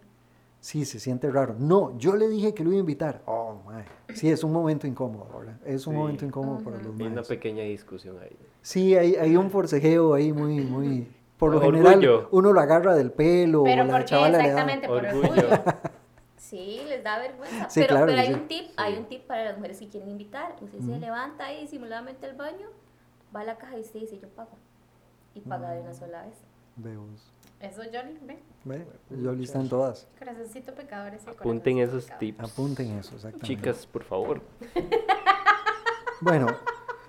sí 0.60 0.84
se 0.84 1.00
siente 1.00 1.30
raro. 1.30 1.56
No, 1.58 1.98
yo 1.98 2.14
le 2.14 2.28
dije 2.28 2.54
que 2.54 2.62
lo 2.62 2.70
iba 2.70 2.76
a 2.78 2.80
invitar. 2.80 3.22
Oh, 3.26 3.56
mae. 3.66 3.84
Sí, 4.14 4.30
es 4.30 4.44
un 4.44 4.52
momento 4.52 4.86
incómodo, 4.86 5.28
¿verdad? 5.38 5.56
Es 5.64 5.86
un 5.88 5.94
Sí. 5.94 5.98
momento 5.98 6.24
incómodo 6.24 6.58
para 6.62 6.76
los 6.78 6.94
Hay 7.00 7.06
una 7.06 7.22
pequeña 7.22 7.64
discusión 7.64 8.16
ahí. 8.22 8.36
Sí, 8.60 8.94
hay, 8.96 9.16
hay 9.16 9.36
un 9.36 9.50
forcejeo 9.50 10.14
ahí 10.14 10.32
muy, 10.32 10.60
muy... 10.60 11.08
Por 11.38 11.50
lo 11.50 11.58
Orgullo. 11.58 11.88
general, 11.90 12.28
uno 12.30 12.52
lo 12.52 12.60
agarra 12.60 12.94
del 12.94 13.10
pelo, 13.10 13.64
Pero 13.64 13.82
o 13.82 13.86
la 13.86 13.92
¿por 13.92 14.00
qué 14.02 14.06
chavala 14.06 14.38
le 14.38 14.44
da... 14.44 14.48
exactamente? 14.50 14.86
Por 14.86 15.04
Orgullo. 15.04 15.48
Sí, 16.36 16.82
les 16.86 17.02
da 17.02 17.18
vergüenza. 17.18 17.70
Sí, 17.70 17.80
pero 17.80 17.94
claro 17.94 18.06
pero 18.08 18.20
hay 18.20 18.26
sí. 18.26 18.32
un 18.34 18.46
tip, 18.46 18.64
hay 18.76 18.96
un 18.98 19.06
tip 19.06 19.22
para 19.26 19.44
las 19.44 19.56
mujeres 19.56 19.78
que 19.78 19.88
quieren 19.88 20.10
invitar. 20.10 20.54
Usted 20.60 20.80
se 20.80 20.98
levanta 20.98 21.46
ahí 21.46 21.62
disimuladamente 21.62 22.26
al 22.26 22.36
baño, 22.36 22.66
va 23.34 23.40
a 23.40 23.44
la 23.44 23.56
caja 23.58 23.76
y 23.78 23.80
usted 23.80 24.00
dice 24.00 24.18
yo 24.18 24.28
pago. 24.28 24.56
Y 25.34 25.40
paga 25.40 25.70
de 25.70 25.80
una 25.80 25.94
sola 25.94 26.22
vez. 26.22 26.34
Veos. 26.76 27.32
Eso, 27.60 27.82
Johnny, 27.92 28.18
ve. 28.22 28.38
Ve, 28.64 28.86
Yo 29.10 29.32
listan 29.32 29.68
todas. 29.68 30.06
Corazoncito 30.18 30.74
pecador 30.74 31.14
ese 31.14 31.30
Apunten 31.30 31.78
esos 31.78 32.06
tips. 32.18 32.50
Apunten 32.52 32.98
eso, 32.98 33.14
exactamente. 33.14 33.46
Chicas, 33.46 33.86
por 33.86 34.04
favor. 34.04 34.40
Bueno, 36.20 36.46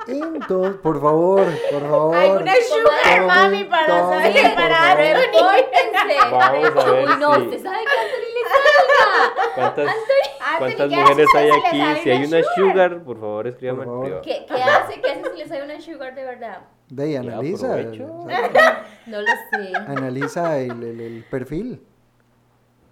entonces, 0.07 0.75
por 0.81 0.99
favor, 0.99 1.45
por 1.71 1.81
favor. 1.81 2.15
Alguna 2.15 2.53
sugar 2.67 3.03
Tomen, 3.03 3.27
mami 3.27 3.63
para 3.65 3.86
tomen, 3.86 4.19
saber 4.23 4.43
por 4.43 4.55
para 4.55 4.75
favor. 4.75 4.97
¡Repórtense! 4.97 6.17
Vamos 6.31 6.43
a 6.43 6.52
ver 6.52 7.08
Uy, 7.08 7.15
no, 7.19 7.35
si- 7.35 7.41
usted 7.41 7.63
sabe 7.63 7.77
Anthony 7.77 8.29
le 8.33 8.43
salga. 8.50 9.54
¿Cuántas, 9.56 9.87
Anthony, 9.87 10.33
cuántas 10.60 10.89
¿qué 10.89 10.95
mujeres 10.97 11.27
hay 11.35 11.49
aquí? 11.49 12.01
Si 12.04 12.10
hay 12.10 12.25
una 12.25 12.41
sugar, 12.56 13.04
por 13.04 13.19
favor, 13.19 13.47
escríbame 13.47 13.81
privado. 13.83 14.21
¿Qué, 14.21 14.45
¿Qué 14.47 14.54
hace? 14.63 15.01
¿Qué 15.01 15.12
hace 15.12 15.31
si 15.31 15.37
le 15.37 15.47
sale 15.47 15.63
una 15.63 15.81
sugar 15.81 16.15
de 16.15 16.23
verdad? 16.25 16.62
De 16.89 17.04
ahí, 17.04 17.15
analiza. 17.15 17.77
No 19.06 19.19
lo 19.19 19.27
sé. 19.27 19.73
Analiza 19.87 20.60
el, 20.60 20.81
el- 20.83 20.99
el 21.01 21.23
perfil. 21.29 21.81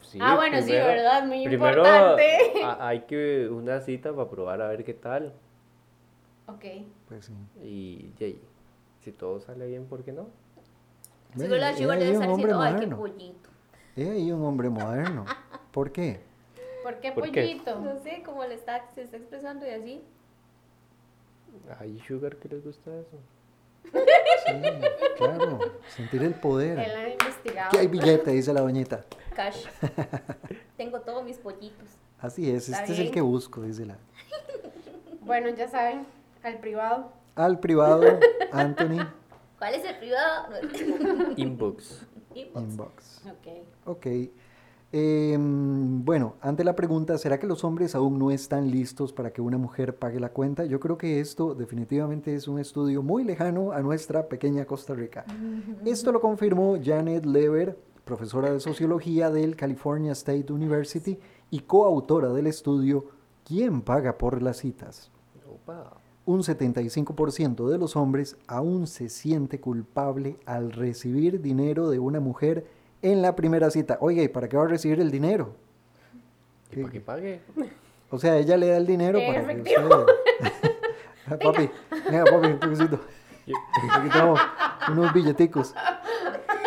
Sí, 0.02 0.20
Ah, 0.22 0.36
bueno, 0.36 0.58
sí, 0.58 0.64
primero- 0.64 0.86
¿verdad? 0.88 1.24
Muy 1.26 1.46
Primero 1.46 1.78
importante. 1.86 2.64
a- 2.66 2.88
hay 2.88 3.00
que 3.02 3.48
una 3.50 3.80
cita 3.80 4.14
para 4.14 4.30
probar 4.30 4.62
a 4.62 4.68
ver 4.68 4.84
qué 4.84 4.94
tal. 4.94 5.34
Ok. 6.48 6.66
Pues 7.08 7.26
sí. 7.28 7.34
Y, 7.64 8.12
y 8.20 8.24
ahí, 8.26 8.42
si 9.00 9.14
todo 9.14 9.40
sale 9.40 9.68
bien, 9.68 9.86
¿por 9.86 10.04
qué 10.04 10.12
no? 10.12 10.28
Seguro 11.38 11.56
la 11.60 11.74
sugar 11.74 11.98
debe 11.98 12.10
un 12.10 12.16
estar 12.16 12.30
hombre 12.30 12.52
diciendo, 12.54 12.62
ay, 12.62 12.72
qué 12.74 12.88
moderno. 12.88 12.98
pollito. 12.98 13.50
He 13.96 14.10
ahí 14.12 14.32
un 14.34 14.44
hombre 14.44 14.70
moderno. 14.70 15.26
¿Por 15.72 15.92
qué? 15.94 16.20
¿Por 16.84 17.00
qué 17.00 17.12
¿Por 17.12 17.32
qué? 17.32 17.42
pollito? 17.42 17.80
No 17.80 18.00
sé 18.02 18.22
cómo 18.26 18.44
le 18.46 18.56
está, 18.56 18.90
se 18.94 19.04
está 19.04 19.18
expresando 19.18 19.66
y 19.68 19.70
así. 19.72 20.02
Ay, 21.80 22.02
Sugar, 22.08 22.36
¿qué 22.38 22.50
les 22.50 22.64
gusta 22.64 22.92
eso? 22.92 23.18
Sí, 24.44 24.54
claro, 25.18 25.60
sentir 25.96 26.24
el 26.24 26.34
poder. 26.34 26.80
Él 26.80 26.92
ha 26.96 27.10
investigado. 27.10 27.68
Aquí 27.68 27.78
hay 27.78 27.88
billete, 27.88 28.32
dice 28.32 28.54
la 28.54 28.62
doñita. 28.62 29.06
Cash. 29.36 29.66
Tengo 30.78 31.00
todos 31.02 31.24
mis 31.24 31.38
pollitos. 31.38 31.90
Así 32.20 32.50
es, 32.50 32.70
este 32.70 32.84
es 32.86 32.90
el 32.92 32.96
bien. 33.04 33.14
que 33.14 33.22
busco, 33.22 33.62
dice 33.62 33.86
la. 33.86 33.98
Bueno, 35.22 35.50
ya 35.50 35.68
saben, 35.68 36.06
al 36.42 36.58
privado. 36.60 37.12
Al 37.36 37.60
privado, 37.60 38.20
Anthony, 38.52 39.08
¿Cuál 39.60 39.76
es 39.76 39.86
el 39.86 39.98
privado? 40.00 40.48
Inbox. 41.38 42.08
Inbox. 42.34 42.62
inbox. 42.64 43.22
Ok. 43.28 43.48
Ok. 43.86 44.08
Em, 44.94 46.04
bueno, 46.04 46.36
ante 46.42 46.64
la 46.64 46.76
pregunta, 46.76 47.18
¿será 47.18 47.40
que 47.40 47.48
los 47.48 47.64
hombres 47.64 47.96
aún 47.96 48.20
no 48.20 48.30
están 48.30 48.70
listos 48.70 49.14
para 49.14 49.32
que 49.32 49.42
una 49.42 49.58
mujer 49.58 49.96
pague 49.96 50.20
la 50.20 50.30
cuenta? 50.30 50.66
Yo 50.66 50.80
creo 50.80 50.98
que 50.98 51.22
esto 51.22 51.56
definitivamente 51.56 52.36
es 52.36 52.48
un 52.48 52.60
estudio 52.60 53.02
muy 53.02 53.24
lejano 53.24 53.72
a 53.72 53.82
nuestra 53.82 54.28
pequeña 54.28 54.66
Costa 54.66 54.94
Rica. 54.94 55.26
Esto 55.86 56.12
lo 56.12 56.20
confirmó 56.20 56.78
Janet 56.84 57.26
Lever, 57.26 57.78
profesora 58.04 58.52
de 58.52 58.60
sociología 58.60 59.30
del 59.30 59.56
California 59.56 60.12
State 60.12 60.52
University 60.52 61.18
y 61.50 61.60
coautora 61.62 62.34
del 62.34 62.48
estudio 62.48 63.22
¿Quién 63.46 63.82
paga 63.82 64.18
por 64.18 64.42
las 64.42 64.58
citas? 64.58 65.12
Opa. 65.52 65.98
Un 66.26 66.42
75% 66.42 67.68
de 67.68 67.78
los 67.78 67.96
hombres 67.96 68.38
aún 68.48 68.88
se 68.88 69.10
siente 69.10 69.60
culpable 69.60 70.38
al 70.46 70.72
recibir 70.72 71.42
dinero 71.42 71.90
de 71.90 72.00
una 72.00 72.20
mujer 72.20 72.66
en 73.02 73.22
la 73.22 73.36
primera 73.36 73.70
cita. 73.72 73.98
Oiga, 74.02 74.22
¿y 74.24 74.28
para 74.28 74.48
qué 74.50 74.58
va 74.58 74.64
a 74.64 74.68
recibir 74.68 75.00
el 75.00 75.12
dinero? 75.12 75.56
¿Y 76.72 76.78
para 76.82 76.92
que 76.92 77.02
pague? 77.02 77.40
O 78.10 78.20
sea, 78.20 78.38
ella 78.38 78.58
le 78.58 78.68
da 78.68 78.78
el 78.78 78.86
dinero 78.86 79.20
Eh, 79.20 79.28
para 79.28 79.46
que 79.46 79.52
efectivo. 79.54 79.88
usted... 80.00 80.14
Ah, 81.28 81.38
papi, 81.38 81.70
venga, 82.10 82.26
papi, 82.26 82.48
un 82.48 82.60
toquecito. 82.60 83.00
Aquí 83.94 84.10
tenemos 84.10 84.40
unos 84.90 85.14
billeticos. 85.14 85.74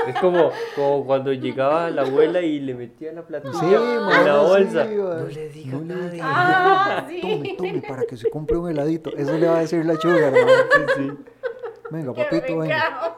Es 0.07 0.15
como, 0.21 0.53
como 0.77 1.05
cuando 1.05 1.33
llegaba 1.33 1.91
la 1.91 2.03
abuela 2.03 2.41
y 2.41 2.61
le 2.61 2.73
metía 2.75 3.13
la 3.13 3.23
platilla 3.27 3.53
Sí, 3.59 3.67
en 3.67 4.07
la 4.07 4.23
sí, 4.25 4.31
bolsa. 4.49 4.85
va. 4.85 5.15
no 5.21 5.27
le 5.27 5.49
diga 5.51 5.73
No 5.77 5.81
nadie. 5.85 6.21
Ah, 6.23 7.05
sí. 7.09 7.21
Tome, 7.21 7.55
tome, 7.59 7.83
para 7.87 8.03
que 8.07 8.17
se 8.17 8.31
compre 8.31 8.57
un 8.57 8.71
heladito. 8.71 9.11
Eso 9.17 9.37
le 9.37 9.47
va 9.49 9.57
a 9.59 9.61
decir 9.61 9.85
la 9.85 9.97
sugar, 9.97 10.33
¿no? 10.33 11.17
Venga, 11.91 12.15
Qué 12.15 12.23
papito, 12.25 12.59
venga. 12.59 13.17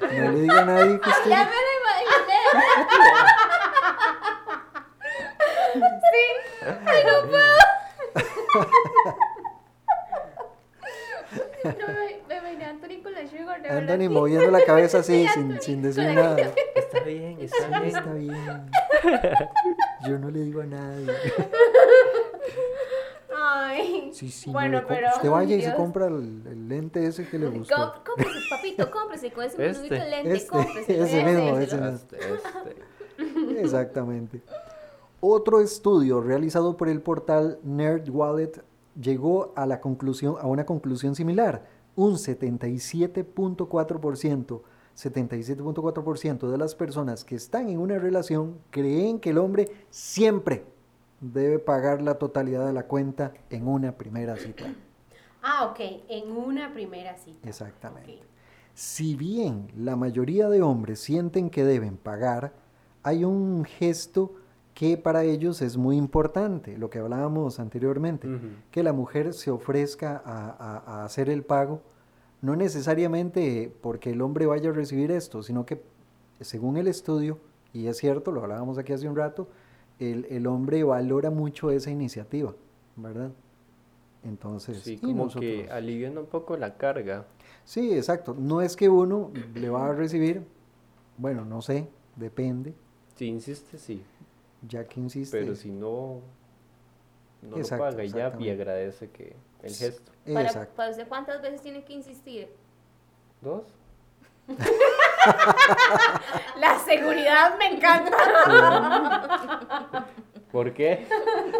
No 0.00 0.30
le 0.32 0.40
diga 0.40 0.60
a 0.60 0.64
nadie 0.64 1.00
que 1.00 1.08
usted... 1.10 1.30
Ya 1.30 1.44
me 1.44 1.50
lo 1.50 1.72
imaginé. 1.80 3.48
No, 11.64 11.70
me, 11.88 12.20
me 12.28 12.36
imaginé 12.38 12.64
a 12.64 12.70
Anthony 12.70 13.02
con 13.02 13.12
la 13.12 13.26
sugar. 13.28 13.56
de 13.62 13.68
verdad 13.68 13.78
Andan 13.78 14.02
y 14.02 14.08
que- 14.08 14.14
moviendo 14.14 14.50
la 14.50 14.64
cabeza 14.64 14.98
así, 14.98 15.26
Sí, 15.26 15.28
sin, 15.34 15.42
Anthony, 15.52 15.60
sin 15.62 15.82
decir 15.82 16.04
nada. 16.14 16.36
Está 16.74 17.00
bien, 17.00 17.38
está 17.40 17.56
Sí, 17.58 17.64
bien. 17.68 17.84
está 17.96 18.12
bien. 18.12 18.70
Yo 20.06 20.18
no 20.18 20.30
le 20.30 20.40
digo 20.40 20.62
a 20.62 20.66
nadie. 20.66 21.12
Ay. 23.40 24.10
Sí, 24.12 24.30
sí, 24.30 24.50
no 24.50 24.54
bueno, 24.54 24.82
pero. 24.86 25.08
Usted 25.16 25.30
vaya 25.30 25.56
y 25.56 25.62
se 25.62 25.74
compra 25.74 26.06
el, 26.06 26.42
el 26.46 26.68
lente 26.68 27.04
ese 27.06 27.26
que 27.28 27.38
le 27.38 27.46
Cómprese, 27.46 28.40
papito, 28.50 28.90
cómprese 28.90 29.32
con 29.32 29.44
ese 29.44 29.68
Este, 29.68 29.88
lente, 29.88 30.32
este, 30.32 30.48
cómprese. 30.48 31.00
ese 31.00 31.24
mismo, 31.24 31.58
ese 31.58 31.76
mismo. 31.76 31.96
Este, 31.96 32.16
este. 32.18 32.76
Exactamente. 33.60 34.42
Otro 35.20 35.60
estudio 35.60 36.20
realizado 36.20 36.76
por 36.76 36.88
el 36.88 37.02
portal 37.02 37.58
NerdWallet 37.64 38.62
llegó 39.00 39.52
a 39.56 39.66
la 39.66 39.80
conclusión, 39.80 40.36
a 40.40 40.46
una 40.46 40.64
conclusión 40.64 41.14
similar. 41.14 41.66
Un 41.96 42.14
77.4%, 42.14 44.60
77.4% 44.96 46.50
de 46.50 46.58
las 46.58 46.74
personas 46.76 47.24
que 47.24 47.34
están 47.34 47.68
en 47.68 47.78
una 47.78 47.98
relación 47.98 48.58
creen 48.70 49.18
que 49.18 49.30
el 49.30 49.38
hombre 49.38 49.68
siempre 49.90 50.64
debe 51.20 51.58
pagar 51.58 52.00
la 52.02 52.14
totalidad 52.14 52.66
de 52.66 52.72
la 52.72 52.84
cuenta 52.84 53.32
en 53.50 53.66
una 53.66 53.92
primera 53.92 54.36
cita. 54.36 54.64
Ah, 55.42 55.66
ok. 55.70 55.80
En 56.08 56.32
una 56.32 56.72
primera 56.72 57.16
cita. 57.16 57.48
Exactamente. 57.48 58.20
Si 58.74 59.16
bien 59.16 59.68
la 59.76 59.96
mayoría 59.96 60.48
de 60.48 60.62
hombres 60.62 61.00
sienten 61.00 61.50
que 61.50 61.64
deben 61.64 61.96
pagar, 61.96 62.52
hay 63.02 63.24
un 63.24 63.64
gesto 63.64 64.34
que 64.74 64.96
para 64.96 65.24
ellos 65.24 65.60
es 65.62 65.76
muy 65.76 65.96
importante, 65.96 66.78
lo 66.78 66.88
que 66.88 67.00
hablábamos 67.00 67.58
anteriormente, 67.58 68.28
que 68.70 68.84
la 68.84 68.92
mujer 68.92 69.34
se 69.34 69.50
ofrezca 69.50 70.22
a, 70.24 70.50
a- 70.50 70.78
a 71.00 71.04
hacer 71.04 71.28
el 71.30 71.42
pago, 71.42 71.80
no 72.42 72.54
necesariamente 72.54 73.72
porque 73.80 74.10
el 74.10 74.22
hombre 74.22 74.46
vaya 74.46 74.70
a 74.70 74.72
recibir 74.72 75.10
esto, 75.10 75.42
sino 75.42 75.66
que 75.66 75.82
según 76.40 76.76
el 76.76 76.86
estudio, 76.86 77.38
y 77.72 77.88
es 77.88 77.96
cierto, 77.96 78.30
lo 78.30 78.42
hablábamos 78.42 78.78
aquí 78.78 78.92
hace 78.92 79.08
un 79.08 79.16
rato, 79.16 79.48
el, 80.00 80.26
el 80.30 80.46
hombre 80.46 80.84
valora 80.84 81.30
mucho 81.30 81.70
esa 81.70 81.90
iniciativa, 81.90 82.54
¿verdad? 82.96 83.30
Entonces, 84.24 84.78
Sí, 84.82 84.98
como 84.98 85.24
nosotros- 85.24 85.40
que 85.42 85.70
alivian 85.70 86.18
un 86.18 86.26
poco 86.26 86.56
la 86.56 86.76
carga. 86.76 87.26
Sí, 87.64 87.92
exacto. 87.94 88.34
No 88.38 88.60
es 88.60 88.76
que 88.76 88.88
uno 88.88 89.30
le 89.54 89.70
va 89.70 89.88
a 89.88 89.92
recibir, 89.92 90.42
bueno, 91.16 91.44
no 91.44 91.62
sé, 91.62 91.88
depende, 92.16 92.74
Si 93.16 93.26
insiste, 93.26 93.78
sí. 93.78 94.02
ya 94.68 94.84
que 94.86 95.00
insiste. 95.00 95.38
Pero 95.38 95.54
si 95.54 95.70
no, 95.70 96.20
no 97.42 97.56
Exacto, 97.56 97.84
lo 97.84 97.90
paga 97.92 98.04
y 98.04 98.08
ya 98.08 98.36
y 98.38 98.50
agradece 98.50 99.08
que 99.10 99.34
el 99.62 99.74
gesto. 99.74 100.10
Para, 100.32 100.42
Exacto. 100.46 100.74
para 100.76 100.90
usted, 100.90 101.08
¿cuántas 101.08 101.40
veces 101.42 101.60
tiene 101.62 101.84
que 101.84 101.92
insistir? 101.94 102.48
¿Dos? 103.40 103.62
La 106.56 106.78
seguridad 106.80 107.56
me 107.58 107.66
encanta. 107.66 108.16
¿Por 110.52 110.72
qué? 110.72 111.06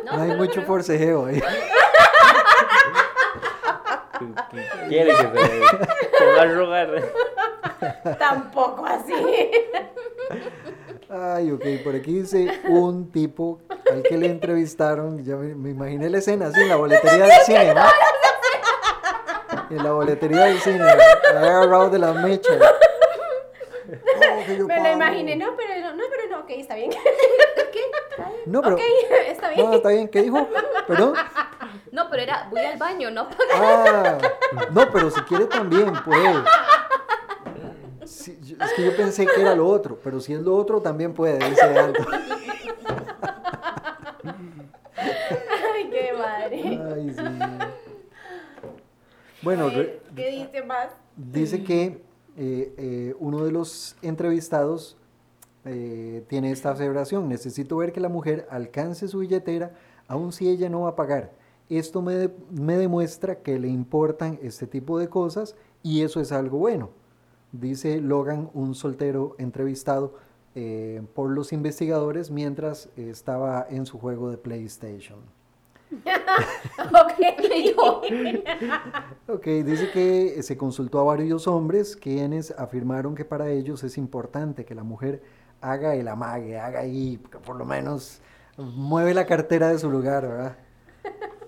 No 0.04 0.22
hay 0.22 0.32
mucho 0.32 0.62
forcejeo 0.62 1.26
ahí. 1.26 1.42
¿Qué 4.50 4.66
quiere 4.88 5.10
que 5.10 5.16
se 5.16 6.18
se 6.18 6.26
va 6.26 6.42
a 6.42 6.46
rogar? 6.46 6.88
Tampoco 8.18 8.84
así. 8.86 9.14
Ay, 11.10 11.52
ok, 11.52 11.64
por 11.84 11.94
aquí 11.94 12.20
dice 12.20 12.60
un 12.68 13.10
tipo 13.10 13.60
al 13.90 14.02
que 14.02 14.18
le 14.18 14.26
entrevistaron, 14.26 15.24
ya 15.24 15.36
me, 15.36 15.54
me 15.54 15.70
imaginé 15.70 16.10
la 16.10 16.18
escena 16.18 16.48
así 16.48 16.60
en 16.60 16.68
la 16.68 16.76
boletería 16.76 17.24
del 17.24 17.40
cine, 17.46 17.74
¿no? 17.74 17.82
En 19.70 19.84
la 19.84 19.92
boletería 19.92 20.44
del 20.44 20.60
cine, 20.60 20.84
agarrado 21.30 21.88
de 21.90 21.98
la 21.98 22.12
mecha. 22.12 22.50
Que 24.48 24.56
yo 24.58 24.66
Me 24.66 24.80
lo 24.82 24.92
imaginé. 24.92 25.36
No, 25.36 25.54
pero 25.56 25.80
no, 25.80 25.94
no, 25.94 26.04
pero 26.10 26.30
no. 26.30 26.40
Ok, 26.44 26.50
está 26.50 26.74
bien. 26.74 26.90
No, 28.46 28.62
pero, 28.62 28.74
Ok, 28.76 28.80
está 29.28 29.50
bien. 29.50 29.66
no, 29.66 29.74
está 29.74 29.88
bien, 29.90 30.08
¿qué 30.08 30.22
dijo? 30.22 30.48
¿Perdón? 30.86 31.14
No, 31.92 32.08
pero 32.10 32.22
era, 32.22 32.48
voy 32.50 32.60
al 32.60 32.78
baño, 32.78 33.10
no 33.10 33.28
Ah, 33.54 34.18
no, 34.72 34.90
pero 34.90 35.10
si 35.10 35.20
quiere 35.22 35.44
también 35.46 35.92
puede. 36.02 36.42
Sí, 38.04 38.38
es 38.60 38.72
que 38.72 38.84
yo 38.84 38.96
pensé 38.96 39.26
que 39.26 39.40
era 39.40 39.54
lo 39.54 39.66
otro, 39.68 39.98
pero 40.02 40.18
si 40.20 40.32
es 40.32 40.40
lo 40.40 40.56
otro 40.56 40.80
también 40.80 41.12
puede, 41.14 41.38
dice 41.48 41.62
Aldo. 41.62 42.04
Ay, 44.96 45.90
qué 45.90 46.12
madre. 46.16 46.80
Ay, 46.94 47.14
sí. 47.16 47.22
Bueno, 49.42 49.68
re- 49.68 50.00
¿Qué, 50.16 50.22
qué 50.22 50.30
dice 50.30 50.62
más? 50.62 50.88
dice 51.16 51.62
que 51.62 52.02
eh, 52.40 52.72
eh, 52.76 53.14
uno 53.18 53.44
de 53.44 53.50
los 53.50 53.96
entrevistados 54.00 54.96
eh, 55.64 56.24
tiene 56.28 56.52
esta 56.52 56.70
aseveración. 56.70 57.28
Necesito 57.28 57.76
ver 57.76 57.92
que 57.92 57.98
la 57.98 58.08
mujer 58.08 58.46
alcance 58.48 59.08
su 59.08 59.18
billetera, 59.18 59.72
aun 60.06 60.32
si 60.32 60.48
ella 60.48 60.68
no 60.68 60.82
va 60.82 60.90
a 60.90 60.96
pagar. 60.96 61.32
Esto 61.68 62.00
me, 62.00 62.30
me 62.52 62.76
demuestra 62.76 63.42
que 63.42 63.58
le 63.58 63.66
importan 63.66 64.38
este 64.40 64.68
tipo 64.68 65.00
de 65.00 65.08
cosas 65.08 65.56
y 65.82 66.02
eso 66.02 66.20
es 66.20 66.30
algo 66.30 66.58
bueno. 66.58 66.90
Dice 67.50 68.00
Logan, 68.00 68.50
un 68.54 68.74
soltero 68.74 69.34
entrevistado 69.38 70.14
por 71.14 71.30
los 71.30 71.52
investigadores 71.52 72.32
mientras 72.32 72.88
estaba 72.96 73.64
en 73.70 73.86
su 73.86 73.96
juego 73.96 74.28
de 74.28 74.38
PlayStation. 74.38 75.20
Ok. 76.78 78.08
Ok, 79.28 79.44
dice 79.64 79.90
que 79.90 80.42
se 80.42 80.56
consultó 80.56 81.00
a 81.00 81.04
varios 81.04 81.46
hombres 81.46 81.96
quienes 81.96 82.50
afirmaron 82.52 83.14
que 83.14 83.24
para 83.24 83.50
ellos 83.50 83.82
es 83.84 83.98
importante 83.98 84.64
que 84.64 84.74
la 84.74 84.82
mujer 84.84 85.22
haga 85.60 85.94
el 85.94 86.08
amague, 86.08 86.58
haga 86.58 86.80
ahí, 86.80 87.18
que 87.30 87.38
por 87.38 87.56
lo 87.56 87.64
menos 87.64 88.20
mueve 88.56 89.14
la 89.14 89.26
cartera 89.26 89.68
de 89.68 89.78
su 89.78 89.90
lugar, 89.90 90.26
¿verdad? 90.26 90.56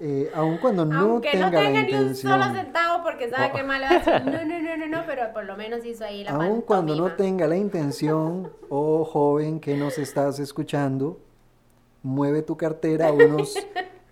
Eh, 0.01 0.31
aun 0.35 0.57
cuando 0.59 0.85
no 0.87 0.99
Aunque 1.13 1.31
tenga, 1.33 1.51
no 1.51 1.51
tenga 1.59 1.63
la 1.63 1.83
ni 1.83 1.93
un 1.95 2.01
intención, 2.01 2.33
solo 2.33 2.55
centavo 2.55 3.03
porque 3.05 3.29
sabe 3.29 3.51
Oh. 3.53 3.57
que 3.57 3.63
mal 3.63 3.83
no, 4.25 4.45
no, 4.45 4.61
no, 4.63 4.77
no, 4.79 4.87
no, 4.89 5.03
pero 5.07 5.33
por 5.35 5.45
lo 5.45 5.57
menos 5.57 5.85
hizo 5.85 6.05
ahí 6.05 6.25
la 6.25 6.31
aun 6.33 6.63
cuando 6.63 6.95
no 6.97 7.05
pantomima. 7.09 7.17
tenga 7.17 7.47
la 7.47 7.57
intención, 7.57 8.51
oh 8.71 9.05
joven 9.05 9.61
que 9.61 9.77
nos 9.77 9.99
estás 9.99 10.39
escuchando, 10.39 11.21
mueve 12.03 12.41
tu 12.43 12.57
cartera 12.57 13.13
unos 13.13 13.55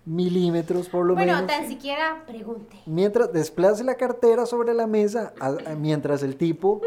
milímetros 0.09 0.89
por 0.89 1.05
lo 1.05 1.13
Bueno, 1.13 1.33
menos. 1.33 1.47
tan 1.47 1.67
siquiera 1.67 2.23
pregunte. 2.25 2.77
Mientras 2.85 3.31
desplace 3.31 3.83
la 3.83 3.95
cartera 3.95 4.45
sobre 4.45 4.73
la 4.73 4.87
mesa, 4.87 5.33
a- 5.39 5.47
a- 5.47 5.75
mientras 5.75 6.23
el 6.23 6.35
tipo 6.35 6.81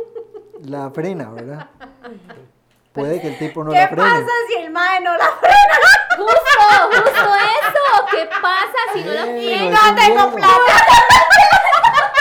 la 0.65 0.91
frena, 0.91 1.31
¿verdad? 1.31 1.69
Puede 2.93 3.21
que 3.21 3.29
el 3.29 3.39
tipo 3.39 3.63
no 3.65 3.71
¿Qué 3.71 3.79
la 3.79 3.89
frene. 3.89 4.03
pasa 4.03 4.27
si 4.49 4.55
el 4.55 4.71
mae 4.71 5.01
no 5.01 5.17
la 5.17 5.29
frena? 5.41 5.79
Justo, 6.19 6.35
justo 6.91 7.35
eso. 7.35 8.07
¿Qué 8.11 8.29
pasa 8.43 8.79
si 8.93 9.01
no 9.03 9.13
la 9.13 9.25
Bueno, 9.25 9.39
frena? 9.41 9.65
es 9.67 9.71
No 9.73 9.89
un 9.89 9.97
tengo 9.97 10.31
plata. 10.37 10.73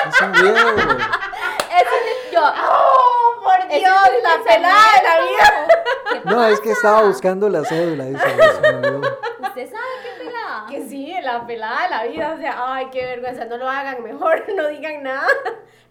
Es 0.08 0.22
un. 0.22 0.36
Eso 0.36 1.96
es 2.06 2.32
yo. 2.32 2.42
¡Oh, 2.42 3.42
por 3.44 3.68
Dios! 3.68 3.82
es 3.82 4.24
La 4.24 4.44
pelada 4.44 4.86
de 4.98 5.04
la 5.04 5.28
vida. 5.28 5.68
¿Qué 6.12 6.22
No, 6.30 6.46
es 6.46 6.60
que 6.60 6.72
estaba 6.72 7.04
buscando 7.04 7.50
la 7.50 7.64
cédula. 7.66 8.06
Dice. 8.06 8.26
¿Usted 8.28 9.70
sabe 9.70 9.94
qué 10.04 10.24
Que 10.70 10.82
sí, 10.82 11.14
la 11.24 11.46
pelada 11.46 11.84
de 11.84 11.90
la 11.90 12.04
vida. 12.04 12.34
O 12.34 12.38
sea, 12.38 12.74
ay, 12.74 12.88
qué 12.92 13.06
vergüenza. 13.06 13.46
No 13.46 13.58
lo 13.58 13.70
hagan. 13.70 14.04
Mejor 14.04 14.46
no 14.56 14.68
digan 14.68 15.04
nada. 15.04 15.28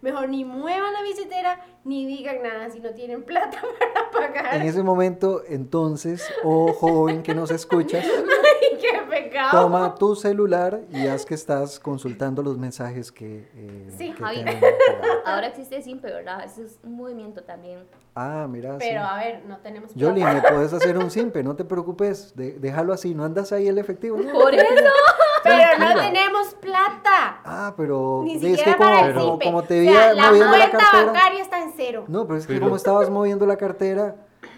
Mejor 0.01 0.29
ni 0.29 0.43
muevan 0.45 0.93
la 0.93 1.01
billetera 1.03 1.59
ni 1.83 2.05
digan 2.05 2.41
nada 2.43 2.69
si 2.69 2.79
no 2.79 2.89
tienen 2.91 3.23
plata 3.23 3.59
para 4.13 4.29
pagar. 4.33 4.55
En 4.55 4.63
ese 4.63 4.81
momento, 4.83 5.41
entonces, 5.47 6.27
oh 6.43 6.73
joven 6.73 7.21
que 7.23 7.33
nos 7.35 7.51
escuchas, 7.51 8.03
Ay, 8.05 8.77
qué 8.79 8.99
pecado. 9.09 9.61
toma 9.63 9.95
tu 9.95 10.15
celular 10.15 10.81
y 10.91 11.07
haz 11.07 11.25
que 11.25 11.35
estás 11.35 11.79
consultando 11.79 12.41
los 12.43 12.57
mensajes 12.57 13.11
que, 13.11 13.47
eh, 13.55 13.91
Sí, 13.97 14.11
que 14.11 14.23
Javi. 14.23 14.43
Ahora 15.25 15.47
existe 15.47 15.81
Simpe, 15.81 16.11
¿verdad? 16.11 16.43
Ese 16.45 16.63
es 16.65 16.79
un 16.83 16.95
movimiento 16.95 17.43
también. 17.43 17.79
Ah, 18.15 18.45
mira. 18.49 18.73
sí. 18.73 18.77
Pero 18.89 19.01
a 19.03 19.17
ver, 19.17 19.43
no 19.47 19.57
tenemos 19.59 19.93
plata. 19.93 19.99
Yoli, 19.99 20.23
me 20.23 20.41
puedes 20.41 20.73
hacer 20.73 20.97
un 20.97 21.09
simpe, 21.11 21.43
no 21.43 21.55
te 21.55 21.63
preocupes, 21.63 22.35
de- 22.35 22.53
déjalo 22.59 22.91
así, 22.91 23.15
no 23.15 23.23
andas 23.23 23.51
ahí 23.53 23.67
el 23.67 23.77
efectivo. 23.77 24.17
no, 24.17 24.33
Por 24.33 24.53
eso. 24.53 24.65
Pero 25.43 25.79
no 25.79 25.95
tenemos 25.95 26.53
plata. 26.55 27.41
Ah, 27.43 27.73
pero 27.77 28.21
Ni 28.25 28.35
es 28.35 28.41
siquiera 28.41 28.63
que 28.73 28.77
como, 28.77 28.89
para 28.89 29.07
el 29.07 29.13
como, 29.13 29.25
Simpe. 29.31 29.45
como 29.45 29.63
te 29.63 29.79
veía 29.79 29.90
sea, 29.93 30.13
la 30.13 30.27
moviendo 30.27 30.57
la 30.57 30.69
cuenta 30.69 30.77
cartera. 30.77 31.05
bancaria 31.11 31.41
está 31.41 31.61
en 31.63 31.73
cero. 31.75 32.05
No, 32.07 32.25
pero 32.27 32.39
es 32.39 32.47
que 32.47 32.53
Pero- 32.53 32.65
como 32.65 32.75
estabas 32.75 33.09
moviendo 33.09 33.45
la 33.45 33.57
cartera, 33.57 34.15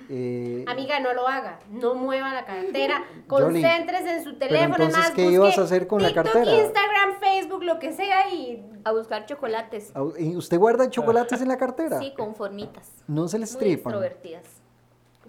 eh, 0.09 0.65
Amiga, 0.67 0.99
no 0.99 1.13
lo 1.13 1.27
haga. 1.27 1.59
No 1.69 1.95
mueva 1.95 2.33
la 2.33 2.45
cartera. 2.45 3.03
Concéntrese 3.27 4.17
en 4.17 4.23
su 4.23 4.35
teléfono. 4.37 4.75
entonces, 4.75 4.97
más, 4.97 5.11
¿qué 5.11 5.23
ibas 5.31 5.57
a 5.57 5.61
hacer 5.63 5.87
con 5.87 6.01
la 6.01 6.13
cartera? 6.13 6.51
Instagram, 6.51 7.19
Facebook, 7.19 7.63
lo 7.63 7.79
que 7.79 7.93
sea 7.93 8.29
y 8.31 8.63
A 8.83 8.91
buscar 8.91 9.25
chocolates. 9.25 9.91
¿y 10.19 10.35
¿usted 10.35 10.59
guarda 10.59 10.89
chocolates 10.89 11.41
en 11.41 11.47
la 11.47 11.57
cartera? 11.57 11.99
Sí, 11.99 12.13
con 12.17 12.35
formitas. 12.35 12.91
No 13.07 13.27
se 13.29 13.39
les 13.39 13.53
Muy 13.53 13.59
tripan. 13.61 13.93
extrovertidas. 13.93 14.43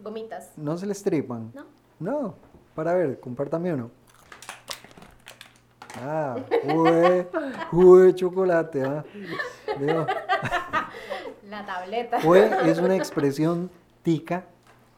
gomitas. 0.03 0.51
No 0.57 0.77
se 0.77 0.87
les 0.87 1.03
tripan. 1.03 1.51
No. 1.55 1.65
No, 2.01 2.35
para 2.75 2.93
ver, 2.95 3.21
compártame 3.21 3.73
uno. 3.73 3.91
Ah, 6.01 6.37
jugué, 6.65 7.29
jugué 7.71 8.15
chocolate, 8.15 8.83
ah. 8.85 9.05
La 11.49 11.65
tableta. 11.67 12.21
Jue 12.23 12.51
es 12.71 12.79
una 12.79 12.97
expresión 12.97 13.71
tica 14.03 14.45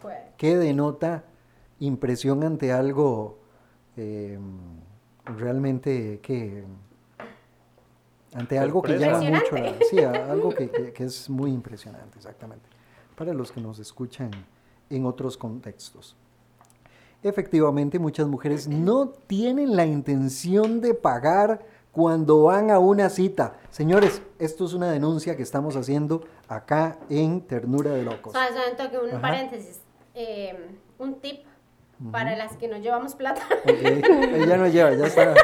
Pues, 0.00 0.16
que 0.36 0.56
denota 0.56 1.24
impresión 1.80 2.42
ante 2.44 2.72
algo 2.72 3.38
eh, 3.96 4.38
realmente 5.24 6.20
que 6.22 6.64
ante 8.34 8.58
algo 8.58 8.82
que 8.82 8.98
llama 8.98 9.20
mucho 9.22 9.56
la, 9.56 9.74
sí, 9.90 9.98
algo 10.00 10.50
que, 10.50 10.70
que- 10.70 10.92
que 10.92 11.04
es 11.04 11.28
muy 11.30 11.50
impresionante 11.52 12.18
exactamente. 12.18 12.68
Para 13.16 13.32
los 13.32 13.50
que 13.50 13.60
nos 13.60 13.78
escuchan 13.78 14.30
en 14.90 15.06
otros 15.06 15.36
contextos 15.36 16.16
efectivamente 17.22 17.98
muchas 17.98 18.26
mujeres 18.26 18.68
no 18.68 19.08
tienen 19.26 19.76
la 19.76 19.86
intención 19.86 20.80
de 20.80 20.94
pagar 20.94 21.64
cuando 21.92 22.44
van 22.44 22.70
a 22.70 22.78
una 22.78 23.08
cita 23.08 23.54
señores 23.70 24.22
esto 24.38 24.64
es 24.66 24.74
una 24.74 24.90
denuncia 24.92 25.36
que 25.36 25.42
estamos 25.42 25.76
haciendo 25.76 26.24
acá 26.48 26.98
en 27.08 27.40
Ternura 27.40 27.90
de 27.90 28.02
Locos 28.02 28.32
suave, 28.32 28.70
un 28.70 28.76
toque, 28.76 28.98
un 28.98 29.10
Ajá. 29.10 29.20
paréntesis. 29.20 29.80
Eh, 30.14 30.56
un 30.98 31.20
tip 31.20 31.44
para 32.10 32.36
las 32.36 32.56
que 32.56 32.68
no 32.68 32.78
llevamos 32.78 33.14
plata. 33.14 33.42
Ella 33.64 34.56
no 34.58 34.66
lleva, 34.66 34.94
ya 34.94 35.06
está. 35.06 35.34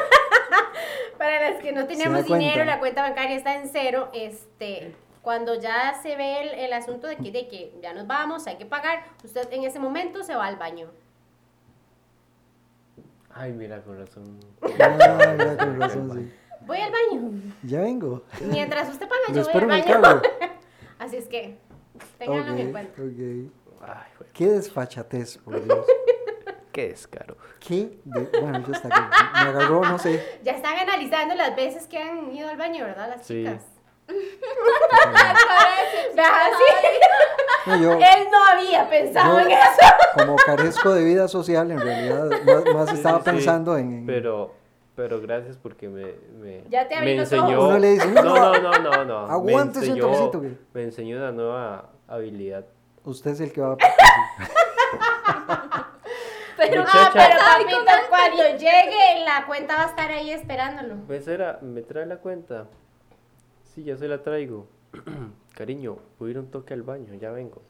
para 1.17 1.51
las 1.51 1.61
que 1.61 1.71
no 1.71 1.85
tenemos 1.85 2.25
dinero, 2.25 2.63
la 2.65 2.79
cuenta 2.79 3.03
bancaria 3.03 3.35
está 3.35 3.55
en 3.55 3.69
cero. 3.69 4.09
Este, 4.13 4.95
cuando 5.21 5.59
ya 5.59 5.93
se 6.01 6.15
ve 6.15 6.41
el, 6.41 6.59
el 6.59 6.73
asunto 6.73 7.07
de 7.07 7.17
que, 7.17 7.31
de 7.31 7.47
que 7.47 7.73
ya 7.81 7.93
nos 7.93 8.07
vamos, 8.07 8.47
hay 8.47 8.57
que 8.57 8.65
pagar, 8.65 9.03
usted 9.23 9.47
en 9.51 9.63
ese 9.63 9.79
momento 9.79 10.23
se 10.23 10.35
va 10.35 10.45
al 10.47 10.57
baño. 10.57 10.89
Ay, 13.35 13.51
mira, 13.53 13.81
con 13.81 13.97
razón. 13.97 14.39
Ah, 14.79 15.33
mira, 15.37 15.57
con 15.57 15.79
razón, 15.79 16.11
sí. 16.13 16.33
Voy 16.65 16.77
al 16.79 16.91
baño. 16.91 17.31
Ya 17.63 17.81
vengo. 17.81 18.23
Mientras 18.41 18.89
usted 18.89 19.07
paga, 19.07 19.21
yo 19.33 19.43
voy 19.43 19.53
al 19.53 19.63
en 19.63 19.67
baño. 19.69 20.01
carro. 20.01 20.21
Así 20.99 21.17
es 21.17 21.27
que, 21.27 21.57
ténganlo 22.17 22.55
en 22.55 22.67
Ok, 22.67 22.71
cuenta. 22.71 23.01
ok. 23.01 23.85
Ay, 23.85 24.11
güey, 24.17 24.31
Qué 24.33 24.45
desfachatez, 24.49 25.37
por 25.39 25.61
Dios. 25.63 25.85
qué 26.71 26.87
descaro. 26.89 27.35
Qué 27.59 27.99
de... 28.05 28.39
Bueno, 28.39 28.63
yo 28.65 28.71
está 28.73 28.87
aquí. 28.87 29.01
Me 29.43 29.49
agarró, 29.49 29.81
no 29.81 29.97
sé. 29.99 30.39
Ya 30.43 30.53
están 30.53 30.77
analizando 30.77 31.35
las 31.35 31.55
veces 31.55 31.87
que 31.87 31.97
han 31.97 32.31
ido 32.33 32.47
al 32.49 32.57
baño, 32.57 32.85
¿verdad? 32.85 33.09
Las 33.09 33.25
Sí. 33.25 33.43
chicas. 33.43 33.65
Vea, 36.15 36.49
sí. 36.57 36.89
No, 37.65 37.77
yo, 37.81 37.93
Él 37.93 38.27
no 38.31 38.45
había 38.51 38.89
pensado 38.89 39.39
yo, 39.39 39.45
en 39.45 39.51
eso. 39.51 39.93
como 40.17 40.35
carezco 40.35 40.93
de 40.93 41.03
vida 41.03 41.27
social, 41.27 41.71
en 41.71 41.79
realidad, 41.79 42.29
más, 42.73 42.91
estaba 42.93 43.19
sí, 43.19 43.23
sí. 43.25 43.31
pensando 43.31 43.77
en... 43.77 43.93
en- 43.99 44.05
Pero, 44.05 44.53
pero 44.95 45.21
gracias 45.21 45.57
porque 45.57 45.87
me, 45.87 46.13
me, 46.39 46.63
Ya 46.69 46.87
te 46.87 46.95
abrí 46.95 47.11
me 47.11 47.17
los 47.21 47.31
enseñó. 47.31 47.57
ojos. 47.59 47.69
Uno 47.69 47.79
le 47.79 47.89
dice, 47.91 48.07
no, 48.07 48.23
"No, 48.23 48.53
no, 48.59 48.71
no, 48.79 49.05
no, 49.05 49.27
no. 49.27 49.41
Me 49.43 49.55
un 49.55 49.61
enseñó- 49.73 50.01
toquecito, 50.01 50.39
güey". 50.39 50.57
Me 50.73 50.83
enseñó 50.83 51.17
una 51.17 51.31
nueva 51.31 51.89
habilidad. 52.07 52.65
Usted 53.05 53.31
es 53.31 53.39
el 53.41 53.51
que 53.53 53.61
va 53.61 53.73
a... 53.73 53.77
Pero, 56.55 56.81
Muchacha. 56.81 57.07
Ah, 57.07 57.11
pero 57.13 57.39
papito, 57.39 57.91
cuando 58.09 58.43
llegue, 58.57 59.25
la 59.25 59.45
cuenta 59.47 59.75
va 59.75 59.83
a 59.83 59.87
estar 59.87 60.11
ahí 60.11 60.31
esperándolo. 60.31 60.95
Becera, 61.07 61.57
¿me 61.61 61.81
trae 61.81 62.05
la 62.05 62.17
cuenta? 62.17 62.67
Sí, 63.73 63.83
ya 63.83 63.97
se 63.97 64.07
la 64.07 64.21
traigo. 64.21 64.67
Cariño, 65.53 65.97
voy 66.17 66.29
a 66.29 66.31
ir 66.31 66.39
un 66.39 66.49
toque 66.49 66.73
al 66.73 66.81
baño, 66.81 67.13
ya 67.13 67.31
vengo. 67.31 67.61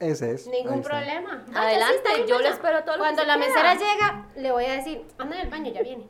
Ese 0.00 0.32
es. 0.32 0.46
Ningún 0.46 0.82
problema. 0.82 1.44
Adelante, 1.54 2.08
sí, 2.16 2.22
yo 2.26 2.36
vaya. 2.36 2.50
espero 2.50 2.82
todo 2.84 2.96
lo 2.96 3.02
que 3.04 3.08
Cuando 3.10 3.24
la 3.24 3.36
mesera 3.36 3.74
llega, 3.74 4.26
le 4.34 4.50
voy 4.50 4.64
a 4.64 4.72
decir, 4.72 5.04
anda 5.18 5.36
en 5.36 5.42
el 5.42 5.50
baño, 5.50 5.72
ya 5.72 5.82
viene. 5.82 6.08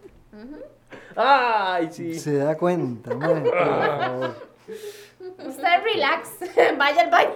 ¡Ay, 1.16 1.88
sí! 1.90 2.18
Se 2.18 2.36
da 2.36 2.56
cuenta, 2.56 3.10
por 3.10 3.50
favor. 3.50 4.34
Usted 5.46 5.82
relax, 5.84 6.30
vaya 6.78 7.02
al 7.02 7.10
baño. 7.10 7.34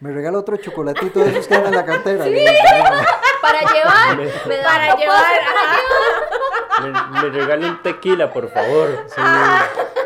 Me 0.00 0.12
regala 0.12 0.38
otro 0.38 0.56
chocolatito 0.56 1.18
de 1.18 1.30
esos 1.30 1.48
que 1.48 1.54
andan 1.54 1.72
en 1.72 1.80
la 1.80 1.84
cartera. 1.84 2.24
Para 3.42 3.60
llevar. 3.60 4.16
me 4.16 4.56
da 4.56 4.64
Para 4.64 4.96
llevar, 4.96 5.24
para 5.46 5.62
ajá. 5.62 7.10
Me, 7.10 7.22
me 7.22 7.28
regale 7.30 7.68
un 7.68 7.82
tequila, 7.82 8.32
por 8.32 8.48
favor. 8.50 9.06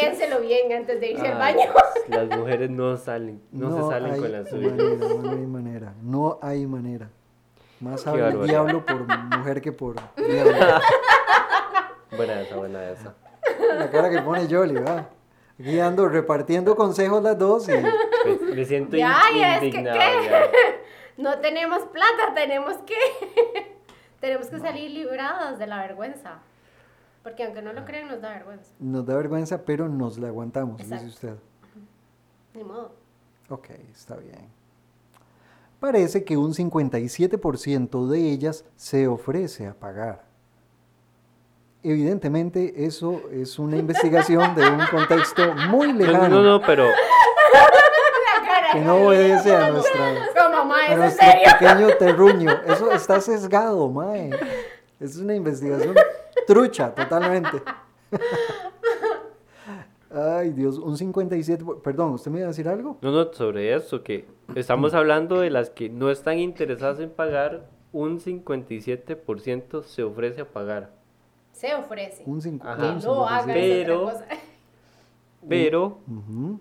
Piénselo 0.00 0.40
bien 0.40 0.72
antes 0.72 1.00
de 1.00 1.10
irse 1.12 1.26
al 1.28 1.38
baño. 1.38 1.70
Las 2.08 2.28
mujeres 2.38 2.70
no 2.70 2.96
salen, 2.96 3.42
no, 3.52 3.76
se 3.76 3.90
salen 3.94 4.20
con 4.20 4.32
las 4.32 4.48
suyas. 4.48 4.72
manera, 4.72 4.98
no 5.20 5.30
hay 5.30 5.46
manera, 5.46 5.94
no 6.02 6.38
hay 6.42 6.66
manera. 6.66 7.10
Más 7.80 8.06
habla 8.06 8.28
el 8.28 8.42
diablo 8.46 8.84
por 8.84 9.06
mujer 9.38 9.60
que 9.60 9.72
por 9.72 9.96
diablo. 10.16 10.52
Buena 12.16 12.40
esa, 12.40 12.56
buena 12.56 12.90
esa. 12.90 13.14
La 13.76 13.90
cara 13.90 14.10
que 14.10 14.20
pone 14.22 14.46
Jolly, 14.48 14.74
¿verdad? 14.74 15.08
Aquí 15.60 15.78
ando 15.80 16.08
repartiendo 16.08 16.74
consejos 16.76 17.22
las 17.22 17.36
dos 17.38 17.68
y 17.68 17.72
Me, 17.72 18.54
me 18.54 18.64
siento 18.64 18.96
in- 18.96 19.00
Ya, 19.00 19.20
ya, 19.36 19.54
es 19.54 19.60
que, 19.60 19.66
indignado. 19.66 19.98
¿qué? 19.98 20.28
ya. 20.30 20.40
No 21.18 21.38
tenemos 21.40 21.80
plata, 21.86 22.32
tenemos 22.32 22.76
que, 22.86 22.94
tenemos 24.20 24.46
que 24.46 24.60
salir 24.60 24.88
libradas 24.92 25.58
de 25.58 25.66
la 25.66 25.78
vergüenza. 25.82 26.38
Porque 27.28 27.44
aunque 27.44 27.60
no 27.60 27.74
lo 27.74 27.84
crean, 27.84 28.08
nos 28.08 28.22
da 28.22 28.30
vergüenza. 28.30 28.72
nos 28.80 29.04
da 29.04 29.14
vergüenza, 29.14 29.62
pero 29.66 29.86
nos 29.86 30.16
la 30.16 30.28
aguantamos, 30.28 30.78
dice 30.78 31.04
usted. 31.06 31.34
Ni 32.54 32.64
modo. 32.64 32.92
Ok, 33.50 33.68
está 33.92 34.16
bien. 34.16 34.48
Parece 35.78 36.24
que 36.24 36.38
un 36.38 36.54
57% 36.54 38.06
de 38.08 38.18
ellas 38.30 38.64
se 38.76 39.06
ofrece 39.08 39.66
a 39.66 39.74
pagar. 39.74 40.24
Evidentemente, 41.82 42.86
eso 42.86 43.20
es 43.30 43.58
una 43.58 43.76
investigación 43.84 44.54
de 44.54 44.66
un 44.66 44.80
contexto 44.90 45.54
muy 45.68 45.88
No, 45.88 45.92
no, 45.92 45.98
lejano 46.06 46.28
no, 46.28 46.42
no, 46.42 46.60
pero 46.66 46.86
que 48.72 48.80
no 48.80 49.06
obedece 49.06 49.54
a 49.54 49.70
nuestra 49.70 50.14
Como, 50.34 50.64
ma, 50.64 50.78
a 50.78 50.86
¿es 50.86 50.92
en 50.92 50.98
nuestro 50.98 51.26
serio? 51.26 51.48
pequeño 51.58 51.88
terruño. 51.98 52.50
Eso 52.66 52.90
está 52.92 53.20
sesgado, 53.20 53.86
mae. 53.90 54.30
Es 55.00 55.16
una 55.16 55.34
investigación 55.34 55.94
trucha, 56.46 56.94
totalmente. 56.94 57.62
Ay, 60.10 60.50
Dios, 60.50 60.78
un 60.78 60.96
57... 60.96 61.64
por- 61.64 61.82
Perdón, 61.82 62.12
¿usted 62.14 62.30
me 62.30 62.38
iba 62.38 62.46
a 62.46 62.48
decir 62.48 62.66
algo? 62.68 62.96
no, 63.02 63.12
no, 63.12 63.32
sobre 63.32 63.74
eso, 63.74 64.02
que 64.02 64.26
estamos 64.54 64.94
hablando 64.94 65.40
de 65.40 65.50
las 65.50 65.68
que 65.70 65.90
no 65.90 66.10
están 66.10 66.38
interesadas 66.38 66.98
en 67.00 67.10
pagar 67.10 67.68
un 67.92 68.18
57% 68.18 69.82
se 69.82 70.02
ofrece 70.02 70.40
a 70.40 70.46
pagar. 70.48 70.90
Se 71.52 71.74
ofrece. 71.74 72.22
Un 72.26 72.40
cinco- 72.40 72.66
Ajá. 72.66 72.76
Que 72.76 72.88
un 72.88 73.04
lo 73.04 73.26
haga 73.28 73.42
cinco- 73.44 73.58
es 73.58 73.84
Pero- 73.84 74.02
otra 74.06 74.12
cosa. 74.14 74.26
Pero 75.48 75.98
Ujú. 76.08 76.60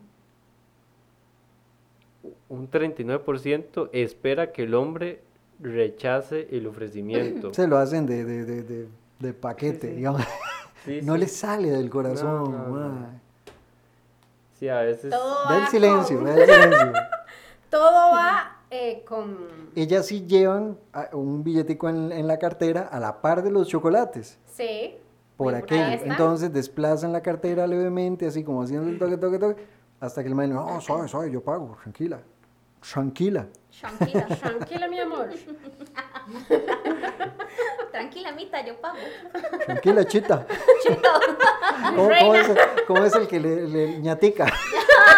un 2.50 2.70
39% 2.70 3.90
espera 3.94 4.52
que 4.52 4.64
el 4.64 4.74
hombre 4.76 5.22
rechace 5.60 6.48
el 6.52 6.68
ofrecimiento. 6.68 7.54
Se 7.54 7.68
lo 7.68 7.78
hacen 7.78 8.06
de, 8.06 8.24
de, 8.26 8.46
de, 8.46 8.64
de, 8.64 8.88
de 9.20 9.34
paquete, 9.34 9.88
Sí, 9.88 9.94
sí. 9.94 9.96
digamos. 9.98 10.22
Sí, 10.86 11.00
no 11.04 11.14
sí. 11.16 11.20
le 11.20 11.28
sale 11.28 11.70
del 11.72 11.90
corazón. 11.90 12.52
No, 12.52 12.68
no. 12.90 13.08
Sí, 14.60 14.70
a 14.70 14.82
veces. 14.82 15.12
Todo 15.12 15.46
Da 15.50 15.58
el 15.58 15.64
va 15.64 15.68
silencio, 15.70 16.18
con- 16.18 16.26
da 16.26 16.34
el 16.36 16.46
silencio. 16.50 16.94
Todo 17.70 18.12
va 18.12 18.62
eh, 18.72 19.04
con... 19.08 19.38
Ellas 19.76 20.06
sí 20.08 20.26
llevan 20.26 20.78
un 21.12 21.44
billetico 21.44 21.90
en, 21.90 22.12
en 22.14 22.26
la 22.28 22.40
cartera 22.40 22.84
a 22.92 23.00
la 23.00 23.22
par 23.22 23.44
de 23.44 23.52
los 23.52 23.68
chocolates. 23.68 24.38
Sí. 24.54 24.96
Por 25.36 25.54
aquello. 25.54 26.02
Entonces 26.06 26.52
desplazan 26.52 27.12
la 27.14 27.22
cartera 27.22 27.68
levemente, 27.68 28.26
así 28.26 28.44
como 28.44 28.64
haciendo 28.64 28.90
el 28.90 28.98
toque, 28.98 29.18
toque, 29.18 29.38
toque, 29.38 29.66
hasta 30.00 30.24
que 30.24 30.30
el 30.30 30.36
man, 30.36 30.50
no, 30.52 30.80
suave, 30.82 31.08
suave, 31.08 31.30
yo 31.30 31.42
pago, 31.42 31.78
tranquila. 31.84 32.20
Tranquila. 32.82 33.48
Tranquila, 33.80 34.26
Tranquila, 34.42 34.88
mi 34.88 35.00
amor. 35.00 35.30
tranquila, 37.92 38.32
Mita, 38.32 38.66
yo 38.66 38.76
pago. 38.82 38.98
Tranquila, 39.66 40.04
chita. 40.06 40.46
Chito. 40.82 41.10
¿Cómo, 41.96 42.10
cómo 42.20 42.36
es, 42.36 42.52
cómo 42.88 43.06
es 43.06 43.16
el 43.16 43.28
que 43.28 43.40
le, 43.40 43.68
le 43.68 44.00
ñatica? 44.00 44.46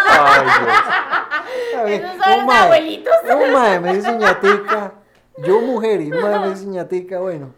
Ay, 0.09 0.43
Dios. 0.43 1.79
A 1.79 1.83
ver, 1.83 2.01
Esos 2.03 2.11
son 2.11 2.29
los 2.31 2.37
un 2.39 2.45
mae, 2.45 2.59
abuelitos. 2.65 3.13
Un 3.23 3.53
mae 3.53 3.79
me 3.79 3.93
dice 3.95 4.15
ñatica. 4.17 4.93
Yo 5.37 5.61
mujer 5.61 6.01
y 6.01 6.11
un 6.11 6.21
mae 6.21 6.39
me 6.39 6.49
dice 6.49 6.65
ñatica, 6.65 7.19
bueno. 7.19 7.53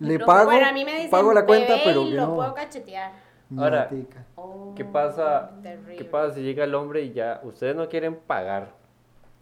Le 0.00 0.14
Pero, 0.14 0.26
pago, 0.26 0.44
bueno, 0.50 0.66
a 0.68 0.72
mí 0.72 0.84
me 0.84 0.92
dicen 0.92 1.10
pago 1.10 1.32
la 1.32 1.44
cuenta, 1.44 1.72
bebé 1.72 1.82
pero 1.84 2.02
y 2.02 2.10
que 2.10 2.16
lo 2.16 2.26
no. 2.26 2.34
puedo 2.36 2.54
cachetear. 2.54 3.12
Ahora. 3.56 3.88
Oh. 4.36 4.74
¿Qué 4.76 4.84
pasa? 4.84 5.50
¿Qué 5.96 6.04
pasa 6.04 6.34
si 6.34 6.42
llega 6.42 6.64
el 6.64 6.74
hombre 6.74 7.02
y 7.02 7.12
ya 7.12 7.40
ustedes 7.42 7.74
no 7.74 7.88
quieren 7.88 8.14
pagar? 8.16 8.77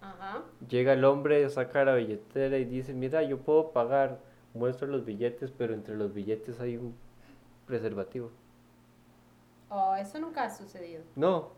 Ajá. 0.07 0.43
Llega 0.69 0.93
el 0.93 1.05
hombre, 1.05 1.49
saca 1.51 1.85
la 1.85 1.95
billetera 1.95 2.57
y 2.59 2.65
dice, 2.65 2.93
mira, 2.95 3.23
yo 3.23 3.39
puedo 3.39 3.73
pagar. 3.73 4.19
Muestra 4.55 4.89
los 4.89 5.05
billetes, 5.05 5.51
pero 5.51 5.75
entre 5.75 5.97
los 5.97 6.15
billetes 6.15 6.61
hay 6.61 6.77
un 6.79 6.97
preservativo. 7.67 8.31
Oh, 9.69 9.95
eso 9.97 10.19
nunca 10.19 10.45
ha 10.45 10.51
sucedido. 10.51 11.03
No, 11.15 11.51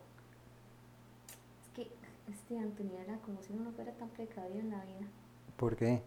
Es 1.61 1.69
que 1.73 1.91
este 2.29 2.57
Antonio 2.57 2.97
era 2.99 3.17
como 3.19 3.41
si 3.41 3.53
uno 3.53 3.65
no 3.65 3.71
fuera 3.71 3.93
tan 3.93 4.09
precavido 4.09 4.59
en 4.59 4.71
la 4.71 4.83
vida. 4.83 5.07
¿Por 5.55 5.75
qué? 5.77 6.01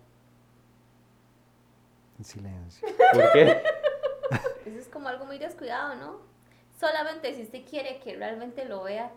En 2.18 2.24
silencio. 2.24 2.88
¿por 3.12 3.32
qué? 3.32 3.62
Eso 4.66 4.78
es 4.78 4.88
como 4.88 5.08
algo 5.08 5.24
muy 5.24 5.38
descuidado, 5.38 5.94
¿no? 5.94 6.16
Solamente 6.78 7.32
si 7.34 7.42
usted 7.42 7.64
quiere 7.64 8.00
que 8.00 8.16
realmente 8.16 8.64
lo 8.64 8.82
vea. 8.82 9.12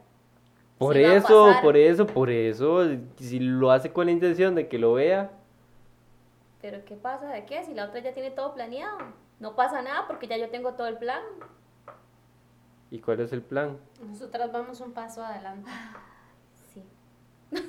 Por 0.77 0.95
sí 0.95 1.03
eso, 1.03 1.53
por 1.61 1.77
eso, 1.77 2.05
por 2.05 2.29
eso. 2.29 2.83
Si 3.17 3.39
lo 3.39 3.71
hace 3.71 3.91
con 3.93 4.07
la 4.07 4.11
intención 4.11 4.55
de 4.55 4.67
que 4.67 4.77
lo 4.77 4.93
vea, 4.93 5.31
Pero 6.61 6.83
¿qué 6.85 6.95
pasa 6.95 7.27
de 7.29 7.45
qué? 7.45 7.63
Si 7.63 7.73
la 7.73 7.85
otra 7.85 7.99
ya 8.01 8.13
tiene 8.13 8.31
todo 8.31 8.53
planeado. 8.53 8.97
No 9.39 9.55
pasa 9.55 9.81
nada 9.81 10.05
porque 10.07 10.27
ya 10.27 10.37
yo 10.37 10.49
tengo 10.49 10.73
todo 10.73 10.87
el 10.87 10.97
plan. 10.97 11.21
¿y 12.91 12.99
cuál 12.99 13.19
es 13.19 13.31
el 13.33 13.41
plan? 13.41 13.77
Nosotras 14.07 14.51
vamos 14.51 14.79
un 14.79 14.91
paso 14.93 15.23
adelante. 15.23 15.69
Sí. 16.73 16.83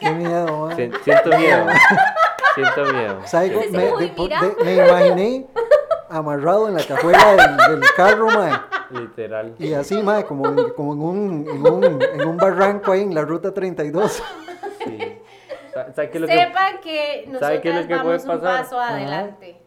Qué 0.00 0.10
miedo. 0.12 0.70
Sien- 0.72 0.92
Siento 1.04 1.30
miedo. 1.38 1.66
Siento 2.54 2.84
miedo. 2.92 3.20
¿Sabe 3.26 3.46
Ese 3.46 3.54
cómo- 3.54 3.66
sí 3.66 3.76
me, 3.76 3.90
muy 3.92 4.02
de- 4.08 4.12
por- 4.14 4.24
mira. 4.28 4.40
de- 4.42 4.64
me 4.64 4.74
imaginé 4.74 5.46
amarrado 6.10 6.68
en 6.68 6.74
la 6.74 6.84
cajuela 6.86 7.36
del, 7.36 7.80
del 7.80 7.90
carro, 7.96 8.26
mae. 8.26 8.52
Literal. 8.90 9.54
Y 9.58 9.72
así, 9.74 10.02
mae, 10.02 10.24
como, 10.24 10.46
en, 10.48 10.70
como 10.70 10.92
en, 10.94 11.02
un, 11.02 11.48
en, 11.48 11.72
un, 11.72 12.02
en 12.02 12.28
un 12.28 12.36
barranco 12.36 12.92
ahí 12.92 13.02
en 13.02 13.14
la 13.14 13.22
ruta 13.22 13.52
32. 13.52 14.22
Sí. 14.84 14.98
Sa- 15.74 15.92
¿Sabe 15.92 16.10
qué 16.10 16.18
es 16.18 16.22
lo 16.22 16.26
que, 16.28 16.34
Sepan 16.38 16.80
que 16.80 17.30
¿Sabe 17.40 17.60
qué 17.60 17.68
es 17.70 17.74
lo 17.74 17.80
nosotras 17.80 17.86
que 17.86 18.04
puede 18.04 18.18
vamos 18.18 18.24
un 18.24 18.40
pasar? 18.40 18.62
paso 18.62 18.80
Ajá. 18.80 18.94
adelante. 18.94 19.60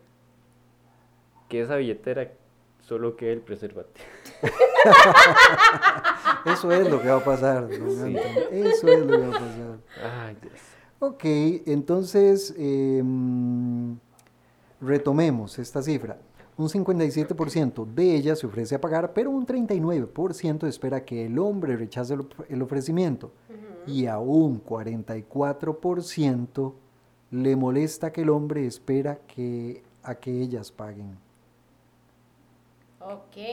que 1.50 1.62
esa 1.62 1.76
billetera 1.76 2.28
solo 2.82 3.16
quede 3.16 3.34
el 3.34 3.42
preservativo? 3.42 4.06
Eso 6.46 6.72
es 6.72 6.90
lo 6.90 7.02
que 7.02 7.10
va 7.10 7.18
a 7.18 7.24
pasar. 7.24 7.68
Sí. 7.70 8.16
Eso 8.52 8.88
es 8.88 9.00
lo 9.06 9.08
que 9.08 9.18
va 9.18 9.28
a 9.28 9.32
pasar. 9.40 9.78
Ay, 10.28 10.38
Dios. 10.42 10.54
Ok, 11.00 11.24
entonces 11.68 12.54
em, 12.58 13.98
retomemos 14.82 15.60
esta 15.60 15.82
cifra. 15.82 16.18
Un 16.60 16.68
57% 16.68 17.86
de 17.86 18.16
ellas 18.16 18.40
se 18.40 18.46
ofrece 18.46 18.76
a 18.76 18.82
pagar, 18.82 19.14
pero 19.14 19.32
un 19.32 19.48
39% 19.48 20.68
espera 20.68 21.06
que 21.06 21.26
el 21.26 21.40
hombre 21.40 21.78
rechace 21.78 22.14
el, 22.16 22.20
of- 22.20 22.42
el 22.50 22.62
ofrecimiento. 22.62 23.32
Y 23.88 24.06
a 24.08 24.20
un 24.20 24.62
44% 24.64 26.74
le 27.32 27.56
molesta 27.56 28.12
que 28.12 28.22
el 28.24 28.30
hombre 28.30 28.66
espera 28.66 29.20
que, 29.26 29.84
a 30.04 30.16
que 30.16 30.42
ellas 30.42 30.70
paguen. 30.72 31.18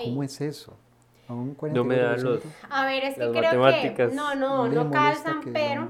¿Cómo 0.06 0.24
es 0.24 0.40
eso? 0.40 0.72
A 1.28 1.32
un 1.34 1.56
44%. 1.56 1.72
No 1.72 1.84
me 1.84 1.96
dan 1.98 2.22
los... 2.22 2.40
A 2.70 2.86
ver, 2.86 3.02
es 3.04 3.14
que 3.16 3.20
Las 3.24 3.30
creo 3.30 3.50
que 3.50 3.56
matemáticas. 3.58 4.12
no, 4.12 4.34
no, 4.36 4.68
no 4.68 4.90
calzan, 4.92 5.40
que 5.40 5.50
pero 5.50 5.88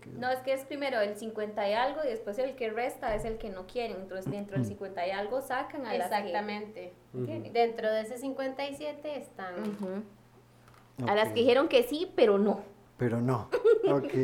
que- 0.00 0.10
No, 0.10 0.30
es 0.30 0.38
que 0.40 0.52
es 0.52 0.64
primero 0.64 1.00
el 1.00 1.16
50 1.16 1.68
y 1.68 1.72
algo 1.72 2.00
y 2.04 2.08
después 2.08 2.38
el 2.38 2.54
que 2.54 2.70
resta 2.70 3.14
es 3.16 3.24
el 3.24 3.36
que 3.38 3.50
no 3.50 3.66
quieren. 3.66 3.96
Entonces 4.02 4.30
dentro 4.30 4.56
del 4.56 4.64
50 4.64 5.06
y 5.06 5.10
algo 5.10 5.40
sacan 5.40 5.86
a 5.86 5.94
las 5.94 6.08
que... 6.08 6.16
exactamente. 6.16 6.92
Ujú. 7.14 7.26
Dentro 7.52 7.90
de 7.90 8.00
ese 8.02 8.16
57 8.18 9.16
están. 9.18 9.54
Ujú. 9.60 11.08
A 11.10 11.14
las 11.14 11.28
que 11.28 11.40
dijeron 11.40 11.68
que 11.68 11.82
sí, 11.82 12.12
pero 12.14 12.38
no. 12.38 12.60
Pero 12.96 13.20
no. 13.20 13.48
Ok. 13.90 14.14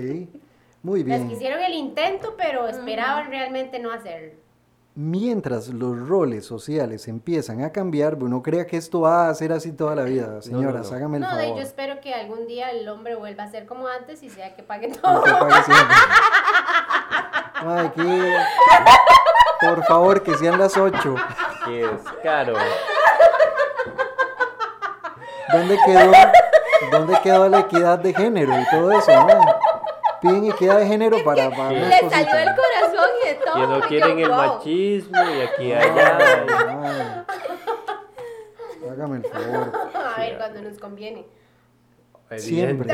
Muy 0.83 1.05
Las 1.05 1.19
bien. 1.19 1.29
que 1.29 1.35
hicieron 1.35 1.61
el 1.63 1.75
intento, 1.75 2.35
pero 2.37 2.67
esperaban 2.67 3.31
realmente 3.31 3.79
no 3.79 3.93
hacerlo. 3.93 4.33
Mientras 4.95 5.69
los 5.69 6.07
roles 6.07 6.45
sociales 6.45 7.09
empiezan 7.09 7.65
a 7.65 7.73
cambiar, 7.73 8.17
bueno, 8.17 8.43
crea 8.43 8.67
que 8.67 8.77
esto 8.77 9.01
va 9.01 9.31
a 9.31 9.35
ser 9.35 9.51
así 9.53 9.73
toda 9.73 9.95
la 9.95 10.03
vida. 10.03 10.43
Señoras, 10.43 10.91
no. 10.91 10.97
hágame 10.97 11.17
el 11.17 11.23
No, 11.23 11.35
de 11.35 11.45
favor. 11.45 11.57
yo 11.57 11.63
espero 11.63 12.01
que 12.03 12.13
algún 12.13 12.47
día 12.47 12.71
el 12.71 12.87
hombre 12.89 13.15
vuelva 13.17 13.45
a 13.45 13.51
ser 13.51 13.65
como 13.65 13.89
antes 13.89 14.23
y 14.23 14.29
sea 14.29 14.55
que 14.55 14.63
pague 14.63 14.89
todo. 14.89 15.23
que 15.23 15.31
pague 15.31 15.63
siempre. 15.65 15.97
Ay, 17.55 17.89
que- 17.95 18.37
Por 19.67 19.83
favor, 19.85 20.23
que 20.23 20.35
sean 20.37 20.59
las 20.59 20.77
8. 20.77 21.15
Qué 21.65 21.87
descaro. 21.87 22.53
¿Dónde 25.53 25.79
quedó, 25.87 26.13
¿Dónde 26.91 27.19
quedó 27.23 27.49
la 27.49 27.61
equidad 27.61 27.99
de 27.99 28.13
género 28.13 28.59
y 28.61 28.65
todo 28.71 28.93
eso? 28.93 29.11
no? 29.11 29.62
Piden 30.23 30.45
equidad 30.45 30.79
de 30.79 30.87
género 30.87 31.25
para, 31.25 31.51
para 31.51 31.71
Sí. 31.71 31.75
Le 31.75 32.01
cositas. 32.01 32.11
salió 32.13 32.51
el 32.51 32.57
corazón 32.57 33.11
y 33.23 33.29
de 33.29 33.35
todo. 33.35 33.55
Que 33.55 33.67
no 33.67 33.81
quieren 33.89 34.19
el 34.21 34.29
wow. 34.29 34.37
machismo 34.39 35.23
y 35.23 35.41
aquí 35.41 35.65
y 35.65 35.73
allá. 35.73 36.19
Ay. 36.83 37.25
Hágame 38.91 39.17
el 39.17 39.25
favor. 39.25 39.73
A 40.17 40.21
ver, 40.21 40.39
cuando 40.39 40.63
nos 40.63 40.79
conviene. 40.79 41.27
Siempre. 42.37 42.89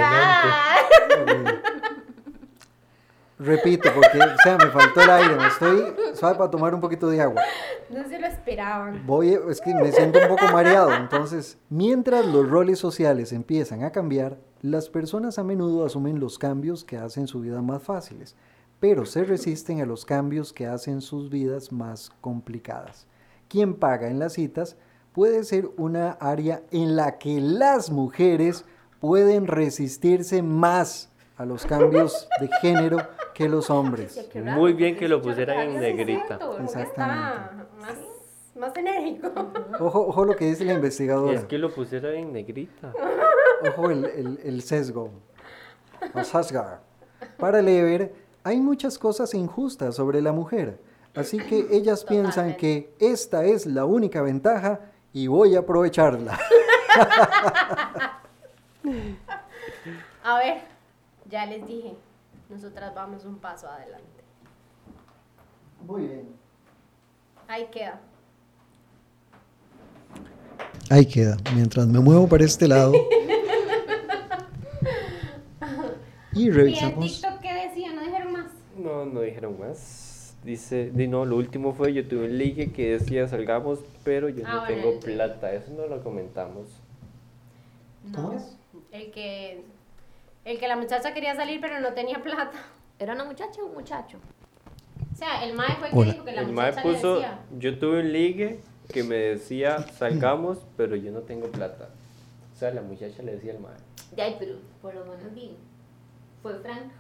Repito, 3.39 3.89
porque, 3.95 4.18
o 4.18 4.37
sea, 4.43 4.57
me 4.59 4.66
faltó 4.66 5.01
el 5.01 5.11
aire, 5.11 5.37
me 5.37 5.47
estoy 5.47 5.95
suave 6.14 6.37
para 6.37 6.51
tomar 6.51 6.74
un 6.74 6.81
poquito 6.81 7.09
de 7.09 7.20
agua. 7.20 7.41
no 7.89 8.03
se 8.09 8.18
lo 8.18 8.26
esperaban. 8.26 9.07
Voy, 9.07 9.39
es 9.49 9.61
que 9.61 9.72
me 9.74 9.93
siento 9.93 10.18
un 10.18 10.26
poco 10.29 10.47
mareado. 10.53 10.93
Entonces, 10.93 11.57
mientras 11.68 12.26
los 12.26 12.49
roles 12.51 12.81
sociales 12.81 13.33
empiezan 13.33 13.85
a 13.85 13.93
cambiar, 13.93 14.39
las 14.62 14.88
personas 14.88 15.38
a 15.38 15.44
menudo 15.44 15.84
asumen 15.84 16.18
los 16.18 16.38
cambios 16.38 16.84
que 16.84 16.96
hacen 16.96 17.28
su 17.28 17.40
vida 17.40 17.62
más 17.62 17.82
fáciles, 17.82 18.34
pero 18.80 19.06
se 19.06 19.24
resisten 19.24 19.80
a 19.80 19.86
los 19.86 20.04
cambios 20.04 20.52
que 20.52 20.66
hacen 20.66 21.00
sus 21.00 21.30
vidas 21.30 21.72
más 21.72 22.11
complicadas. 22.20 23.06
Quien 23.48 23.74
paga 23.74 24.09
en 24.09 24.18
las 24.18 24.34
citas 24.34 24.76
puede 25.12 25.44
ser 25.44 25.68
una 25.76 26.12
área 26.12 26.62
en 26.70 26.96
la 26.96 27.18
que 27.18 27.40
las 27.40 27.90
mujeres 27.90 28.64
pueden 29.00 29.46
resistirse 29.46 30.42
más 30.42 31.11
a 31.36 31.44
los 31.44 31.64
cambios 31.64 32.28
de 32.40 32.48
género 32.61 32.98
que 33.34 33.48
los 33.48 33.70
hombres. 33.70 34.28
Muy 34.34 34.72
bien 34.72 34.96
que 34.96 35.09
lo 35.09 35.22
pusieran 35.22 35.70
en 35.70 35.80
negrita. 35.80 36.38
Exactamente. 36.62 37.64
más, 37.80 37.96
más 38.56 38.76
enérgico. 38.76 39.30
Ojo, 39.78 40.09
ojo 40.09 40.24
lo 40.24 40.34
que 40.34 40.46
dice 40.46 40.64
la 40.64 40.74
investigadora. 40.74 41.38
Es 41.38 41.44
que 41.44 41.59
lo 41.59 41.72
pusieron 41.72 42.14
en 42.14 42.32
negrita. 42.32 42.92
Ojo 43.66 43.90
el, 43.90 44.04
el- 44.04 44.40
el 44.44 44.62
sesgo. 44.62 45.11
O 46.14 46.22
sesgar. 46.24 46.80
Para 47.38 47.61
Lever, 47.62 48.14
hay 48.44 48.61
muchas 48.61 48.98
cosas 48.98 49.34
injustas 49.34 49.96
sobre 49.96 50.22
la 50.22 50.32
mujer. 50.32 50.80
Así 51.14 51.38
que 51.38 51.66
ellas 51.72 52.04
piensan 52.04 52.56
que 52.56 52.94
esta 53.00 53.44
es 53.44 53.66
la 53.66 53.84
única 53.84 54.22
ventaja 54.22 54.80
y 55.12 55.26
voy 55.26 55.56
a 55.56 55.61
aprovecharla. 55.61 56.38
A 60.22 60.38
ver, 60.38 60.62
ya 61.28 61.46
les 61.46 61.66
dije, 61.66 61.96
nosotras 62.48 62.94
vamos 62.94 63.24
un 63.24 63.38
paso 63.38 63.68
adelante. 63.68 64.06
Muy 65.86 66.02
bien. 66.02 66.28
Ahí 67.48 67.66
queda. 67.72 68.00
Ahí 70.90 71.06
queda. 71.06 71.36
Mientras 71.54 71.86
me 71.86 71.98
muevo 72.00 72.28
para 72.28 72.44
este 72.44 72.68
lado. 72.68 72.92
y 76.35 76.45
¿Y 76.45 76.49
en 76.49 76.55
revisamos. 76.55 77.05
TikTok 77.05 77.41
qué 77.41 77.55
decía? 77.55 77.93
¿No 77.93 78.03
dijeron 78.03 78.33
más? 78.33 78.47
No, 78.76 79.05
no 79.07 79.20
dijeron 79.20 79.59
más. 79.59 80.37
Dice, 80.45 80.91
di 80.93 81.09
no, 81.09 81.24
lo 81.24 81.37
último 81.37 81.72
fue 81.74 81.93
yo 81.93 82.07
tuve 82.07 82.26
un 82.26 82.39
ligue 82.39 82.72
que 82.72 82.91
decía 82.93 83.26
salgamos, 83.26 83.81
pero 84.05 84.29
yo 84.29 84.45
Ah, 84.47 84.53
no 84.55 84.61
bueno, 84.61 84.74
tengo 84.76 84.91
el- 84.93 84.99
plata. 85.01 85.53
Eso 85.53 85.72
no 85.72 85.87
lo 85.87 86.03
comentamos. 86.03 86.68
¿Cómo 88.14 88.33
No. 88.33 88.39
es? 88.39 88.57
El 88.93 89.11
que, 89.11 89.62
el 90.45 90.59
que 90.59 90.68
la 90.68 90.76
muchacha 90.76 91.12
quería 91.12 91.35
salir 91.35 91.61
pero 91.61 91.81
no 91.81 91.93
tenía 91.93 92.22
plata. 92.22 92.53
¿Era 92.99 93.14
una 93.14 93.24
muchacha 93.24 93.61
o 93.62 93.66
un 93.66 93.74
muchacho? 93.74 94.18
O 95.12 95.16
sea, 95.16 95.45
el 95.45 95.55
mae 95.55 95.74
fue 95.76 95.89
el 95.89 95.93
que 95.93 95.99
Hola. 95.99 96.12
dijo 96.12 96.24
que 96.24 96.33
la 96.33 96.41
El 96.43 96.53
mae 96.53 96.70
muchacha 96.70 96.89
le 96.89 96.95
puso, 96.95 97.14
decía. 97.16 97.39
yo 97.59 97.79
tuve 97.79 98.01
un 98.01 98.12
ligue 98.12 98.61
que 98.93 99.03
me 99.03 99.16
decía 99.16 99.79
salgamos, 99.99 100.59
pero 100.76 100.95
yo 100.97 101.11
no 101.11 101.20
tengo 101.20 101.49
plata. 101.49 101.89
O 102.55 102.57
sea, 102.59 102.70
la 102.70 102.83
muchacha 102.83 103.22
le 103.24 103.33
decía 103.35 103.53
al 103.53 103.59
mae. 103.61 103.74
Ya, 104.16 104.24
ay, 104.24 104.37
pero 104.39 104.57
por 104.81 104.95
lo 104.95 105.05
menos 105.05 105.35
bien. 105.35 105.53
Fue 106.43 106.55
franco. 106.61 106.95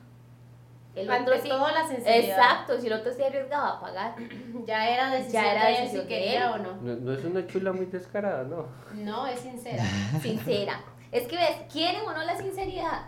El 0.94 1.08
Ante 1.10 1.30
otro 1.30 1.42
sí. 1.42 1.48
todo, 1.48 1.68
la 1.70 1.86
sinceridad. 1.86 2.28
Exacto, 2.38 2.80
si 2.80 2.86
el 2.88 2.92
otro 2.94 3.12
se 3.12 3.24
arriesgaba 3.24 3.68
a 3.76 3.80
pagar. 3.80 4.14
Ya 4.66 4.88
era 4.88 5.10
decisión 5.10 5.42
Ya 5.44 5.52
era 5.52 5.66
de 5.66 5.82
él 5.84 5.88
si 5.90 5.96
de 5.98 6.06
quería 6.06 6.46
él. 6.46 6.52
o 6.52 6.58
no. 6.58 6.72
No, 6.82 6.96
no 6.96 7.12
es 7.12 7.24
una 7.24 7.46
chula 7.46 7.72
muy 7.72 7.86
descarada, 7.86 8.44
¿no? 8.44 8.66
No, 8.94 9.26
es 9.26 9.40
sincera. 9.40 9.84
Sincera. 10.22 10.80
Es 11.12 11.26
que 11.26 11.36
ves, 11.36 11.56
¿quieren 11.72 12.02
o 12.06 12.12
no 12.12 12.22
la 12.24 12.36
sinceridad? 12.36 13.06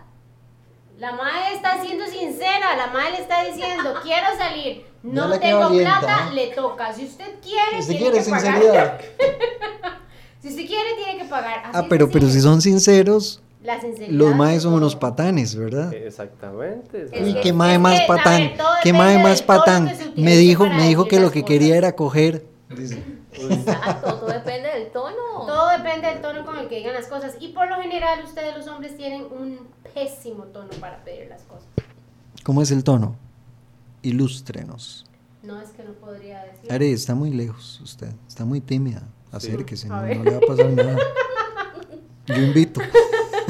La 0.97 1.11
madre 1.13 1.55
está 1.55 1.81
siendo 1.83 2.05
sincera, 2.05 2.75
la 2.77 2.87
madre 2.87 3.11
le 3.11 3.17
está 3.21 3.43
diciendo, 3.43 3.93
quiero 4.03 4.27
salir, 4.37 4.85
no 5.03 5.39
tengo 5.39 5.59
valienta, 5.61 5.99
plata, 5.99 6.27
¿eh? 6.29 6.33
le 6.33 6.47
toca. 6.47 6.93
Si 6.93 7.05
usted 7.05 7.39
quiere, 7.41 7.81
Si 7.81 7.95
tiene 7.97 8.11
quiere 8.11 8.23
que 8.23 8.29
pagar. 8.31 9.01
Si 10.41 10.47
usted 10.47 10.65
quiere, 10.65 10.95
tiene 10.95 11.19
que 11.21 11.25
pagar. 11.25 11.59
Así 11.65 11.69
Ah, 11.73 11.85
pero, 11.87 12.09
pero 12.09 12.27
si 12.27 12.41
son 12.41 12.61
sinceros, 12.61 13.41
La 13.63 13.79
sinceridad 13.79 14.11
los 14.17 14.35
maes 14.35 14.63
son 14.63 14.73
unos 14.73 14.95
patanes, 14.95 15.55
¿verdad? 15.55 15.93
Exactamente. 15.93 17.05
Es 17.11 17.27
Y 17.29 17.33
que- 17.35 17.41
qué 17.41 17.53
mae 17.53 17.77
más 17.77 18.01
patán, 18.07 18.51
qué 18.81 18.91
mae 18.93 19.21
más 19.21 19.41
patán. 19.43 19.91
Me 20.15 20.35
dijo, 20.35 20.67
me 20.67 20.87
dijo 20.87 21.05
que 21.07 21.19
lo 21.19 21.29
que 21.31 21.41
cosas. 21.41 21.47
quería 21.57 21.75
era 21.77 21.95
coger. 21.95 22.45
Dice, 22.75 23.03
Exacto, 23.33 24.15
todo 24.15 24.27
depende 24.31 24.69
del 24.69 24.91
tono. 24.91 25.15
Todo 25.45 25.69
depende 25.77 26.07
del 26.07 26.21
tono 26.21 26.45
con 26.45 26.57
el 26.57 26.67
que 26.67 26.77
digan 26.77 26.93
las 26.93 27.07
cosas. 27.07 27.35
Y 27.39 27.49
por 27.49 27.69
lo 27.69 27.75
general, 27.81 28.23
ustedes 28.25 28.57
los 28.57 28.67
hombres 28.67 28.97
tienen 28.97 29.23
un 29.31 29.59
pésimo 29.93 30.45
tono 30.45 30.69
para 30.79 31.03
pedir 31.03 31.27
las 31.29 31.43
cosas. 31.43 31.67
¿Cómo 32.43 32.61
es 32.63 32.71
el 32.71 32.83
tono? 32.83 33.15
Ilústrenos. 34.01 35.05
No 35.43 35.59
es 35.61 35.69
que 35.69 35.83
no 35.83 35.91
podría 35.93 36.43
decir. 36.45 36.71
Are, 36.71 36.91
está 36.91 37.13
muy 37.15 37.29
lejos 37.31 37.79
usted, 37.81 38.09
está 38.27 38.43
muy 38.45 38.59
tímida. 38.61 39.03
Acérquese, 39.31 39.87
A 39.87 40.01
no, 40.01 40.15
no 40.15 40.23
le 40.23 40.31
va 40.31 40.37
a 40.37 40.47
pasar 40.47 40.69
nada. 40.71 40.97
Yo 42.27 42.35
invito. 42.35 42.81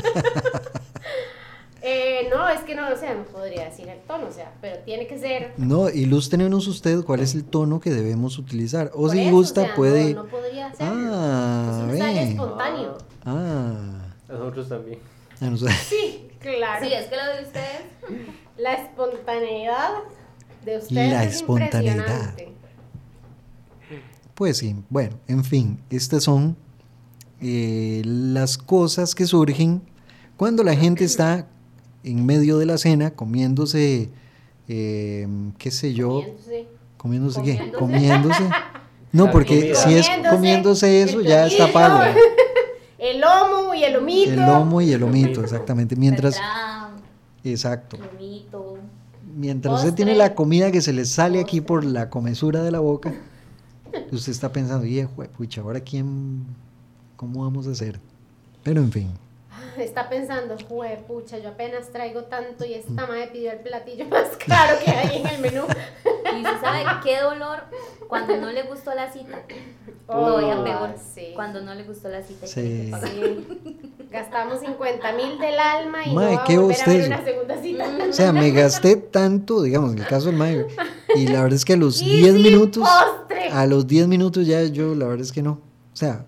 Eh, 1.83 2.27
no, 2.29 2.47
es 2.47 2.61
que 2.61 2.75
no, 2.75 2.93
o 2.93 2.95
sea, 2.95 3.15
no 3.15 3.23
podría 3.23 3.65
decir 3.65 3.89
el 3.89 3.99
tono, 4.01 4.27
o 4.27 4.31
sea, 4.31 4.53
pero 4.61 4.77
tiene 4.83 5.07
que 5.07 5.17
ser. 5.17 5.55
No, 5.57 5.89
ilústrenos 5.89 6.67
usted 6.67 7.03
cuál 7.03 7.21
es 7.21 7.33
el 7.33 7.43
tono 7.43 7.79
que 7.79 7.89
debemos 7.89 8.37
utilizar. 8.37 8.91
O 8.93 9.01
por 9.07 9.09
si 9.11 9.21
eso, 9.21 9.31
gusta, 9.31 9.61
o 9.61 9.65
sea, 9.65 9.75
puede. 9.75 10.13
No, 10.13 10.23
no 10.23 10.29
podría 10.29 10.67
hacerlo. 10.67 11.11
Ah, 11.11 11.87
es 11.91 11.99
ve. 11.99 12.23
espontáneo. 12.23 12.97
Ah, 13.25 14.13
Nosotros 14.29 14.69
también. 14.69 14.99
no 15.39 15.57
sé. 15.57 15.69
Sí, 15.89 16.27
claro. 16.39 16.85
Sí, 16.85 16.93
es 16.93 17.07
que 17.07 17.15
lo 17.15 17.25
de 17.37 17.43
ustedes. 17.45 17.81
La 18.57 18.73
espontaneidad 18.73 19.89
de 20.63 20.77
ustedes 20.77 21.11
La 21.11 21.23
es 21.23 21.35
espontaneidad. 21.37 21.95
impresionante. 21.97 22.51
Pues 24.35 24.57
sí, 24.57 24.75
bueno, 24.89 25.17
en 25.27 25.43
fin, 25.43 25.81
estas 25.89 26.23
son 26.25 26.55
eh, 27.41 28.03
las 28.05 28.59
cosas 28.59 29.15
que 29.15 29.25
surgen 29.25 29.81
cuando 30.41 30.63
la 30.63 30.75
gente 30.75 31.03
está 31.03 31.45
en 32.03 32.25
medio 32.25 32.57
de 32.57 32.65
la 32.65 32.79
cena 32.79 33.11
comiéndose, 33.11 34.09
eh, 34.67 35.27
qué 35.59 35.69
sé 35.69 35.93
yo, 35.93 36.23
Comiéndose. 36.23 36.67
comiéndose 36.97 37.41
qué, 37.43 37.71
Comiéndose. 37.77 37.77
comiéndose. 37.77 38.49
No, 39.11 39.29
porque 39.29 39.75
si 39.75 39.93
es 39.93 40.09
Comiéndose 40.27 41.03
eso 41.03 41.21
ya 41.21 41.45
está 41.45 41.71
pago. 41.71 41.99
El 42.97 43.21
lomo 43.21 43.75
y 43.75 43.83
el 43.83 43.93
lomito. 43.93 44.31
El 44.31 44.39
lomo 44.39 44.81
y 44.81 44.91
el 44.91 45.01
lomito, 45.01 45.43
exactamente. 45.43 45.95
Mientras, 45.95 46.37
exacto. 47.43 47.97
lomito. 47.97 48.79
Mientras 49.37 49.75
usted 49.75 49.93
tiene 49.93 50.15
la 50.15 50.33
comida 50.33 50.71
que 50.71 50.81
se 50.81 50.91
le 50.91 51.05
sale 51.05 51.39
aquí 51.39 51.61
por 51.61 51.83
la 51.85 52.09
comesura 52.09 52.63
de 52.63 52.71
la 52.71 52.79
boca, 52.79 53.13
usted 54.11 54.31
está 54.31 54.51
pensando, 54.51 54.87
y 54.87 55.05
pucha, 55.37 55.61
ahora 55.61 55.81
quién, 55.81 56.45
cómo 57.15 57.43
vamos 57.43 57.67
a 57.67 57.71
hacer. 57.71 57.99
Pero 58.63 58.81
en 58.81 58.91
fin, 58.91 59.11
Está 59.77 60.09
pensando, 60.09 60.55
jue, 60.67 61.03
pucha, 61.07 61.37
yo 61.37 61.49
apenas 61.49 61.89
traigo 61.89 62.23
tanto 62.25 62.65
y 62.65 62.73
esta 62.73 63.07
madre 63.07 63.29
pidió 63.31 63.51
el 63.51 63.59
platillo 63.59 64.05
más 64.09 64.27
caro 64.45 64.77
que 64.83 64.91
hay 64.91 65.17
en 65.21 65.27
el 65.27 65.39
menú. 65.41 65.63
Y 66.37 66.43
se 66.43 66.59
sabe 66.59 66.83
qué 67.03 67.19
dolor 67.19 67.59
cuando 68.07 68.35
no 68.37 68.51
le 68.51 68.63
gustó 68.63 68.93
la 68.93 69.11
cita. 69.11 69.41
Todavía 70.07 70.59
Oh, 70.59 70.63
peor. 70.63 70.95
sí. 71.15 71.31
Cuando 71.35 71.61
no 71.61 71.73
le 71.73 71.83
gustó 71.83 72.09
la 72.09 72.21
cita. 72.21 72.47
Sí. 72.47 72.91
Sí. 73.05 73.47
Gastamos 74.09 74.59
50 74.59 75.13
mil 75.13 75.39
del 75.39 75.57
alma 75.57 76.05
y 76.05 76.13
Mae, 76.13 76.31
no 76.31 76.37
va 76.37 76.43
a 76.43 76.47
qué 76.47 76.57
volver 76.57 76.81
a 76.81 76.85
ver 76.85 77.07
una 77.07 77.23
segunda 77.23 77.61
cita. 77.61 77.85
o 78.09 78.13
sea, 78.13 78.33
me 78.33 78.51
gasté 78.51 78.97
tanto, 78.97 79.61
digamos, 79.61 79.93
en 79.93 79.99
el 79.99 80.05
caso 80.07 80.25
del 80.27 80.35
Mayo, 80.35 80.67
y 81.15 81.27
la 81.27 81.43
verdad 81.43 81.53
es 81.55 81.63
que 81.63 81.73
a 81.73 81.77
los 81.77 82.01
Y 82.01 82.17
10 82.17 82.33
sin 82.33 82.41
minutos, 82.41 82.83
postre. 82.89 83.47
a 83.49 83.65
los 83.67 83.87
10 83.87 84.07
minutos 84.09 84.45
ya 84.45 84.63
yo, 84.63 84.93
la 84.95 85.05
verdad 85.05 85.21
es 85.21 85.31
que 85.31 85.41
no. 85.41 85.61
O 85.93 85.95
sea, 85.95 86.25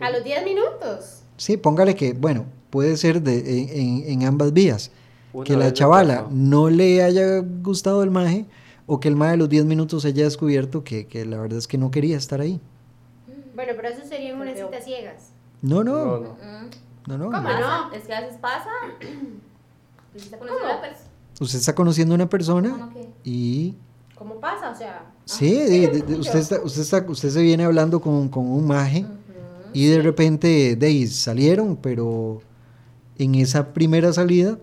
A 0.00 0.10
los 0.10 0.24
10 0.24 0.44
minutos. 0.44 1.21
Sí, 1.42 1.56
póngale 1.56 1.94
que, 1.96 2.12
bueno, 2.12 2.44
puede 2.70 2.96
ser 2.96 3.20
de, 3.22 4.12
en, 4.12 4.22
ambas 4.24 4.52
vías. 4.52 4.90
Una 5.32 5.44
que 5.44 5.56
la 5.56 5.72
chavala 5.72 6.26
no 6.30 6.70
le 6.70 7.02
haya 7.02 7.38
gustado 7.38 8.02
el 8.02 8.10
maje 8.10 8.46
o 8.86 9.00
que 9.00 9.08
el 9.08 9.16
maje 9.16 9.32
a 9.32 9.36
los 9.36 9.48
10 9.48 9.64
minutos 9.64 10.04
haya 10.04 10.24
descubierto 10.24 10.84
que, 10.84 11.06
que 11.06 11.24
la 11.24 11.38
verdad 11.38 11.58
es 11.58 11.66
que 11.66 11.78
no 11.78 11.90
quería 11.90 12.16
estar 12.16 12.40
ahí. 12.40 12.60
Bueno, 13.54 13.72
pero 13.76 13.88
eso 13.88 14.06
sería 14.06 14.30
en 14.30 14.40
una 14.40 14.54
cita 14.54 14.80
ciegas. 14.82 15.30
No, 15.62 15.82
No, 15.82 15.94
no, 15.94 16.18
no. 16.20 16.30
Mm, 16.30 16.70
no, 17.08 17.18
no. 17.18 17.24
¿Cómo? 17.26 17.42
no? 17.42 17.92
Es 17.92 18.04
que 18.04 18.14
a 18.14 18.20
veces 18.20 18.38
pasa. 18.40 18.70
Pues 20.12 20.24
está 20.24 20.38
conociendo 20.38 20.66
a 20.66 20.74
la 20.74 20.80
persona. 20.82 21.08
Usted 21.40 21.58
está 21.58 21.74
conociendo 21.74 22.14
a 22.14 22.16
una 22.16 22.28
persona 22.28 22.70
¿Cómo 22.70 22.92
qué? 22.92 23.08
y 23.24 23.74
¿Cómo 24.14 24.34
pasa? 24.36 24.70
O 24.70 24.74
sea, 24.76 25.10
sí, 25.24 25.50
de- 25.54 25.88
de- 25.88 26.02
de- 26.02 26.16
usted, 26.16 26.38
está, 26.38 26.60
usted, 26.62 26.82
está, 26.82 27.04
usted 27.08 27.30
se 27.30 27.40
viene 27.42 27.64
hablando 27.64 27.98
con, 28.00 28.28
con 28.28 28.46
un 28.46 28.66
maje 28.66 29.06
y 29.72 29.86
de 29.86 30.02
repente 30.02 30.76
de 30.76 30.86
ahí 30.86 31.06
salieron, 31.06 31.76
pero 31.76 32.40
en 33.18 33.34
esa 33.34 33.72
primera 33.72 34.12
salida 34.12 34.58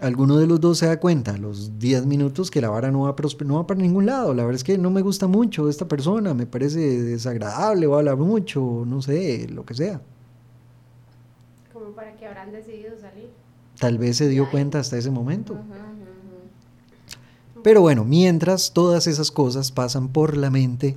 alguno 0.00 0.36
de 0.36 0.46
los 0.46 0.60
dos 0.60 0.78
se 0.78 0.86
da 0.86 1.00
cuenta 1.00 1.32
a 1.32 1.38
los 1.38 1.78
10 1.78 2.06
minutos 2.06 2.50
que 2.50 2.60
la 2.60 2.68
vara 2.68 2.90
no 2.90 3.02
va, 3.02 3.14
no 3.44 3.54
va 3.54 3.66
para 3.66 3.80
ningún 3.80 4.06
lado. 4.06 4.34
La 4.34 4.44
verdad 4.44 4.56
es 4.56 4.64
que 4.64 4.78
no 4.78 4.90
me 4.90 5.02
gusta 5.02 5.26
mucho 5.26 5.68
esta 5.68 5.88
persona, 5.88 6.34
me 6.34 6.46
parece 6.46 6.80
desagradable, 7.02 7.86
va 7.86 7.96
a 7.96 7.98
hablar 8.00 8.16
mucho, 8.16 8.84
no 8.86 9.00
sé, 9.02 9.48
lo 9.48 9.64
que 9.64 9.74
sea. 9.74 10.00
como 11.72 11.92
para 11.92 12.14
que 12.16 12.26
habrán 12.26 12.52
decidido 12.52 12.92
salir. 13.00 13.30
Tal 13.78 13.98
vez 13.98 14.16
se 14.16 14.28
dio 14.28 14.50
cuenta 14.50 14.78
hasta 14.78 14.96
ese 14.96 15.10
momento. 15.10 15.56
Pero 17.62 17.80
bueno, 17.80 18.04
mientras 18.04 18.72
todas 18.72 19.06
esas 19.06 19.30
cosas 19.30 19.72
pasan 19.72 20.08
por 20.08 20.36
la 20.36 20.50
mente 20.50 20.96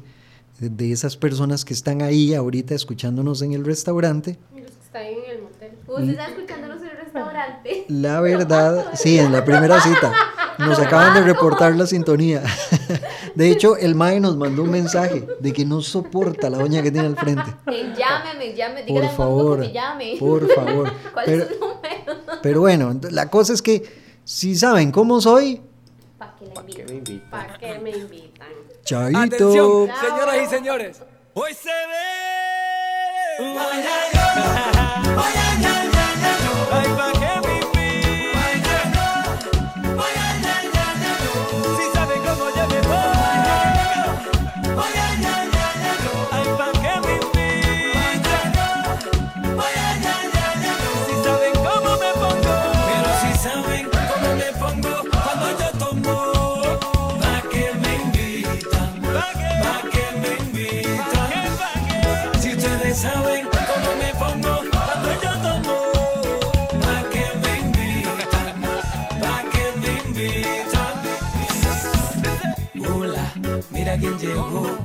de- 0.60 0.92
esas 0.92 1.18
personas 1.18 1.66
que 1.66 1.74
están 1.74 2.02
ahí 2.02 2.34
ahorita 2.34 2.76
escuchándonos 2.76 3.42
en 3.42 3.54
el 3.54 3.66
restaurante, 3.66 4.38
los 4.54 4.62
que 4.64 4.68
están 4.86 5.06
en 5.06 5.18
el 5.30 5.42
motel. 5.44 5.72
Usted 5.88 6.10
está 6.10 6.28
escuchándonos 6.28 6.82
en 6.82 6.90
el 6.90 6.98
restaurante. 6.98 7.86
la 7.90 8.22
verdad, 8.22 8.86
sí, 8.94 9.18
en 9.20 9.32
la 9.32 9.44
primera 9.46 9.80
cita, 9.82 10.14
nos 10.60 10.78
acaban 10.80 11.14
de 11.16 11.22
reportar 11.22 11.76
la 11.76 11.86
sintonía. 11.86 12.44
De 13.36 13.50
hecho, 13.52 13.78
el 13.78 13.96
MAE 13.96 14.20
nos 14.20 14.36
mandó 14.36 14.64
un 14.64 14.72
mensaje 14.72 15.26
de 15.40 15.54
que 15.54 15.64
no 15.64 15.82
soporta 15.82 16.50
la 16.50 16.58
doña 16.58 16.82
que 16.82 16.92
tiene 16.92 17.08
al 17.08 17.16
frente. 17.16 17.44
Eh, 17.68 17.94
Llámeme, 17.98 18.54
llame, 18.56 18.84
Por 18.88 19.08
favor, 19.10 19.62
que 19.62 19.68
me 19.68 19.74
llame. 19.74 20.16
por 20.20 20.54
favor. 20.54 20.92
¿Cuál 21.14 21.26
Pero, 21.26 21.44
es 21.44 21.50
su 21.50 21.60
número? 21.60 22.40
pero 22.42 22.60
bueno, 22.62 23.00
la 23.12 23.30
cosa 23.30 23.54
es 23.54 23.62
que 23.62 23.84
si 24.26 24.56
saben 24.56 24.92
cómo 24.92 25.22
soy, 25.22 25.62
Para 26.18 26.36
que 26.36 26.46
la 26.48 26.54
¿Para 26.54 26.66
qué 26.68 26.72
invite. 26.74 26.92
me 26.92 26.98
invitan? 26.98 27.30
¿Para 27.30 27.58
qué 27.58 27.80
me 27.80 27.90
invitan? 27.92 28.29
Chaito. 28.90 29.20
Atención, 29.20 29.88
Chao. 29.88 30.10
señoras 30.10 30.36
y 30.44 30.48
señores. 30.48 31.02
Hoy 31.36 31.54
se 31.54 31.70
ve. 31.70 32.30
Llegó. 74.20 74.78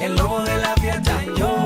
El 0.00 0.16
lobo 0.16 0.40
de 0.42 0.56
la 0.58 0.74
fiesta, 0.74 1.22
yo. 1.36 1.64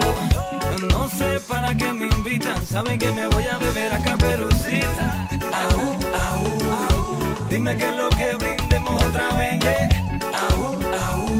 No 0.88 1.08
sé 1.08 1.40
para 1.48 1.74
qué 1.74 1.92
me 1.92 2.06
invitan, 2.06 2.64
saben 2.66 2.98
que 2.98 3.10
me 3.10 3.26
voy 3.28 3.44
a 3.44 3.58
beber 3.58 3.92
a 3.92 3.98
caperucita. 3.98 5.28
Aú, 5.52 5.96
aú, 6.28 7.48
dime 7.48 7.76
qué 7.76 7.88
es 7.88 7.96
lo 7.96 8.08
que 8.10 8.34
brindemos 8.34 9.02
otra 9.02 9.28
vez, 9.38 9.58
yeah. 9.60 10.18
Aú, 10.50 10.76
aú, 11.08 11.38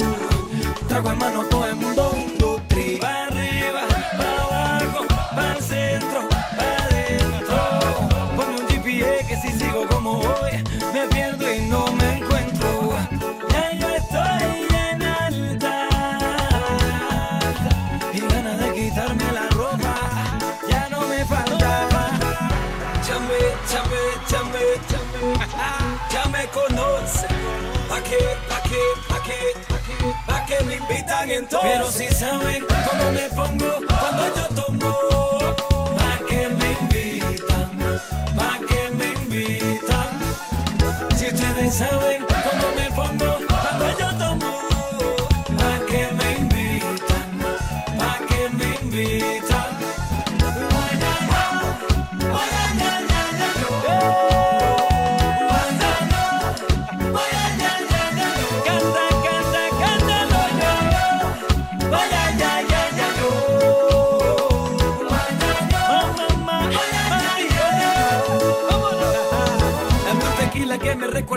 trago 0.88 1.10
en 1.10 1.18
mano 1.18 1.44
todo 1.44 1.66
el 1.66 1.76
mundo, 1.76 2.05
me 30.88 30.94
invitan 30.94 31.30
entonces. 31.30 31.70
Pero 31.72 31.90
si 31.90 32.08
saben 32.14 32.64
cómo 32.90 33.12
me 33.12 33.28
pongo 33.30 33.72
cuando 33.88 34.36
yo 34.36 34.62
tomo. 34.62 34.95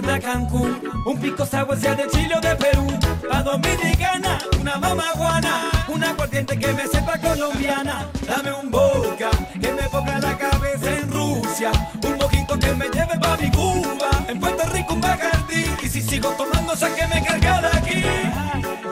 Cancún. 0.01 0.79
Un 1.05 1.17
pico 1.19 1.45
sea 1.45 1.65
de 1.65 2.07
Chile 2.07 2.35
o 2.37 2.41
de 2.41 2.55
Perú. 2.55 2.87
Pa' 3.29 3.43
Dominicana, 3.43 4.39
una 4.59 4.77
mamaguana. 4.77 5.69
Una 5.87 6.09
aguardiente 6.11 6.57
que 6.57 6.71
me 6.71 6.87
sepa 6.87 7.17
colombiana. 7.17 8.07
Dame 8.25 8.53
un 8.53 8.71
vodka 8.71 9.29
que 9.59 9.71
me 9.73 9.83
ponga 9.89 10.19
la 10.19 10.37
cabeza 10.37 10.97
en 10.99 11.11
Rusia. 11.11 11.71
Un 12.03 12.17
mojito 12.17 12.57
que 12.57 12.73
me 12.73 12.85
lleve 12.85 13.19
pa' 13.19 13.37
mi 13.37 13.51
Cuba. 13.51 14.09
En 14.27 14.39
Puerto 14.39 14.63
Rico 14.71 14.93
un 14.93 15.01
Bacardi. 15.01 15.65
Y 15.83 15.89
si 15.89 16.01
sigo 16.01 16.29
tomando, 16.31 16.75
sáqueme 16.75 17.23
cargar 17.25 17.61
de 17.61 17.77
aquí. 17.77 18.03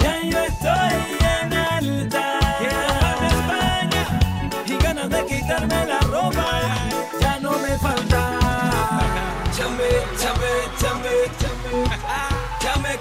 Ya 0.02 0.22
yo 0.24 0.40
estoy 0.44 1.17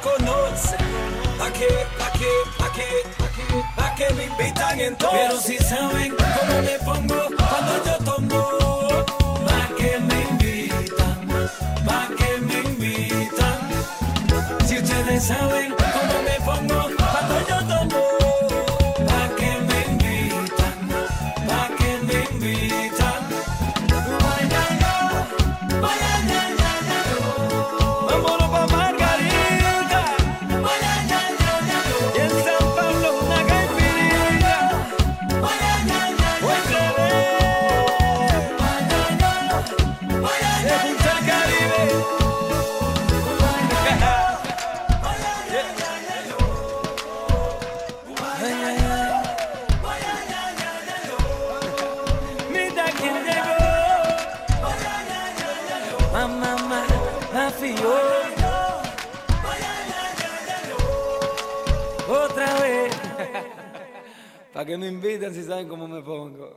conoce. 0.07 0.76
Pa' 1.38 1.50
que, 1.52 1.68
pa' 1.98 2.12
que, 2.18 2.32
pa' 2.59 2.72
que, 2.72 2.88
pa' 3.18 3.30
que, 3.34 3.44
pa' 3.76 3.94
que 3.96 4.14
me 4.14 4.24
invitan 4.24 4.80
entonces. 4.80 5.20
Pero 5.20 5.40
si 5.40 5.57
saben 5.59 6.14
cómo 6.16 6.62
me 6.62 6.78
pongo 6.88 7.20
cuando 7.36 7.72
yo 7.86 7.96
tomo. 8.04 8.42
Pa' 9.46 9.68
que 9.76 9.98
me 10.09 10.18
invitan, 10.30 11.18
pa' 11.86 12.09
que 12.18 12.30
me 12.40 12.59
invitan. 12.70 13.59
Si 14.66 14.78
ustedes 14.78 15.24
saben 15.24 15.86
Para 64.57 64.64
que 64.64 64.78
me 64.78 64.88
inviten 64.88 65.34
si 65.34 65.42
saben 65.42 65.68
cómo 65.68 65.86
me 65.86 66.00
pongo. 66.00 66.57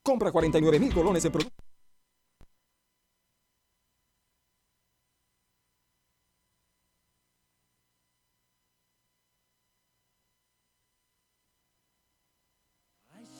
Compra 0.00 0.30
49 0.30 0.78
mil 0.78 0.94
colones 0.94 1.24
en 1.24 1.32
productos. 1.32 1.66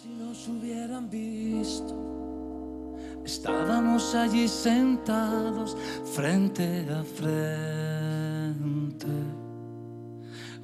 Si 0.03 0.09
nos 0.09 0.49
hubieran 0.49 1.09
visto, 1.09 2.97
estábamos 3.25 4.17
allí 4.17 4.49
sentados 4.49 5.77
frente 6.13 6.89
a 6.91 7.05
frente. 7.05 8.20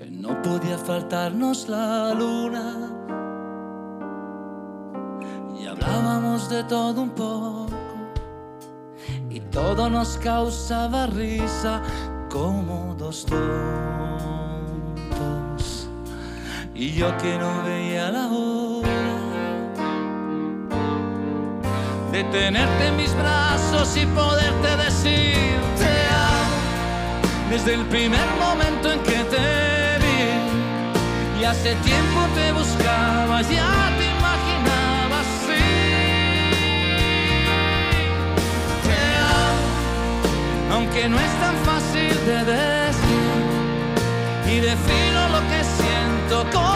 No 0.04 0.42
podía 0.42 0.76
faltarnos 0.76 1.70
la 1.70 2.12
luna 2.12 2.92
y 5.58 5.66
hablábamos 5.66 6.50
de 6.50 6.62
todo 6.64 7.00
un 7.00 7.10
poco 7.10 7.68
y 9.30 9.40
todo 9.40 9.88
nos 9.88 10.18
causaba 10.18 11.06
risa 11.06 11.80
como 12.30 12.94
dos 12.98 13.24
tontos. 13.24 13.38
Y 16.74 16.92
yo 16.92 17.16
que 17.16 17.38
no 17.38 17.62
veía 17.64 18.10
la 18.10 18.26
hora 18.26 19.16
de 22.12 22.22
tenerte 22.24 22.86
en 22.88 22.96
mis 22.98 23.16
brazos 23.16 23.96
y 23.96 24.04
poderte 24.06 24.76
decir 24.76 25.58
te 25.78 26.06
amo 26.12 26.52
desde 27.50 27.74
el 27.74 27.86
primer 27.86 28.26
momento 28.38 28.92
en 28.92 29.02
que 29.02 29.24
te. 29.30 29.65
Hace 31.46 31.76
tiempo 31.76 32.26
te 32.34 32.50
buscaba, 32.50 33.40
ya 33.42 33.92
te 33.98 34.04
imaginaba 34.18 35.20
así. 35.20 35.64
Te 38.84 38.98
amo, 39.44 40.74
aunque 40.74 41.08
no 41.08 41.16
es 41.20 41.40
tan 41.40 41.54
fácil 41.64 42.14
de 42.26 42.44
decir 42.52 43.36
y 44.48 44.58
defino 44.58 45.28
lo 45.28 45.40
que 45.48 45.62
siento 45.62 46.50
con 46.50 46.75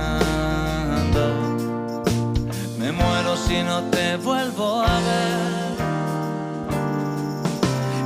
Si 3.51 3.63
no 3.63 3.81
te 3.95 4.15
vuelvo 4.17 4.81
a 4.81 4.99
ver. 5.07 5.71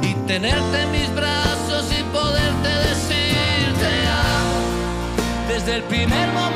Y 0.02 0.14
tenerte 0.28 0.82
en 0.82 0.92
mis 0.92 1.14
brazos 1.14 1.86
y 2.00 2.04
poderte 2.18 2.70
decir 2.90 3.66
te. 3.80 5.54
Desde 5.54 5.76
el 5.76 5.84
primer 5.84 6.28
momento 6.34 6.55